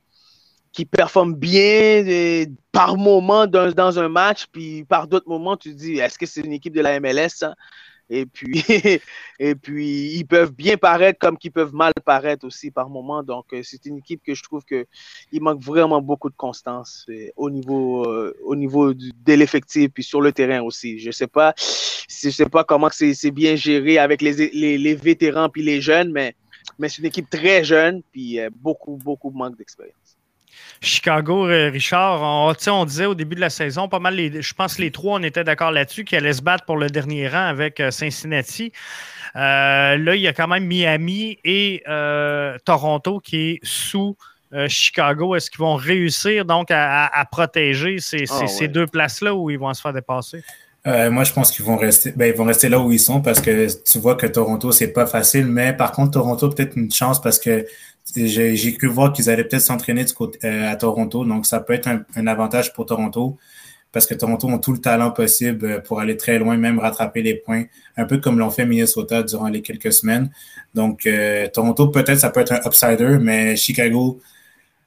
[0.72, 2.03] qui performe bien
[2.72, 6.41] par moment dans, un match, puis par d'autres moments, tu te dis, est-ce que c'est
[6.41, 7.43] une équipe de la MLS?
[8.14, 8.61] Et puis,
[9.39, 13.23] et puis, ils peuvent bien paraître comme qu'ils peuvent mal paraître aussi par moment.
[13.23, 17.30] Donc, euh, c'est une équipe que je trouve qu'il manque vraiment beaucoup de constance euh,
[17.38, 20.99] au niveau, euh, au niveau de l'effectif puis sur le terrain aussi.
[20.99, 25.48] Je sais pas, je sais pas comment c'est bien géré avec les, les, les, vétérans
[25.48, 26.35] puis les jeunes, mais,
[26.80, 30.00] mais c'est une équipe très jeune puis beaucoup, beaucoup manque d'expérience.
[30.81, 34.53] Chicago, euh, Richard, on, on, disait au début de la saison, pas mal, les, je
[34.53, 37.27] pense que les trois, on était d'accord là-dessus, qu'ils allaient se battre pour le dernier
[37.27, 38.71] rang avec euh, Cincinnati.
[39.35, 41.83] Euh, là, il y a quand même Miami et
[42.65, 44.17] Toronto qui est sous
[44.67, 45.35] Chicago.
[45.35, 49.81] Est-ce qu'ils vont réussir donc à, protéger ces, ah, deux places-là ou ils vont se
[49.81, 50.43] faire dépasser?
[50.83, 53.39] moi, je pense qu'ils vont rester, ben, ils vont rester là où ils sont parce
[53.39, 57.21] que tu vois que Toronto, c'est pas facile, mais par contre, Toronto, peut-être une chance
[57.21, 57.65] parce que
[58.15, 60.05] j'ai cru voir qu'ils allaient peut-être s'entraîner
[60.43, 63.37] euh, à Toronto, donc ça peut être un, avantage pour Toronto
[63.91, 67.21] parce que Toronto ont tout le talent possible euh, pour aller très loin, même rattraper
[67.21, 67.65] les points,
[67.97, 70.29] un peu comme l'ont fait Minnesota durant les quelques semaines.
[70.73, 74.21] Donc euh, Toronto peut-être ça peut être un upsider, mais Chicago,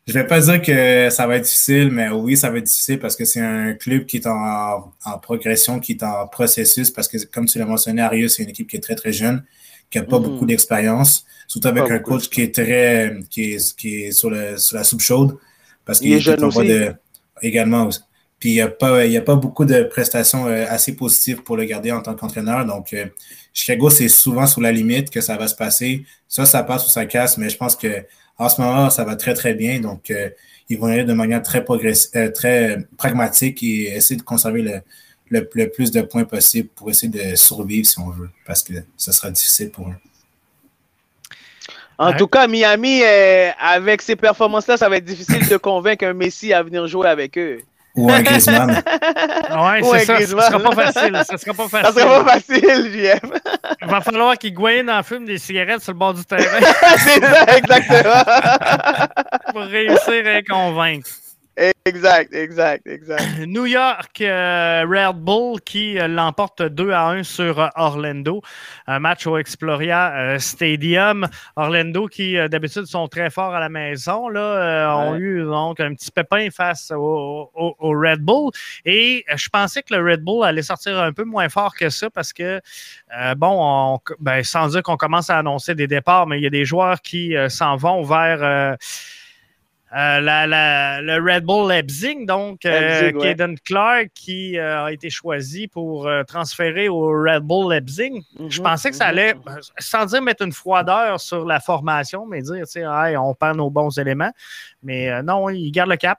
[0.07, 2.99] je vais pas dire que ça va être difficile, mais oui, ça va être difficile
[2.99, 4.93] parce que c'est un club qui est en,
[5.23, 8.69] progression, qui est en processus, parce que comme tu l'as mentionné, Arius, c'est une équipe
[8.69, 9.45] qui est très très jeune
[9.95, 10.23] qui n'a pas mm-hmm.
[10.23, 14.57] beaucoup d'expérience, surtout avec un coach qui est très qui est, qui est sur, le,
[14.57, 15.39] sur la soupe chaude.
[15.85, 16.67] Parce qu'il est jeune aussi.
[16.67, 16.93] De,
[17.43, 17.89] également.
[18.41, 21.65] Puis il n'y a, pas, a pas beaucoup de prestations euh, assez positives pour le
[21.65, 22.67] garder en tant qu'entraîneur.
[22.67, 23.07] Donc, euh,
[23.53, 26.05] Chicago, c'est souvent sur la limite que ça va se passer.
[26.27, 28.05] Ça, ça passe ou ça casse, mais je pense que
[28.37, 29.79] en ce moment, ça va très, très bien.
[29.79, 30.29] Donc, euh,
[30.69, 31.65] ils vont y aller de manière très,
[32.33, 34.81] très pragmatique et essayer de conserver le,
[35.31, 39.13] le, plus de points possible pour essayer de survivre si on veut, parce que ce
[39.13, 39.95] sera difficile pour eux.
[41.97, 46.13] En tout cas, Miami, euh, avec ces performances-là, ça va être difficile de convaincre un
[46.13, 47.61] Messi à venir jouer avec eux.
[47.97, 48.71] Ou un Griezmann.
[49.83, 50.21] oui, c'est ça.
[50.21, 51.23] Ce sera pas facile.
[51.25, 51.95] Ça sera pas facile.
[51.95, 53.39] Ça sera pas facile, JM.
[53.83, 56.61] Il va falloir qu'il goyenne en fume des cigarettes sur le bord du terrain.
[56.99, 58.25] c'est ça, exactement.
[59.53, 61.09] pour réussir à convaincre.
[61.57, 63.23] Exact, exact, exact.
[63.47, 68.41] New York euh, Red Bull qui euh, l'emporte 2 à 1 sur euh, Orlando.
[68.87, 71.29] Un match au Exploria Stadium.
[71.57, 76.11] Orlando qui d'habitude sont très forts à la maison là, ont eu donc un petit
[76.11, 77.51] pépin face au,
[77.81, 78.51] Red Bull.
[78.85, 82.11] Et je pensais que le Red Bull allait sortir un peu moins fort que ça
[82.11, 82.61] parce que,
[83.37, 86.65] bon, ben, sans dire qu'on commence à annoncer des départs, mais il y a des
[86.65, 88.77] joueurs qui s'en vont vers
[89.97, 93.13] euh, la, le Red Bull Leipzig, donc euh,
[93.65, 98.11] Clark, qui euh, a été choisi pour transférer au Red Bull Leipzig.
[98.49, 99.11] Je mhm, pensais que ça mhm.
[99.11, 99.35] allait,
[99.79, 103.71] sans dire mettre une froideur sur la formation, mais dire, tu sais, on perd nos
[103.71, 104.33] bons éléments.
[104.83, 106.19] Mais non, il garde le cap.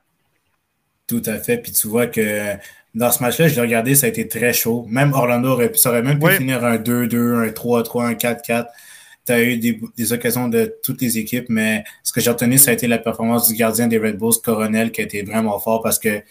[1.07, 1.57] Tout à fait.
[1.57, 2.53] Puis tu vois que
[2.93, 4.85] dans ce match-là, je l'ai regardé, ça a été très chaud.
[4.87, 8.67] Même Orlando aurait, ça aurait même pu finir un 2-2, un 3-3, un 4-4
[9.25, 12.71] tu as eu des, occasions de toutes les équipes, mais ce que j'ai retenu, ça
[12.71, 15.81] a été la performance du gardien des Red Bulls, Coronel, qui a été vraiment fort
[15.81, 16.21] parce que,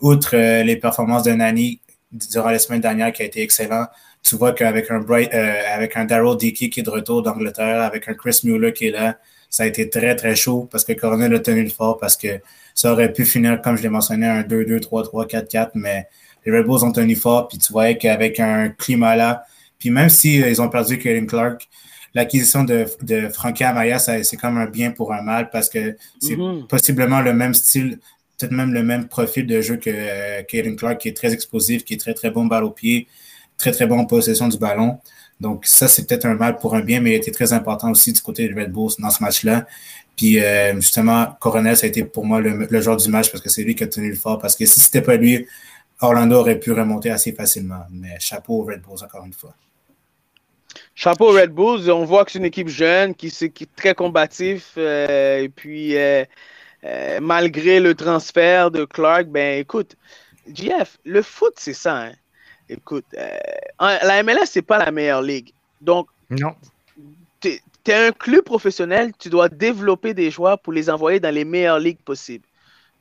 [0.00, 1.80] outre euh, les performances de Nani
[2.12, 3.86] durant la semaine dernière, qui a été excellent,
[4.22, 8.14] tu vois qu'avec un, euh, un Daryl Dickey qui est de retour d'Angleterre, avec un
[8.14, 9.18] Chris Mueller qui est là,
[9.48, 12.40] ça a été très, très chaud parce que Coronel a tenu le fort parce que
[12.74, 16.06] ça aurait pu finir, comme je l'ai mentionné, un 2-2, 3-3, 4-4, mais
[16.44, 19.44] les Red Bulls ont tenu fort, puis tu voyais qu'avec un climat là,
[19.78, 21.68] puis même s'ils ils ont perdu Kevin Clark,
[22.14, 26.36] l'acquisition de, de Frankie Amaya, c'est comme un bien pour un mal parce que c'est
[26.36, 26.66] mm-hmm.
[26.66, 27.98] possiblement le même style,
[28.38, 31.94] peut-être même le même profil de jeu que euh, Clark, qui est très explosif, qui
[31.94, 33.08] est très, très bon balle au pied,
[33.56, 34.98] très, très bon en possession du ballon.
[35.40, 38.12] Donc, ça, c'est peut-être un mal pour un bien, mais il était très important aussi
[38.12, 39.66] du côté de Red Bulls dans ce match-là.
[40.16, 43.42] Puis, euh, justement, Coronel, ça a été pour moi le, le joueur du match parce
[43.42, 44.38] que c'est lui qui a tenu le fort.
[44.38, 45.46] Parce que si c'était pas lui,
[46.00, 47.84] Orlando aurait pu remonter assez facilement.
[47.90, 49.54] Mais chapeau aux Red Bulls, encore une fois.
[50.94, 54.74] Chapeau Red Bulls, on voit que c'est une équipe jeune qui, est très combatif.
[54.76, 56.24] Euh, et puis, euh,
[56.84, 59.96] euh, malgré le transfert de Clark, ben écoute,
[60.52, 62.04] JF, le foot, c'est ça.
[62.04, 62.12] Hein.
[62.68, 63.06] Écoute,
[63.80, 65.52] la MLS, c'est pas la meilleure ligue.
[65.80, 66.54] Donc, non.
[67.40, 71.44] tu es, un club professionnel, tu dois développer des joueurs pour les envoyer dans les
[71.44, 72.46] meilleures ligues possibles.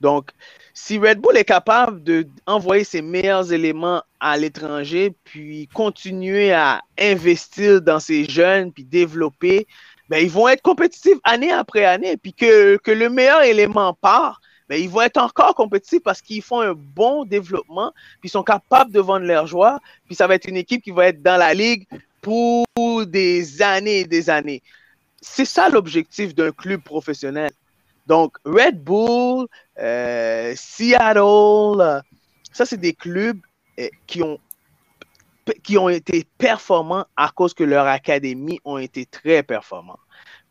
[0.02, 0.32] Donc,
[0.74, 2.02] si Red Bull est capable
[2.48, 9.68] d'envoyer ses meilleurs éléments à l'étranger, puis continuer à investir dans ces jeunes, puis développer,
[10.10, 12.18] ben, ils vont être compétitifs année après année.
[12.18, 16.62] Puis que, le meilleur élément part, ben, ils vont être encore compétitifs parce qu'ils font
[16.62, 19.80] un bon développement, puis ils sont capables de vendre leurs joueurs.
[20.08, 21.88] Puis ça va être une équipe qui va être dans la ligue
[22.22, 22.66] pour
[23.06, 24.62] des années et des années.
[25.22, 27.52] C'est ça l'objectif d'un club professionnel.
[28.08, 29.48] Donc, Red Bull,
[29.80, 32.02] euh, Seattle, euh,
[32.52, 33.40] ça, c'est des clubs
[33.80, 34.40] euh, qui ont
[35.64, 40.00] qui ont été performants à cause que leur académie ont été très performants.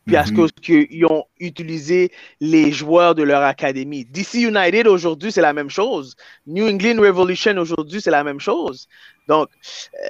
[0.06, 2.10] Puis à cause qu'ils ont utilisé
[2.40, 4.05] les joueurs de leur académie.
[4.05, 6.16] DC United aujourd'hui, c'est la même chose.
[6.47, 8.89] New England Revolution aujourd'hui, c'est la même chose.
[9.28, 9.48] Donc,
[9.94, 10.09] euh,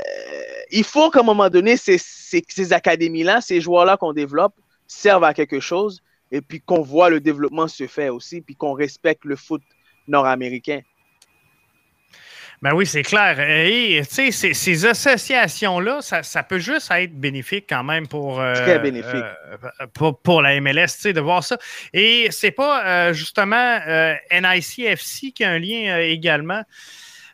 [0.70, 4.54] il faut qu'à un moment donné, ces, ces, ces académies-là, ces joueurs-là qu'on développe,
[4.86, 6.00] servent à quelque chose
[6.30, 9.62] et puis qu'on voit le développement se faire aussi, puis qu'on respecte le foot
[10.08, 10.80] nord-américain.
[12.62, 13.40] Ben oui, c'est clair.
[13.40, 18.78] Et ces, ces associations-là, ça, ça, peut juste être bénéfique quand même pour, euh, Très
[18.78, 19.14] bénéfique.
[19.14, 21.56] Euh, pour, pour, la MLS, de voir ça.
[21.94, 23.78] Et c'est pas euh, justement
[24.30, 26.62] NICFC qui a un lien également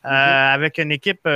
[0.05, 0.55] mm -hmm.
[0.55, 1.27] avec une équipe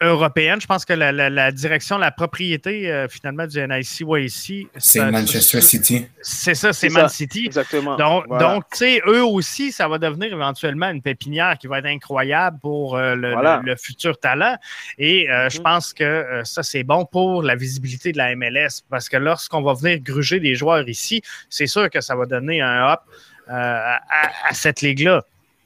[0.00, 0.60] européenne.
[0.60, 5.60] Je pense que la, la, la direction, la propriété euh, finalement du NIC c'est Manchester
[5.60, 6.06] City.
[6.20, 7.44] C'est ça, c'est Man City.
[7.46, 7.96] Exactement.
[7.96, 8.54] Donc, voilà.
[8.54, 12.58] donc tu sais, eux aussi, ça va devenir éventuellement une pépinière qui va être incroyable
[12.60, 13.60] pour euh, le, voilà.
[13.64, 14.56] le, le, futur talent.
[14.98, 15.52] Et euh, mm -hmm.
[15.54, 19.16] je pense que euh, ça, c'est bon pour la visibilité de la MLS parce que
[19.16, 23.00] lorsqu'on va venir gruger des joueurs ici, c'est sûr que ça va donner un hop
[23.48, 25.22] euh, à, à, cette ligue-là.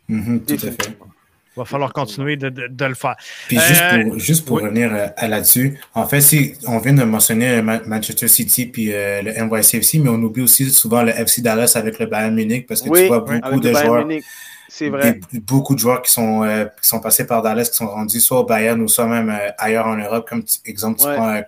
[0.08, 1.07] Mm -hmm, tout à fait
[1.58, 3.16] va falloir continuer de, de, de le faire.
[3.48, 4.62] Puis juste euh, pour, juste pour oui.
[4.64, 9.22] revenir à, à là-dessus, en fait, si on vient de mentionner Manchester City puis euh,
[9.22, 12.82] le NYCFC, mais on oublie aussi souvent le FC Dallas avec le Bayern Munich parce
[12.82, 14.06] que oui, tu vois beaucoup de joueurs.
[14.70, 15.18] C'est vrai.
[15.32, 18.20] Des, beaucoup de joueurs qui sont, euh, qui sont passés par Dallas, qui sont rendus
[18.20, 21.14] soit au Bayern ou soit même euh, ailleurs en Europe, comme exemple, tu ouais.
[21.16, 21.40] prends euh,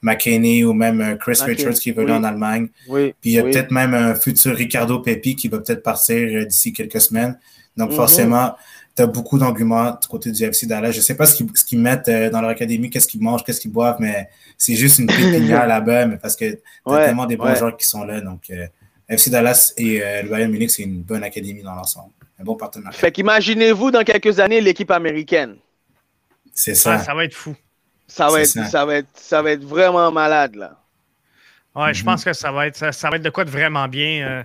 [0.00, 1.54] McKinney ou même Chris McKinney.
[1.56, 2.16] Richards qui est venu oui.
[2.16, 2.68] en Allemagne.
[2.88, 3.14] Oui.
[3.20, 6.72] Puis il y a peut-être même un futur Ricardo Pepi qui va peut-être partir d'ici
[6.72, 7.38] quelques semaines.
[7.76, 7.96] Donc, mm -hmm.
[7.96, 8.54] forcément,
[8.96, 10.92] tu as beaucoup d'arguments du côté du FC Dallas.
[10.92, 13.20] Je ne sais pas ce qu'ils, ce qu'ils mettent euh, dans leur académie, qu'est-ce qu'ils
[13.20, 16.90] mangent, qu'est-ce qu'ils boivent, mais c'est juste une pépinière là-bas, mais parce que tu as
[16.90, 17.56] ouais, tellement des bons ouais.
[17.56, 18.20] joueurs qui sont là.
[18.20, 18.66] Donc, euh,
[19.08, 22.12] FC Dallas et euh, le Bayern Munich, c'est une bonne académie dans l'ensemble.
[22.38, 22.96] Un bon partenariat.
[22.96, 25.56] Fait qu'imaginez-vous dans quelques années l'équipe américaine?
[26.52, 26.94] C'est ça.
[26.94, 27.54] Ah, ça va être fou.
[28.06, 28.66] Ça va être, ça.
[28.66, 28.84] ça.
[28.84, 30.78] va être, ça va être vraiment malade, là.
[31.74, 31.94] Ouais, mm -hmm.
[31.94, 34.28] je pense que ça va être, ça, ça, va être de quoi de vraiment bien.
[34.28, 34.42] Euh,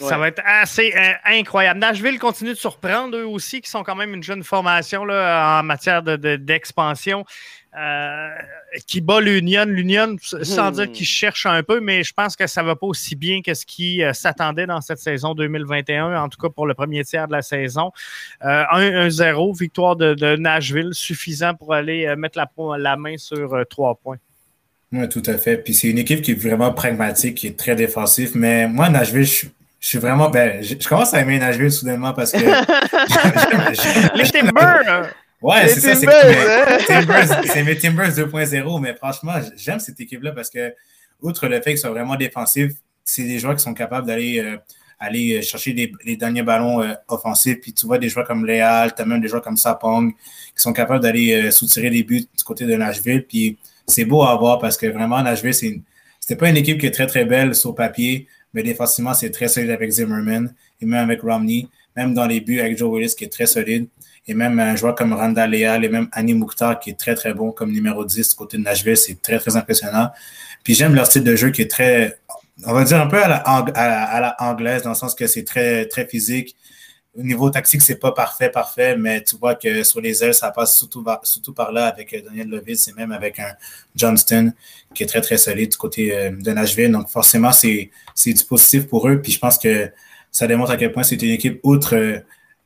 [0.00, 0.08] Ouais.
[0.08, 1.80] Ça va être assez euh, incroyable.
[1.80, 5.62] Nashville continue de surprendre eux aussi, qui sont quand même une jeune formation là, en
[5.62, 7.20] matière d'expansion.
[7.20, 7.28] De, de,
[7.78, 8.28] euh,
[8.86, 9.64] qui bat l'Union.
[9.66, 10.74] L'Union, sans hmm.
[10.74, 13.40] dire qu'ils cherchent un peu, mais je pense que ça ne va pas aussi bien
[13.42, 17.02] que ce qui euh, s'attendait dans cette saison 2021, en tout cas pour le premier
[17.04, 17.90] tiers de la saison.
[18.42, 24.18] 1-0, victoire de, de, Nashville, suffisant pour aller mettre la, la main sur trois points.
[24.92, 25.58] Oui, tout à fait.
[25.58, 28.32] Puis c'est une équipe qui est vraiment pragmatique, qui est très défensive.
[28.34, 29.46] Mais moi, Nashville, je
[29.86, 30.30] je suis vraiment.
[30.30, 32.38] Ben, je, je, commence à aimer Nashville soudainement parce que.
[34.18, 35.14] Les Timbers!
[35.40, 37.44] Ouais, c'est ça, c'est Timbers.
[37.46, 40.74] C'est mes Timbers 2.0, mais franchement, j'aime cette équipe-là parce que,
[41.22, 42.72] outre le fait qu'ils sont vraiment défensifs,
[43.04, 44.56] c'est des joueurs qui sont capables d'aller euh,
[44.98, 47.60] aller chercher les, les, derniers ballons euh, offensifs.
[47.60, 50.62] Puis tu vois des joueurs comme Léal, tu as même des joueurs comme Sapong qui
[50.62, 53.24] sont capables d'aller euh, soutirer les buts du côté de Nashville.
[53.24, 53.56] Puis
[53.86, 55.80] c'est beau à voir parce que vraiment, Nashville, c'est
[56.26, 58.26] c'était pas une équipe qui est très, très belle sur papier,
[58.56, 62.58] mais défensivement, c'est très solide avec Zimmerman et même avec Romney, même dans les buts
[62.58, 63.86] avec Joe Willis qui est très solide,
[64.26, 67.34] et même un joueur comme Randa Leal et même Annie Mouktar qui est très très
[67.34, 70.08] bon comme numéro 10 côté de Nashville, c'est très très impressionnant.
[70.64, 72.18] Puis j'aime leur style de jeu qui est très,
[72.64, 75.14] on va dire un peu à la, à la, à la anglaise, dans le sens
[75.14, 76.56] que c'est très très physique.
[77.18, 80.50] Au niveau tactique, c'est pas parfait, parfait, mais tu vois que sur les ailes, ça
[80.50, 83.54] passe surtout, surtout par là avec Daniel Lovitz et même avec un
[83.94, 84.52] Johnston
[84.94, 86.92] qui est très, très solide du côté de Nashville.
[86.92, 87.90] Donc, forcément, c'est
[88.26, 89.22] du positif pour eux.
[89.22, 89.90] Puis je pense que
[90.30, 92.22] ça démontre à quel point c'est une équipe outre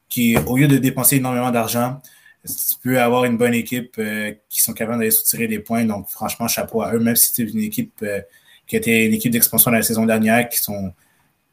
[0.09, 2.01] qui, au lieu de dépenser énormément d'argent,
[2.45, 5.85] tu peux avoir une bonne équipe euh, qui sont capables d'aller soutirer des points.
[5.85, 8.21] Donc, franchement, chapeau à eux, même si c'est une équipe euh,
[8.67, 10.93] qui était une équipe d'expansion la saison dernière, qui sont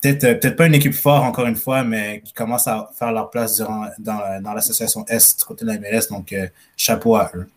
[0.01, 3.11] peut-être euh, peut-être pas une équipe forte, encore une fois, mais qui commencent à faire
[3.11, 6.07] leur place durant, dans, dans l'association Est du côté de la MLS.
[6.09, 7.47] Donc, euh, chapeau à eux.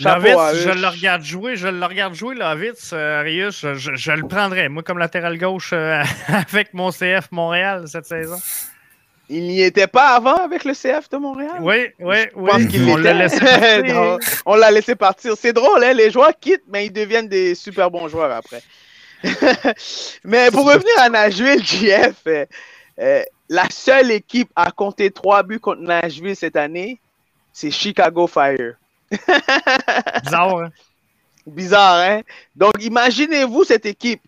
[0.00, 4.12] Lovitz, je le regarde jouer, je le regarde jouer, Lovitz, euh, Arius, je, je, je,
[4.12, 8.38] le prendrais, moi, comme latéral gauche euh, avec mon CF Montréal cette saison.
[9.28, 11.56] Il n'y était pas avant avec le CF de Montréal?
[11.60, 12.50] Oui, oui, je oui.
[12.50, 14.18] Pense qu'il on l'a laissé partir.
[14.46, 15.34] on l'a laissé partir.
[15.38, 15.92] C'est drôle, hein?
[15.92, 18.62] les joueurs quittent, mais ils deviennent des super bons joueurs après.
[20.24, 22.46] mais pour revenir à Nashville, JF, euh,
[22.98, 27.00] euh, la seule équipe à compter trois buts contre Nashville cette année,
[27.52, 28.74] c'est Chicago Fire.
[30.22, 30.70] Bizarre, hein?
[31.46, 32.20] Bizarre, hein?
[32.56, 34.22] Donc, imaginez-vous cette équipe.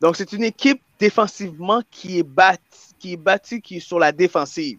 [0.00, 4.12] Donc, c'est une équipe défensivement qui est bâtie, qui est bâtie, qui est sur la
[4.12, 4.78] défensive.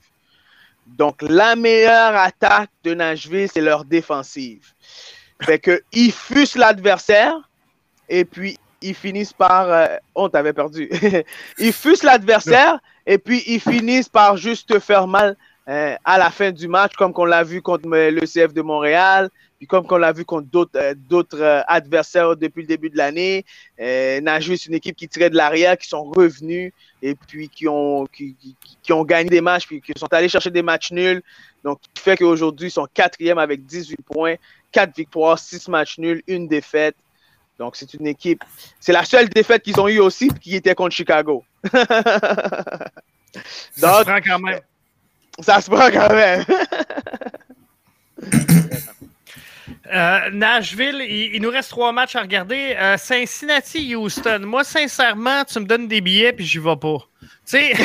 [0.88, 4.74] Donc, la meilleure attaque de Nashville, c'est leur défensive.
[5.42, 7.36] Fait que, ils fussent l'adversaire
[8.10, 9.70] et puis ils finissent par.
[9.70, 10.90] Euh, on t'avait perdu.
[11.58, 15.36] ils fussent l'adversaire et puis ils finissent par juste te faire mal
[15.70, 19.30] euh, à la fin du match, comme qu'on l'a vu contre le CF de Montréal,
[19.60, 23.46] puis comme qu'on l'a vu contre d'autres euh, euh, adversaires depuis le début de l'année.
[23.78, 28.08] Nashville, c'est une équipe qui tirait de l'arrière, qui sont revenus et puis qui ont,
[28.08, 28.36] qui,
[28.92, 31.22] ont gagné des matchs, puis qui sont allés chercher des matchs nuls.
[31.64, 34.36] Donc, qui fait qu'aujourd'hui, ils sont quatrième avec 18 points,
[34.72, 36.96] 4 victoires, 6 matchs nuls, une défaite.
[37.62, 38.44] Donc, c'est une équipe.
[38.80, 41.44] C'est la seule défaite qu'ils ont eue aussi, qui était contre Chicago.
[43.78, 44.62] Ça se prend quand même.
[45.40, 46.44] Ça se prend quand même.
[49.94, 52.78] Euh, Nashville, il, nous reste trois matchs à regarder.
[52.80, 54.40] Euh, Cincinnati, Houston.
[54.46, 57.00] Moi, sincèrement, tu me donnes des billets puis j'y vais pas.
[57.52, 57.74] Sais,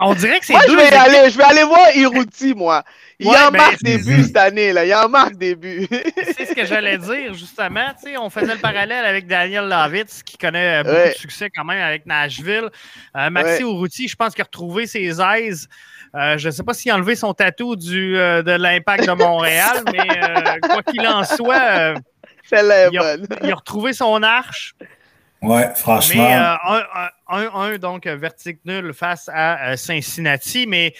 [0.00, 0.14] on...
[0.14, 2.84] dirait que c'est Moi, je vais, aller, je vais aller voir Iruti, moi.
[3.18, 4.84] Il y en marque des buts cette année, là.
[4.84, 5.88] Il en marque des buts.
[6.36, 7.88] c'est ce que j'allais dire, justement.
[8.00, 11.64] Tu sais, on faisait le parallèle avec Daniel Lavitz, qui connaît beaucoup de succès quand
[11.64, 12.70] même avec Nashville.
[13.16, 13.88] Euh, Maxi ouais.
[14.06, 15.66] je pense qu'il a retrouvé ses aises.
[16.14, 19.12] Euh, je ne sais pas s'il a enlevé son tatou du, euh, de l'impact de
[19.14, 21.94] Montréal, mais quoi qu'il en soit,
[22.52, 24.76] il a, il, a, retrouvé son arche.
[25.46, 26.28] Ouais, franchement.
[27.30, 30.66] Mais 1-1, donc vertique nul face à Cincinnati.
[30.66, 30.94] Mais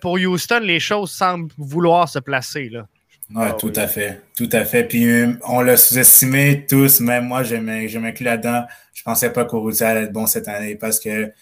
[0.00, 2.68] pour Houston, les choses semblent vouloir se placer.
[2.68, 2.86] Là.
[3.34, 4.22] Ouais, ah tout à fait.
[4.36, 4.84] Tout à fait.
[4.84, 5.08] Puis
[5.48, 8.64] on l'a sous-estimé tous, même moi, je m'inclus là-dedans.
[8.94, 11.32] Je pensais pas qu'Oruti allait être bon cette année parce que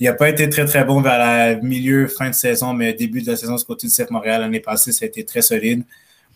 [0.00, 3.22] il n'a pas été très, très bon vers le milieu, fin de saison, mais début
[3.22, 5.84] de la saison ce côté du CF Montréal l'année passée, ça a été très solide.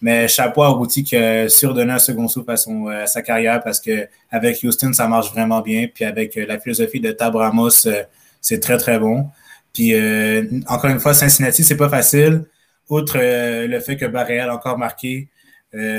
[0.01, 4.63] Mais chapeau à Routy qui a un second souffle à, sa carrière parce que avec
[4.63, 5.89] Houston, ça marche vraiment bien.
[5.93, 8.05] Puis avec euh, la philosophie de Tab Ramos, euh,
[8.41, 9.29] c'est très, très bon.
[9.73, 12.45] Puis euh, encore une fois, Cincinnati, c'est pas facile.
[12.89, 15.29] Outre le fait que Barréal a encore marqué,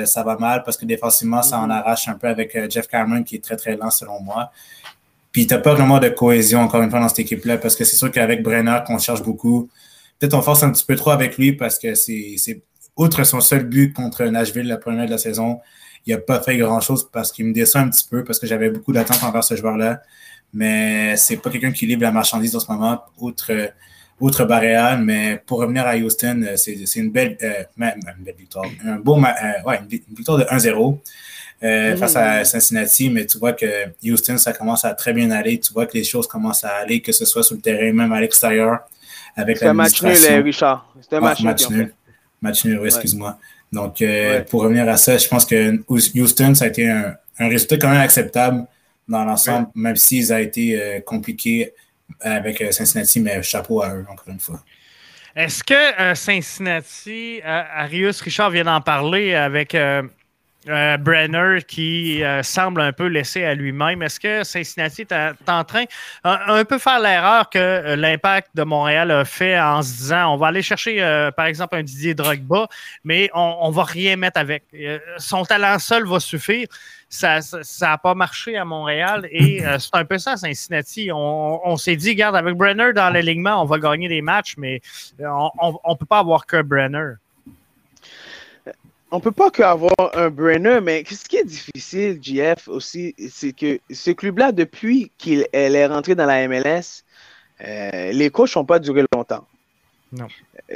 [0.05, 1.71] ça va mal parce que défensivement, ça en mm-hmm.
[1.71, 4.51] arrache un peu avec Jeff Cameron qui est très, très lent selon moi.
[5.31, 7.95] Puis t'as pas vraiment de cohésion, encore une fois, dans cette équipe-là, parce que c'est
[7.95, 9.69] sûr qu'avec Brenner, qu'on cherche beaucoup,
[10.19, 12.61] peut-être on force un petit peu trop avec lui parce que c'est,
[12.99, 15.59] outre son seul but contre Nashville la première de la saison,
[16.05, 18.69] il n'a pas fait grand-chose parce qu'il me descend un petit peu, parce que j'avais
[18.69, 20.01] beaucoup d'attentes envers ce joueur-là.
[20.53, 23.51] Mais c'est pas quelqu'un qui livre la marchandise en ce moment, outre,
[24.19, 25.01] outre Barréal.
[25.01, 28.65] Mais pour revenir à Houston, c'est, une belle, euh, une belle victoire.
[28.85, 30.99] Un beau, euh, ouais, une victoire de 1-0.
[31.61, 33.65] Euh, face à Cincinnati, mais tu vois que
[34.01, 35.59] Houston, ça commence à très bien aller.
[35.59, 38.13] Tu vois que les choses commencent à aller, que ce soit sur le terrain, même
[38.13, 38.79] à l'extérieur.
[39.35, 40.85] C'est un match nul, euh, Richard.
[41.01, 41.93] C'est un match, nul.
[42.41, 43.37] Match nul, excuse-moi.
[43.71, 47.77] Donc, euh, pour revenir à ça, je pense que Houston, ça a été un, résultat
[47.77, 48.65] quand même acceptable
[49.07, 51.73] dans l'ensemble, même s'ils ont été compliqués
[52.19, 54.61] avec Cincinnati, mais chapeau à eux, encore une fois.
[55.35, 59.75] Est-ce que Cincinnati, Arius Richard vient d'en parler avec
[60.67, 64.01] euh, Brenner qui euh, semble un peu laissé à lui-même.
[64.01, 65.85] Est-ce que Cincinnati est, en train
[66.25, 70.37] un, peu faire l'erreur que euh, l'impact de Montréal a fait en se disant on
[70.37, 72.67] va aller chercher par exemple un Didier Drogba,
[73.05, 74.63] mais on, ne va rien mettre avec.
[75.17, 76.67] son talent seul va suffire.
[77.07, 77.39] Ça
[77.81, 81.09] n'a pas marché à Montréal et c'est un peu ça Cincinnati.
[81.11, 84.81] On, on s'est dit, regarde, avec Brenner dans l'alignement, on va gagner des matchs, mais
[85.19, 87.13] on ne peut pas avoir que Brenner
[89.11, 93.79] on peut pas qu'avoir un Brenner, mais ce qui est difficile, JF, aussi, c'est que
[93.91, 97.03] ce club-là, depuis qu'elle est rentrée dans la MLS,
[97.65, 99.45] euh, les coachs n'ont pas duré longtemps.
[100.11, 100.27] Non.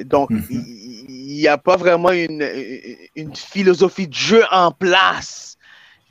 [0.05, 0.45] Donc, mhm.
[0.49, 2.47] il n'y a pas vraiment une,
[3.15, 5.57] une, philosophie de jeu en place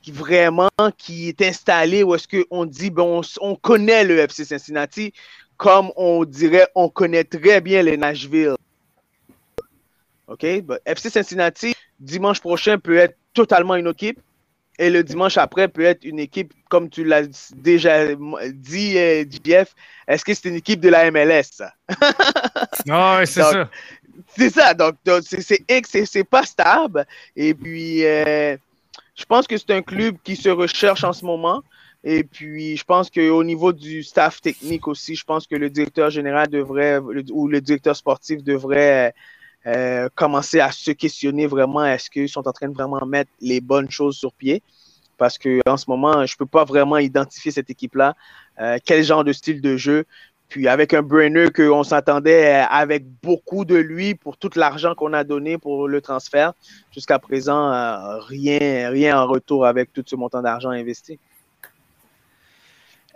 [0.03, 5.13] qui vraiment qui est installée où est-ce qu'on dit, bon, on, connaît le FC Cincinnati
[5.57, 8.57] comme on dirait, on connaît très bien les Nashville.
[10.27, 10.45] OK?
[10.85, 11.72] FC Cincinnati,
[12.03, 14.21] dimanche prochain, peut être totalement une équipe.
[14.79, 18.15] Et le dimanche après peut être une équipe, comme tu l'as déjà
[18.53, 19.75] dit, euh, JF,
[20.09, 21.73] est-ce que c'est une équipe de la MLS, ça?
[22.89, 23.71] Ah oui, c'est ça.
[24.37, 24.75] C'est ça.
[24.75, 27.07] Donc, c'est pas stable.
[27.37, 28.57] Et puis, euh,
[29.15, 31.63] je pense que c'est un club qui se recherche en ce moment.
[32.05, 36.11] Et puis, je pense qu'au niveau du staff technique aussi, je pense que le directeur
[36.11, 39.13] général devrait, ou le directeur sportif devrait euh,
[40.15, 43.91] commencer à se questionner vraiment est-ce qu'ils sont en train de vraiment mettre les bonnes
[43.91, 44.63] choses sur pied?
[45.19, 48.17] Parce que en ce moment, je ne peux pas vraiment identifier cette équipe-là,
[48.61, 50.05] euh, quel genre de style de jeu.
[50.49, 55.25] Puis avec un Brenner qu'on s'attendait avec beaucoup de lui pour tout l'argent qu'on a
[55.25, 56.53] donné pour le transfert,
[56.93, 61.19] jusqu'à présent, euh, rien, rien en retour avec tout ce montant d'argent investi.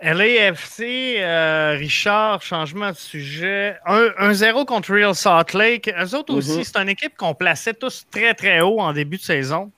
[0.01, 3.75] LAFC, euh, Richard, changement de sujet.
[3.85, 5.91] 1-0 contre Real Salt Lake.
[5.99, 6.63] Eux autres aussi, mhm.
[6.63, 9.71] c'est une équipe qu'on plaçait tous très, très haut en début de saison.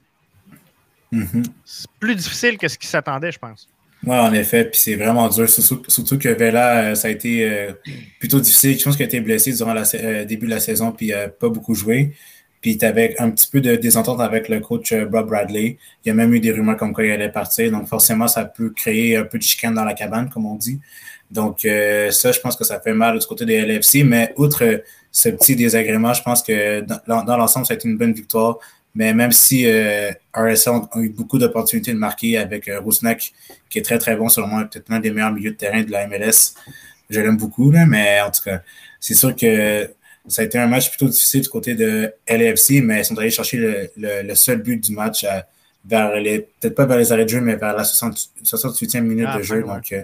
[1.11, 1.43] Mhm.
[1.63, 3.69] C'est plus difficile que ce qui s'attendait, je pense.
[4.05, 7.67] Oui, en effet, puis c'est vraiment dur, surtout, que Vela, ça a été
[8.17, 8.79] plutôt difficile.
[8.79, 11.27] Je pense qu'il a été blessé durant le début de la saison, puis il n'a
[11.27, 12.13] pas beaucoup joué.
[12.61, 15.77] Puis tu avais un petit peu de désentente avec le coach euh, Bob Bradley.
[16.03, 17.71] Il y a même eu des rumeurs comme quoi il allait partir.
[17.71, 20.79] Donc forcément, ça peut créer un peu de chicane dans la cabane, comme on dit.
[21.31, 24.03] Donc euh, ça, je pense que ça fait mal du côté des LFC.
[24.03, 28.13] Mais outre ce petit désagrément, je pense que dans, l'ensemble, ça a été une bonne
[28.13, 28.57] victoire.
[28.95, 32.81] Mais même si euh, RSL a eu beaucoup d'opportunités de marquer avec euh,
[33.69, 36.07] qui est très très bon, selon peut-être l'un des meilleurs milieux de terrain de la
[36.07, 36.55] MLS.
[37.09, 38.61] Je l'aime beaucoup, là, mais en tout cas,
[38.99, 39.89] c'est sûr que
[40.29, 43.31] ça a été un match plutôt difficile du côté de LAFC, mais ils sont allés
[43.31, 45.25] chercher le, seul but du match
[45.85, 49.37] vers les, peut-être pas vers les arrêts de jeu, mais vers la 68e minute ah,
[49.37, 49.63] de jeu.
[49.63, 50.03] Donc, euh,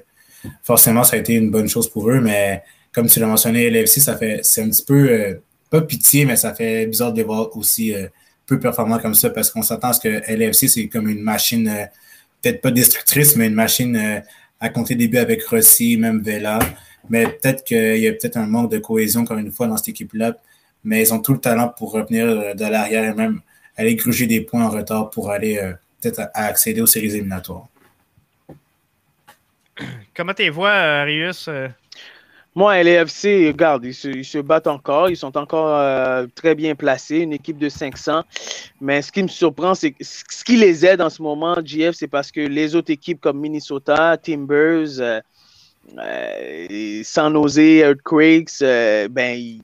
[0.64, 4.00] forcément, ça a été une bonne chose pour eux, mais comme tu l'as mentionné, LAFC,
[4.00, 5.36] ça fait, c'est un petit peu, euh,
[5.70, 8.08] pas pitié, mais ça fait bizarre de les voir aussi euh,
[8.46, 11.90] peu performants comme ça parce qu'on s'attend à ce que LAFC, c'est comme une machine,
[12.42, 14.22] peut-être pas destructrice, mais une machine
[14.60, 16.60] à compter des buts avec Rossi, même Vela.
[17.10, 19.90] Mais peut-être qu'il y a peut-être un manque de cohésion, encore une fois, dans cette
[19.90, 20.36] équipe-là.
[20.84, 23.42] Mais ils ont tout le talent pour revenir euh, de l'arrière et même
[23.76, 27.68] aller gruger des points en retard pour aller euh, peut-être accéder aux séries éliminatoires.
[30.16, 31.50] Comment tu vois, euh, Arius?
[32.58, 35.10] Moi, LAFC, regarde, ils se, battent encore.
[35.10, 38.24] Ils sont encore très bien placés, une équipe de 500.
[38.82, 42.08] Mais ce qui me surprend, c'est ce qui les aide en ce moment, GF, c'est
[42.08, 45.22] parce que les autres équipes comme Minnesota, Timbers, euh,
[47.04, 49.62] sans oser Earthquakes, euh, ben, ils,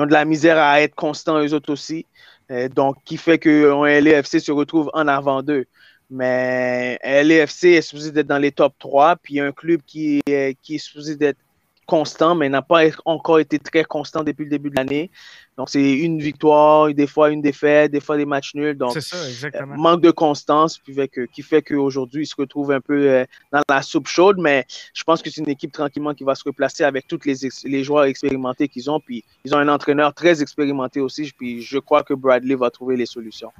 [0.00, 2.06] ont de la misère à être constants eux autres aussi.
[2.50, 5.66] Euh, donc, qui fait que LAFC se retrouve en avant d'eux.
[6.10, 10.22] Mais LAFC est supposé d'être dans les top 3, puis un club qui
[10.62, 11.38] qui est supposé d'être
[11.86, 15.10] constant, mais n'a pas encore été très constant depuis le début de l'année.
[15.56, 18.76] Donc, c'est une victoire, des fois une défaite, des fois des matchs nuls.
[18.76, 19.72] Donc, ça, exactement.
[19.72, 23.08] Euh, manque de constance qui fait, que, qui fait qu'aujourd'hui, il se retrouve un peu
[23.08, 24.36] euh, dans la soupe chaude.
[24.38, 27.36] Mais je pense que c'est une équipe tranquillement qui va se replacer avec tous les,
[27.64, 29.00] les joueurs expérimentés qu'ils ont.
[29.00, 31.32] Puis, ils ont un entraîneur très expérimenté aussi.
[31.36, 33.52] Puis, je crois que Bradley va trouver les solutions.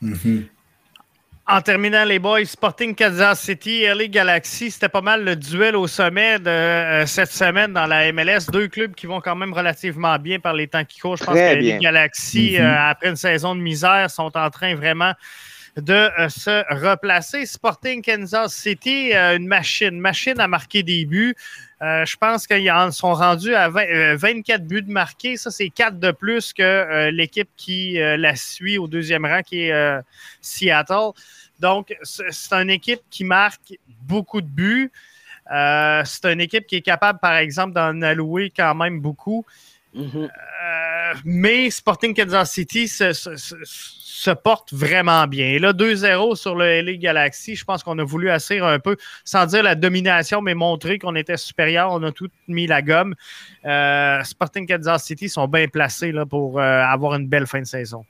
[0.00, 0.44] Mm-hmm.
[1.48, 5.88] En terminant, les boys, Sporting Kansas City, LA Galaxy, c'était pas mal le duel au
[5.88, 8.46] sommet de euh, cette semaine dans la MLS.
[8.52, 11.16] Deux clubs qui vont quand même relativement bien par les temps qui courent.
[11.16, 12.64] Je pense que les Galaxy, mhm.
[12.64, 15.14] euh, après une saison de misère, sont en train vraiment
[15.76, 17.44] de euh, se replacer.
[17.44, 21.34] Sporting Kansas City, une machine, machine à marquer des buts.
[21.82, 25.36] Euh, je pense qu'ils en sont rendus à 24 euh, buts marqués.
[25.36, 29.62] Ça, c'est 4 de plus que euh, l'équipe qui la suit au deuxième rang, qui
[29.62, 30.00] est
[30.40, 31.10] Seattle.
[31.58, 34.92] Donc, c'est une équipe qui marque beaucoup de buts.
[35.48, 39.44] c'est une équipe qui est capable, par exemple, d'en allouer quand même beaucoup.
[39.94, 40.28] Mm-hmm.
[41.24, 42.88] mais Sporting Kansas City,
[44.22, 45.48] se porte vraiment bien.
[45.48, 48.96] Et là, 2-0 sur le LA Galaxy, je pense qu'on a voulu assez un peu,
[49.24, 51.90] sans dire la domination, mais montrer qu'on était supérieur.
[51.90, 53.16] On a tout mis la gomme.
[53.64, 57.66] Euh, Sporting Kansas City sont bien placés là, pour euh, avoir une belle fin de
[57.66, 58.04] saison.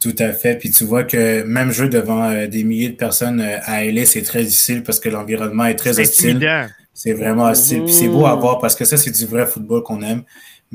[0.00, 0.58] Tout à fait.
[0.58, 4.22] Puis tu vois que même jouer devant euh, des milliers de personnes à LA, c'est
[4.22, 6.70] très difficile parce que l'environnement est très hostile.
[6.94, 7.84] C'est vraiment hostile.
[7.84, 10.22] Puis c'est beau à voir parce que ça, c'est du vrai football qu'on aime.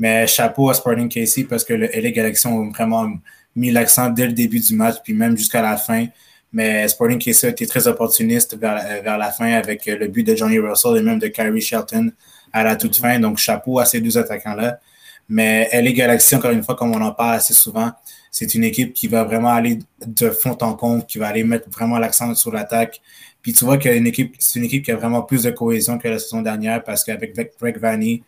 [0.00, 3.06] Mais chapeau à Sporting KC parce que le LA Galaxy ont vraiment
[3.54, 6.06] mis l'accent dès le début du match, puis même jusqu'à la fin.
[6.54, 10.58] Mais Sporting KC a été très opportuniste vers, la fin avec le but de Johnny
[10.58, 12.12] Russell et même de Kyrie Shelton
[12.50, 13.20] à la toute fin.
[13.20, 14.80] Donc, chapeau à ces deux attaquants-là.
[15.28, 17.92] Mais LA Galaxy, encore une fois, comme on en parle assez souvent,
[18.30, 21.68] c'est une équipe qui va vraiment aller de fond en comble, qui va aller mettre
[21.68, 23.02] vraiment l'accent sur l'attaque.
[23.42, 23.90] Puis tu vois que
[24.38, 27.34] c'est une équipe qui a vraiment plus de cohésion que la saison dernière parce qu'avec
[27.34, 28.22] Greg Vanny,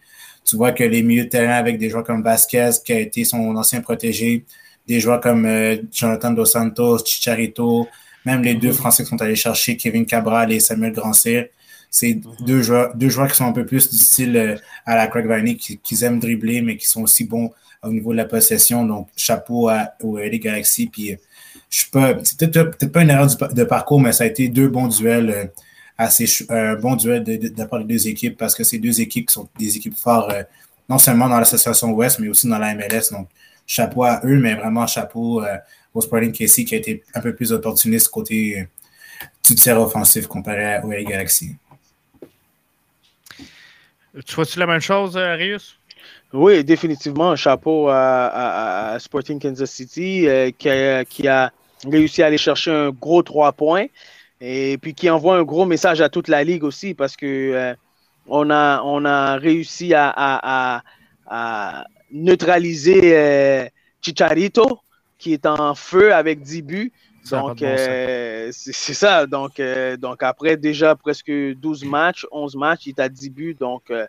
[0.45, 3.25] tu vois que les milieux de terrain avec des joueurs comme Vasquez, qui a été
[3.25, 4.45] son ancien protégé,
[4.87, 7.89] des joueurs comme euh, Jonathan Dos Santos, Chicharito,
[8.25, 8.75] même les deux mhm.
[8.75, 11.47] Français qui sont allés chercher, Kevin Cabral et Samuel Grandcir.
[11.91, 12.47] C'est mhm.
[12.47, 14.57] deux, joueurs, deux joueurs qui sont un peu plus du style euh,
[14.87, 17.53] à la Craig Varney, qui, aiment dribbler, mais qui sont aussi bons
[17.83, 18.85] au niveau de la possession.
[18.85, 20.87] Donc, chapeau à, aux LA Galaxy.
[20.87, 21.17] Puis, euh,
[21.71, 24.69] je suis pas, c'est peut-être pas une erreur de parcours, mais ça a été deux
[24.69, 25.51] bons duels,
[25.99, 29.31] assez, un bon duel de, de, part des deux équipes, parce que ces deux équipes
[29.31, 30.33] sont des équipes fortes,
[30.89, 33.11] non seulement dans l'association Ouest, mais aussi dans la MLS.
[33.13, 33.29] Donc,
[33.67, 35.57] chapeau à eux, mais vraiment chapeau euh,
[35.95, 38.65] au Sporting Casey qui a été un peu plus opportuniste côté euh,
[39.43, 41.57] tout tiers offensif comparé au LA Galaxy.
[44.27, 45.79] Tu vois-tu la même chose, euh, Arius?
[46.35, 47.37] Oui, définitivement.
[47.37, 50.27] Chapeau à, Sporting Kansas City
[50.59, 51.53] qui, a,
[51.85, 53.87] réussi à aller chercher un gros trois points
[54.45, 57.75] et puis qui envoie un gros message à toute la ligue aussi parce que
[58.27, 60.83] on, a, on a réussi à,
[62.11, 63.67] neutraliser euh,
[64.03, 64.81] Chicharito,
[65.17, 66.93] qui est en feu avec 10 buts.
[67.31, 69.27] Donc, euh, c'est ça.
[69.27, 73.57] Donc, euh, donc, après déjà presque 12 matchs, 11 matchs, il t'a 10 buts.
[73.59, 74.07] Donc, euh,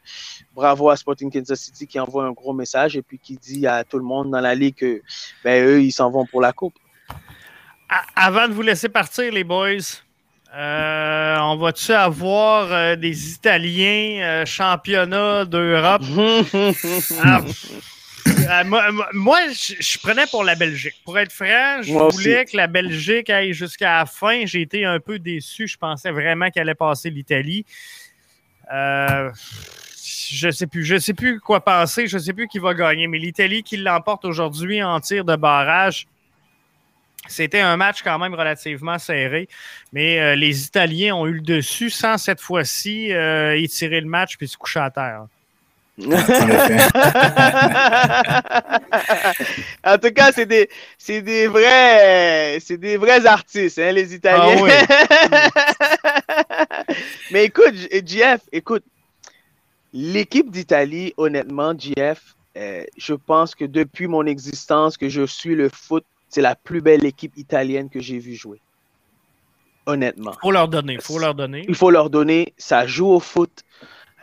[0.56, 3.84] bravo à Sporting Kansas City qui envoie un gros message et puis qui dit à
[3.84, 5.02] tout le monde dans la ligue que
[5.44, 6.74] ben, eux, ils s'en vont pour la coupe.
[8.16, 10.02] Avant de vous laisser partir, les boys,
[10.56, 16.04] on va-tu avoir des Italiens championnats d'Europe?
[18.50, 20.96] Ah, euh, moi, je, prenais pour la Belgique.
[21.04, 24.46] Pour être franc, je voulais que la Belgique aille jusqu'à la fin.
[24.46, 25.68] J'ai été un peu déçu.
[25.68, 27.66] Je pensais vraiment qu'elle allait passer l'Italie.
[28.74, 29.30] Euh,
[30.30, 30.84] je sais plus.
[30.84, 32.08] Je sais plus quoi penser.
[32.08, 33.08] Je sais plus qui va gagner.
[33.08, 36.08] Mais l'Italie qui l'emporte aujourd'hui en tir de barrage.
[37.28, 39.48] C'était un match quand même relativement serré,
[39.94, 43.12] mais euh, les Italiens ont eu le dessus sans cette fois-ci
[43.56, 45.26] étirer le match puis se coucher à terre.
[49.84, 50.68] en tout cas, c'est des,
[50.98, 54.68] c'est des vrais, c'est des vrais artistes, hein, les Italiens.
[56.20, 56.84] Ah
[57.32, 57.76] Mais écoute,
[58.06, 58.84] Jeff, écoute,
[59.94, 65.70] l'équipe d'Italie, honnêtement, Jeff, euh, je pense que depuis mon existence, que je suis le
[65.70, 68.60] foot, c'est la plus belle équipe italienne que j'ai vue jouer.
[69.86, 70.32] Honnêtement.
[70.34, 71.66] Il faut leur donner, faut leur donner.
[71.68, 72.54] Il faut leur donner.
[72.58, 73.64] Ça joue au foot.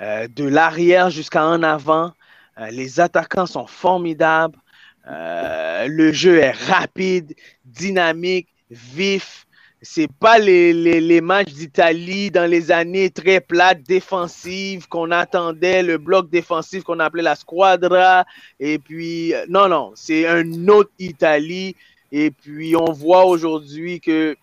[0.01, 2.13] Euh, de l'arrière jusqu'à en avant.
[2.59, 4.59] Euh, les attaquants sont formidables.
[5.07, 7.35] Euh, le jeu est rapide,
[7.65, 9.47] dynamique, vif.
[9.83, 15.97] C'est pas les, les, matchs d'Italie dans les années très plates, défensives, qu'on attendait, le
[15.97, 18.27] bloc défensif qu'on appelait la squadra.
[18.59, 21.77] Et puis, non, non, c'est un autre Italie.
[22.13, 24.37] Et puis, on voit aujourd'hui que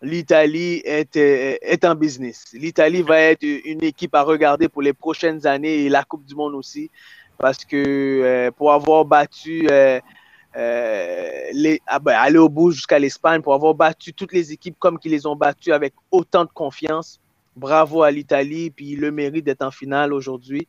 [0.00, 2.46] l'Italie est, euh, est en business.
[2.52, 6.34] L'Italie va être une équipe à regarder pour les prochaines années et la Coupe du
[6.34, 6.90] Monde aussi,
[7.38, 10.00] parce que euh, pour avoir battu, euh,
[10.54, 14.98] les, ah ben, aller au bout jusqu'à l'Espagne, pour avoir battu toutes les équipes comme
[14.98, 17.20] qu'ils les ont battues avec autant de confiance,
[17.56, 20.66] bravo à l'Italie, puis le mérite d'être en finale aujourd'hui.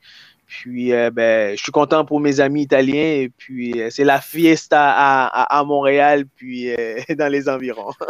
[0.61, 3.21] Puis, ben, je suis content pour mes amis italiens.
[3.21, 6.69] Et puis, c'est la fiesta à, à, à Montréal, puis
[7.17, 7.91] dans les environs.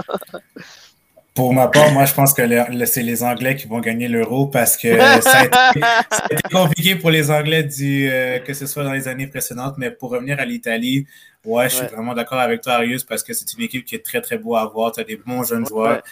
[1.33, 2.43] Pour ma part, moi, je pense que
[2.85, 7.31] c'est les Anglais qui vont gagner l'euro parce que ça a, été, compliqué pour les
[7.31, 9.75] Anglais du, euh, que ce soit dans les années précédentes.
[9.77, 11.07] Mais pour revenir à l'Italie,
[11.43, 14.05] ouais, je suis vraiment d'accord avec toi, Arius, parce que c'est une équipe qui est
[14.05, 14.91] très, très beau à voir.
[14.91, 16.03] Tu as des bons jeunes joueurs.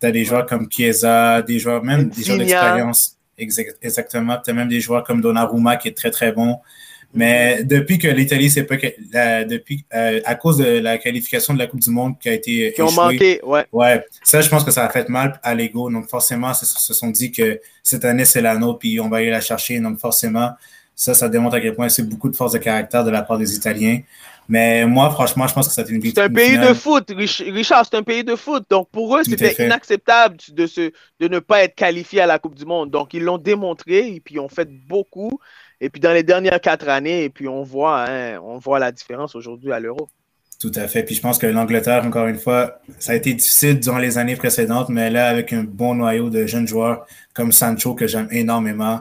[0.00, 3.18] Tu as des joueurs comme Chiesa, des joueurs, même des joueurs d'expérience.
[3.40, 4.38] Exactement.
[4.44, 6.58] Tu as même des joueurs comme Donnarumma qui est très, très bon.
[7.12, 8.76] Mais depuis que l'Italie, c'est pas
[9.44, 12.72] depuis euh, à cause de la qualification de la Coupe du Monde qui a été
[12.72, 13.66] qui ont manqué, ouais.
[13.72, 15.90] Ouais, ça je pense que ça a fait mal à l'ego.
[15.90, 19.16] Donc forcément, ils se sont dit que cette année c'est la nôtre puis on va
[19.16, 19.80] aller la chercher.
[19.80, 20.52] Donc forcément,
[20.94, 23.38] ça, ça démontre à quel point c'est beaucoup de force de caractère de la part
[23.38, 24.00] des Italiens.
[24.50, 26.26] Mais moi, franchement, je pense que c'est une victoire.
[26.26, 28.64] C'est un pays de foot, Richard, c'est un pays de foot.
[28.68, 30.90] Donc pour eux, c'était inacceptable de, se,
[31.20, 32.90] de ne pas être qualifié à la Coupe du Monde.
[32.90, 35.38] Donc ils l'ont démontré et puis ils ont fait beaucoup.
[35.80, 38.90] Et puis dans les dernières quatre années, et puis on voit, hein, on voit la
[38.90, 40.08] différence aujourd'hui à l'euro.
[40.58, 41.04] Tout à fait.
[41.04, 44.36] Puis je pense que l'Angleterre, encore une fois, ça a été difficile durant les années
[44.36, 49.00] précédentes, mais là, avec un bon noyau de jeunes joueurs comme Sancho, que j'aime énormément,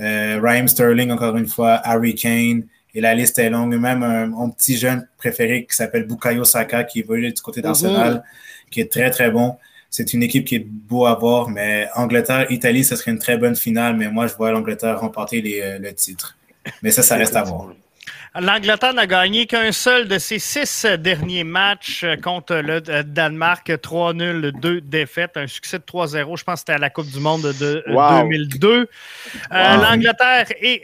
[0.00, 2.66] euh, Raheem Sterling, encore une fois, Harry Kane,
[2.96, 3.76] et la liste est longue.
[3.76, 8.14] Même un, mon petit jeune préféré qui s'appelle Bukayo Saka, qui évolue du côté d'Arsenal,
[8.14, 8.70] mm-hmm.
[8.70, 9.56] qui est très, très bon
[9.96, 13.38] c'est une équipe qui est beau à voir, mais Angleterre, Italie, ce serait une très
[13.38, 16.36] bonne finale, mais moi, je vois l'Angleterre remporter les, euh, le titre.
[16.82, 17.68] Mais ça, ça reste à voir.
[18.38, 23.66] L'Angleterre n'a gagné qu'un seul de ses six derniers matchs contre le euh, Danemark.
[23.68, 26.36] 3-0, 2 défaites, un succès de 3-0.
[26.36, 28.68] Je pense que c'était à la Coupe du Monde de 2002.
[28.68, 28.86] Euh,
[29.52, 30.82] L'Angleterre et,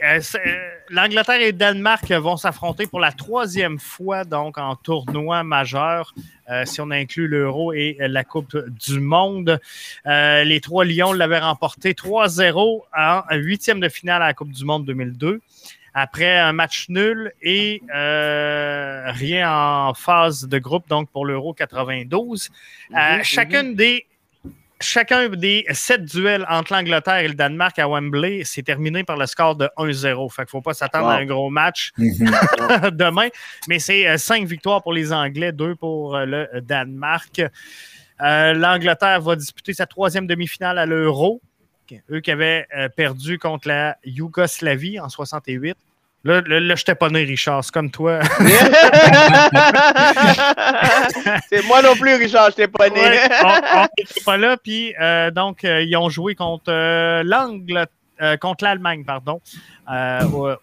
[0.93, 6.13] l'Angleterre et le Danemark vont s'affronter pour la troisième fois donc en tournoi majeur.
[6.65, 9.59] si on inclut l'Euro et la Coupe du Monde.
[10.05, 14.85] les trois Lions l'avaient remporté 3-0 en huitième de finale à la Coupe du Monde
[14.85, 15.41] 2002
[15.93, 22.49] après un match nul et euh, rien en phase de groupe, donc pour l'Euro 92.
[22.91, 23.23] Euh, mhm, mhm.
[23.23, 24.05] chacune des
[24.83, 29.25] chacun des sept duels entre l'Angleterre et le Danemark à Wembley s'est terminé par le
[29.25, 30.31] score de 1-0.
[30.31, 32.09] Fait qu'il ne faut pas s'attendre à un gros match mhm.
[32.91, 33.29] demain.
[33.67, 37.41] Mais c'est euh, cinq victoires pour les Anglais, deux pour le Danemark.
[38.19, 41.41] L'Angleterre va disputer sa troisième demi-finale à l'Euro.
[42.11, 45.77] Eux qui avaient euh, perdu contre la Yougoslavie en 68.
[46.25, 47.65] Là, là, je t'ai pas né, Richard.
[47.65, 48.21] C'est comme toi.
[51.49, 52.51] c'est moi non plus, Richard.
[52.51, 53.19] Je t'ai pas né.
[53.43, 54.55] on n'était pas là.
[54.55, 56.71] Puis, euh, donc, euh, ils ont joué contre
[57.23, 57.87] l'Angle,
[58.39, 59.41] contre l'Allemagne, pardon,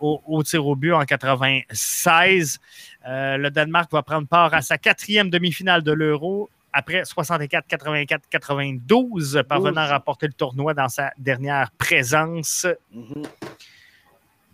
[0.00, 2.58] au, au, tir au but en 96.
[3.04, 9.42] le Danemark va prendre part à sa quatrième demi-finale de l'Euro après 64, 84, 92,
[9.48, 12.66] parvenant à remporter le tournoi dans sa dernière présence.
[12.92, 13.24] Mhm.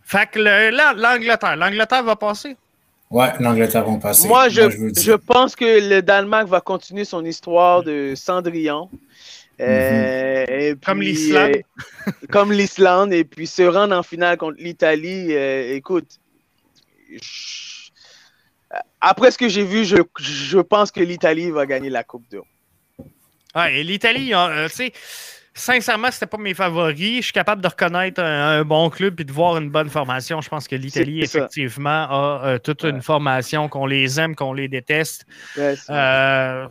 [0.09, 2.57] Fait que l'Angleterre, l'Angleterre va passer.
[3.11, 4.29] Ouais, l'Angleterre vont passer.
[4.29, 4.63] Moi, je,
[4.97, 8.89] je pense que le Danemark va continuer son histoire de Cendrillon.
[9.61, 10.81] Euh, et Mhm.
[10.85, 11.51] Comme l'Islande.
[11.57, 13.13] euh, comme l'Islande.
[13.13, 15.29] Et puis se rendre en finale contre l'Italie.
[15.35, 16.21] euh, écoute,
[17.11, 17.91] je-
[19.01, 22.47] après ce que j'ai vu, je, je pense que l'Italie va gagner la Coupe d'Euro.
[23.57, 24.93] Ouais, et l'Italie, euh, tu sais,
[25.57, 27.17] sincèrement, c'était pas mes favoris.
[27.19, 30.41] Je suis capable de reconnaître un, un bon club et de voir une bonne formation.
[30.41, 34.69] Je pense que l'Italie, effectivement, a euh, toute une formation, qu'on les aime, qu'on les
[34.69, 35.25] déteste.
[35.57, 36.69] Ouais, Euh,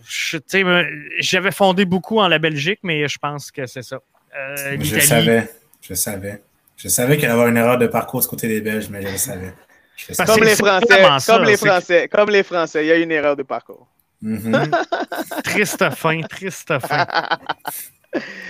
[1.19, 3.99] J'avais fondé beaucoup en la Belgique, mais je pense que c'est ça.
[4.37, 5.49] Euh, Je savais.
[5.81, 6.43] Je le savais.
[6.77, 9.11] Je savais qu'il y avoir une erreur de parcours du côté des Belges, mais je
[9.11, 9.53] le savais.
[9.95, 13.11] Je comme les Français, ça, comme les Français, comme les Français, il y a une
[13.11, 13.87] erreur de parcours.
[14.21, 14.69] Mhm.
[15.43, 17.07] triste fin, triste fin.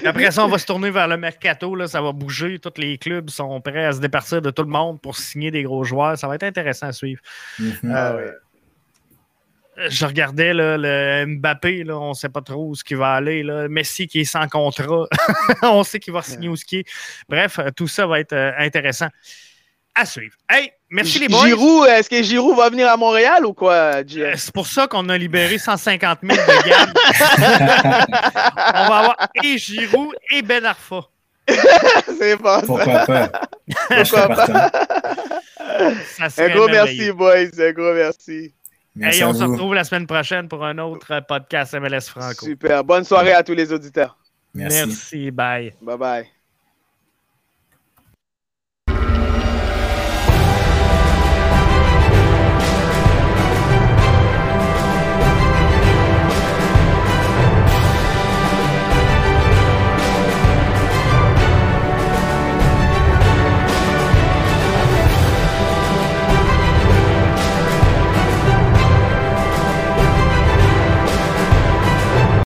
[0.05, 1.75] Après ça, on va se tourner vers le mercato.
[1.75, 2.59] Là, ça va bouger.
[2.59, 5.63] Tous les clubs sont prêts à se départir de tout le monde pour signer des
[5.63, 6.17] gros joueurs.
[6.17, 7.21] Ça va être intéressant à suivre.
[7.59, 7.91] Mhm.
[7.93, 8.31] Ah Euh,
[9.89, 13.13] Je regardais là, le Mbappé, là, on ne sait pas trop où ce qu'il va
[13.13, 13.43] aller.
[13.43, 13.67] Là.
[13.67, 15.05] Messi qui est sans contrat,
[15.63, 16.85] on sait qu'il va signer où ce qui est.
[17.27, 19.09] Bref, tout ça va être euh, intéressant
[19.95, 20.35] à suivre.
[20.49, 21.47] Hey, merci les boys.
[21.47, 24.33] Giroud, est-ce que Giroud va venir à Montréal ou quoi, Euh?
[24.35, 26.89] C'est pour ça qu'on a libéré 150 000 de Gab.
[28.75, 31.01] on va avoir et Giroud et Ben Arfa.
[32.17, 32.59] C'est bon.
[32.59, 32.65] ça.
[32.65, 33.31] Pourquoi pas?
[33.89, 34.71] Pourquoi pas?
[36.37, 37.49] Un gros merci, boys.
[37.59, 38.53] Un gros merci.
[38.95, 42.45] Merci Hey, on se retrouve la semaine prochaine pour un autre podcast MLS Franco.
[42.45, 42.83] Super.
[42.83, 44.17] Bonne soirée à tous les auditeurs.
[44.53, 44.77] Merci.
[44.87, 45.73] Merci, bye.
[45.81, 46.34] Bye bye.